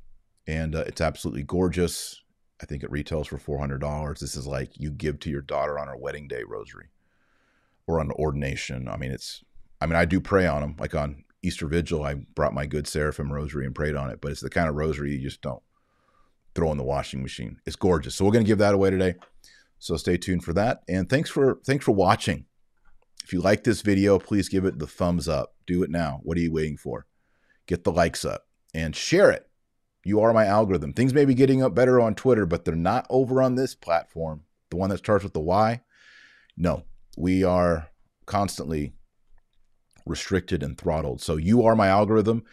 and 0.51 0.75
uh, 0.75 0.83
it's 0.85 0.99
absolutely 0.99 1.43
gorgeous. 1.43 2.21
I 2.61 2.65
think 2.65 2.83
it 2.83 2.91
retails 2.91 3.27
for 3.27 3.37
four 3.37 3.57
hundred 3.57 3.79
dollars. 3.79 4.19
This 4.19 4.35
is 4.35 4.45
like 4.45 4.77
you 4.77 4.91
give 4.91 5.19
to 5.21 5.29
your 5.29 5.41
daughter 5.41 5.79
on 5.79 5.87
her 5.87 5.95
wedding 5.95 6.27
day 6.27 6.43
rosary, 6.45 6.89
or 7.87 8.01
on 8.01 8.11
ordination. 8.11 8.89
I 8.89 8.97
mean, 8.97 9.11
it's. 9.11 9.43
I 9.79 9.85
mean, 9.87 9.95
I 9.95 10.05
do 10.05 10.19
pray 10.19 10.45
on 10.45 10.61
them. 10.61 10.75
Like 10.77 10.93
on 10.93 11.23
Easter 11.41 11.67
Vigil, 11.67 12.03
I 12.03 12.15
brought 12.15 12.53
my 12.53 12.65
good 12.65 12.85
seraphim 12.85 13.31
rosary 13.31 13.65
and 13.65 13.73
prayed 13.73 13.95
on 13.95 14.11
it. 14.11 14.19
But 14.21 14.31
it's 14.31 14.41
the 14.41 14.49
kind 14.49 14.67
of 14.67 14.75
rosary 14.75 15.13
you 15.13 15.21
just 15.21 15.41
don't 15.41 15.63
throw 16.53 16.71
in 16.71 16.77
the 16.77 16.83
washing 16.83 17.21
machine. 17.21 17.59
It's 17.65 17.77
gorgeous. 17.77 18.13
So 18.13 18.25
we're 18.25 18.31
going 18.31 18.43
to 18.43 18.47
give 18.47 18.59
that 18.59 18.75
away 18.75 18.89
today. 18.89 19.15
So 19.79 19.95
stay 19.95 20.17
tuned 20.17 20.43
for 20.43 20.53
that. 20.53 20.81
And 20.87 21.09
thanks 21.09 21.29
for 21.29 21.59
thanks 21.65 21.85
for 21.85 21.93
watching. 21.93 22.45
If 23.23 23.31
you 23.31 23.39
like 23.39 23.63
this 23.63 23.81
video, 23.81 24.19
please 24.19 24.49
give 24.49 24.65
it 24.65 24.79
the 24.79 24.85
thumbs 24.85 25.29
up. 25.29 25.55
Do 25.65 25.81
it 25.81 25.89
now. 25.89 26.19
What 26.23 26.37
are 26.37 26.41
you 26.41 26.51
waiting 26.51 26.77
for? 26.77 27.05
Get 27.67 27.85
the 27.85 27.91
likes 27.91 28.25
up 28.25 28.47
and 28.73 28.93
share 28.95 29.31
it 29.31 29.47
you 30.03 30.19
are 30.21 30.33
my 30.33 30.45
algorithm. 30.45 30.93
Things 30.93 31.13
may 31.13 31.25
be 31.25 31.33
getting 31.33 31.61
up 31.61 31.75
better 31.75 31.99
on 31.99 32.15
Twitter, 32.15 32.45
but 32.45 32.65
they're 32.65 32.75
not 32.75 33.05
over 33.09 33.41
on 33.41 33.55
this 33.55 33.75
platform, 33.75 34.43
the 34.69 34.77
one 34.77 34.89
that 34.89 34.97
starts 34.97 35.23
with 35.23 35.33
the 35.33 35.39
Y. 35.39 35.81
No, 36.57 36.83
we 37.17 37.43
are 37.43 37.89
constantly 38.25 38.93
restricted 40.05 40.63
and 40.63 40.77
throttled. 40.77 41.21
So 41.21 41.37
you 41.37 41.63
are 41.63 41.75
my 41.75 41.87
algorithm. 41.87 42.43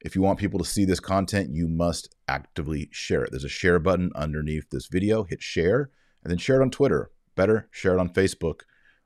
If 0.00 0.14
you 0.14 0.22
want 0.22 0.38
people 0.38 0.58
to 0.58 0.64
see 0.64 0.84
this 0.84 1.00
content, 1.00 1.50
you 1.52 1.66
must 1.66 2.14
actively 2.28 2.88
share 2.92 3.24
it. 3.24 3.30
There's 3.30 3.44
a 3.44 3.48
share 3.48 3.78
button 3.78 4.10
underneath 4.14 4.70
this 4.70 4.86
video. 4.86 5.24
Hit 5.24 5.42
share 5.42 5.90
and 6.22 6.30
then 6.30 6.38
share 6.38 6.60
it 6.60 6.62
on 6.62 6.70
Twitter. 6.70 7.10
Better, 7.34 7.68
share 7.70 7.94
it 7.94 8.00
on 8.00 8.10
Facebook 8.10 8.60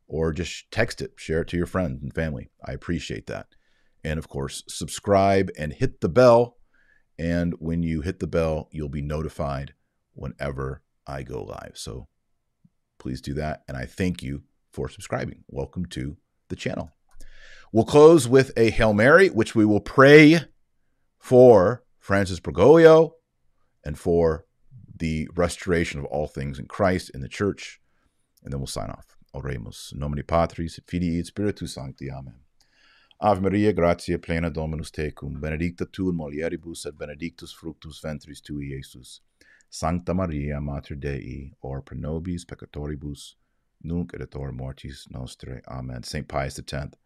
or 0.09 0.33
just 0.33 0.71
text 0.71 1.01
it, 1.01 1.13
share 1.17 1.41
it 1.43 1.49
to 1.49 1.57
your 1.57 1.67
friends 1.67 2.03
and 2.03 2.15
family. 2.15 2.51
I 2.65 2.73
appreciate 2.73 3.27
that. 3.29 3.47
And 4.05 4.19
of 4.19 4.29
course, 4.29 4.63
subscribe 4.69 5.51
and 5.57 5.73
hit 5.73 6.01
the 6.01 6.09
bell 6.09 6.59
and 7.19 7.55
when 7.59 7.83
you 7.83 8.01
hit 8.01 8.21
the 8.21 8.27
bell, 8.27 8.69
you'll 8.71 8.89
be 8.89 9.03
notified 9.03 9.75
whenever 10.15 10.83
I 11.07 11.23
go 11.23 11.45
live. 11.45 11.73
So 11.75 12.09
please 12.99 13.21
do 13.21 13.35
that. 13.35 13.63
And 13.69 13.77
I 13.77 13.87
thank 13.87 14.23
you 14.23 14.43
for 14.71 14.89
subscribing. 14.89 15.45
Welcome 15.49 15.87
to 15.87 16.17
the 16.49 16.57
channel. 16.57 16.91
We'll 17.73 17.85
close 17.85 18.29
with 18.29 18.53
a 18.57 18.71
Hail 18.71 18.93
Mary, 18.93 19.29
which 19.29 19.55
we 19.55 19.65
will 19.65 19.81
pray 19.81 20.41
for 21.19 21.85
Francis 21.99 22.41
Bergoglio 22.41 23.13
and 23.85 23.99
for 23.99 24.45
the 24.95 25.29
restoration 25.35 25.99
of 25.99 26.05
all 26.07 26.27
things 26.27 26.59
in 26.59 26.67
Christ 26.67 27.11
in 27.11 27.21
the 27.21 27.29
church. 27.29 27.81
And 28.45 28.53
then 28.53 28.61
we'll 28.61 28.67
sign 28.67 28.91
off. 28.91 29.17
Oremus. 29.35 29.95
Nomine 29.95 30.23
Patris, 30.23 30.79
et 30.79 31.27
Spiritus 31.27 31.75
Sancti. 31.75 32.11
Amen. 32.11 32.35
Ave 33.25 33.41
Maria, 33.41 33.73
gratia 33.73 34.19
plena 34.19 34.51
Dominus 34.51 34.91
tecum, 34.91 35.41
benedicta 35.41 35.87
tu 35.87 36.09
in 36.09 36.17
mulieribus 36.17 36.87
et 36.87 36.99
benedictus 36.99 37.53
fructus 37.53 38.01
ventris 38.01 38.41
tui, 38.41 38.73
Iesus. 38.73 39.21
Sancta 39.71 40.13
Maria, 40.13 40.61
Mater 40.61 40.97
Dei, 40.97 41.53
or 41.63 41.83
pro 41.83 41.97
nobis 41.97 42.45
peccatoribus, 42.45 43.35
nunc 43.85 44.11
et 44.13 44.23
et 44.23 44.53
mortis 44.53 45.07
nostrae. 45.13 45.61
Amen. 45.69 46.03
St. 46.03 46.27
Pius 46.27 46.59
X, 46.59 46.97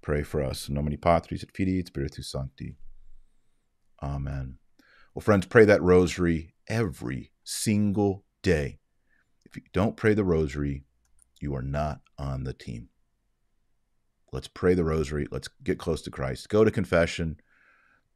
pray 0.00 0.22
for 0.22 0.42
us. 0.42 0.66
In 0.66 0.76
nomine 0.76 0.96
Patris 0.96 1.42
et 1.42 1.50
Filii 1.52 1.80
et 1.80 1.88
Spiritus 1.88 2.32
Sancti. 2.32 2.76
Amen. 4.02 4.56
Well, 5.14 5.20
friends, 5.20 5.44
pray 5.44 5.66
that 5.66 5.82
rosary 5.82 6.54
every 6.68 7.32
single 7.44 8.24
day. 8.42 8.78
If 9.44 9.56
you 9.56 9.62
don't 9.74 9.94
pray 9.94 10.14
the 10.14 10.24
rosary, 10.24 10.84
you 11.38 11.54
are 11.54 11.60
not 11.60 12.00
on 12.18 12.44
the 12.44 12.54
team. 12.54 12.89
Let's 14.32 14.48
pray 14.48 14.74
the 14.74 14.84
rosary. 14.84 15.26
Let's 15.30 15.48
get 15.64 15.78
close 15.78 16.02
to 16.02 16.10
Christ. 16.10 16.48
Go 16.48 16.64
to 16.64 16.70
confession 16.70 17.40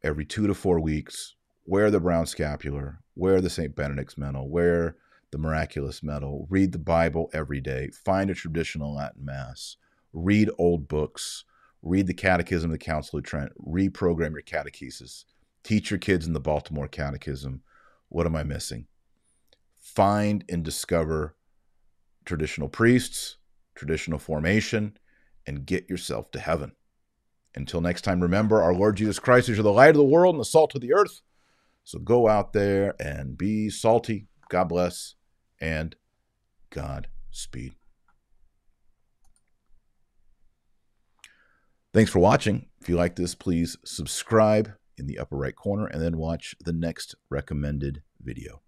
every 0.02 0.24
two 0.24 0.46
to 0.46 0.54
four 0.54 0.80
weeks. 0.80 1.34
Wear 1.66 1.90
the 1.90 2.00
brown 2.00 2.26
scapular. 2.26 3.00
Wear 3.16 3.40
the 3.40 3.50
St. 3.50 3.74
Benedict's 3.74 4.18
medal. 4.18 4.48
Wear 4.48 4.96
the 5.32 5.38
miraculous 5.38 6.02
medal. 6.02 6.46
Read 6.48 6.72
the 6.72 6.78
Bible 6.78 7.30
every 7.32 7.60
day. 7.60 7.90
Find 8.04 8.30
a 8.30 8.34
traditional 8.34 8.94
Latin 8.94 9.24
Mass. 9.24 9.76
Read 10.12 10.50
old 10.58 10.86
books. 10.86 11.44
Read 11.82 12.06
the 12.06 12.14
Catechism 12.14 12.70
of 12.70 12.78
the 12.78 12.84
Council 12.84 13.18
of 13.18 13.24
Trent. 13.24 13.52
Reprogram 13.58 14.32
your 14.32 14.42
catechesis. 14.42 15.24
Teach 15.64 15.90
your 15.90 15.98
kids 15.98 16.26
in 16.26 16.32
the 16.32 16.40
Baltimore 16.40 16.86
Catechism. 16.86 17.62
What 18.08 18.26
am 18.26 18.36
I 18.36 18.44
missing? 18.44 18.86
Find 19.80 20.44
and 20.48 20.64
discover 20.64 21.34
traditional 22.24 22.68
priests, 22.68 23.36
traditional 23.74 24.18
formation, 24.18 24.96
and 25.47 25.66
get 25.66 25.88
yourself 25.88 26.30
to 26.32 26.40
heaven. 26.40 26.72
Until 27.55 27.80
next 27.80 28.03
time, 28.03 28.20
remember 28.20 28.62
our 28.62 28.74
Lord 28.74 28.97
Jesus 28.97 29.18
Christ 29.18 29.49
is 29.49 29.59
the 29.59 29.72
light 29.72 29.90
of 29.90 29.97
the 29.97 30.05
world 30.05 30.34
and 30.34 30.40
the 30.40 30.45
salt 30.45 30.74
of 30.74 30.80
the 30.80 30.92
earth. 30.92 31.20
So 31.84 31.99
go 31.99 32.28
out 32.28 32.53
there 32.53 32.95
and 32.99 33.38
be 33.38 33.70
salty. 33.70 34.26
God 34.49 34.64
bless 34.64 35.14
and 35.61 35.95
God 36.70 37.09
speed. 37.30 37.74
Thanks 41.92 42.11
for 42.11 42.18
watching. 42.18 42.66
If 42.80 42.88
you 42.88 42.97
like 42.97 43.14
this, 43.14 43.36
please 43.36 43.76
subscribe 43.84 44.72
in 44.99 45.07
the 45.07 45.18
upper 45.18 45.36
right 45.36 45.55
corner 45.55 45.86
and 45.86 46.03
then 46.03 46.16
watch 46.16 46.57
the 46.64 46.72
next 46.72 47.14
recommended 47.30 48.03
video. 48.20 48.62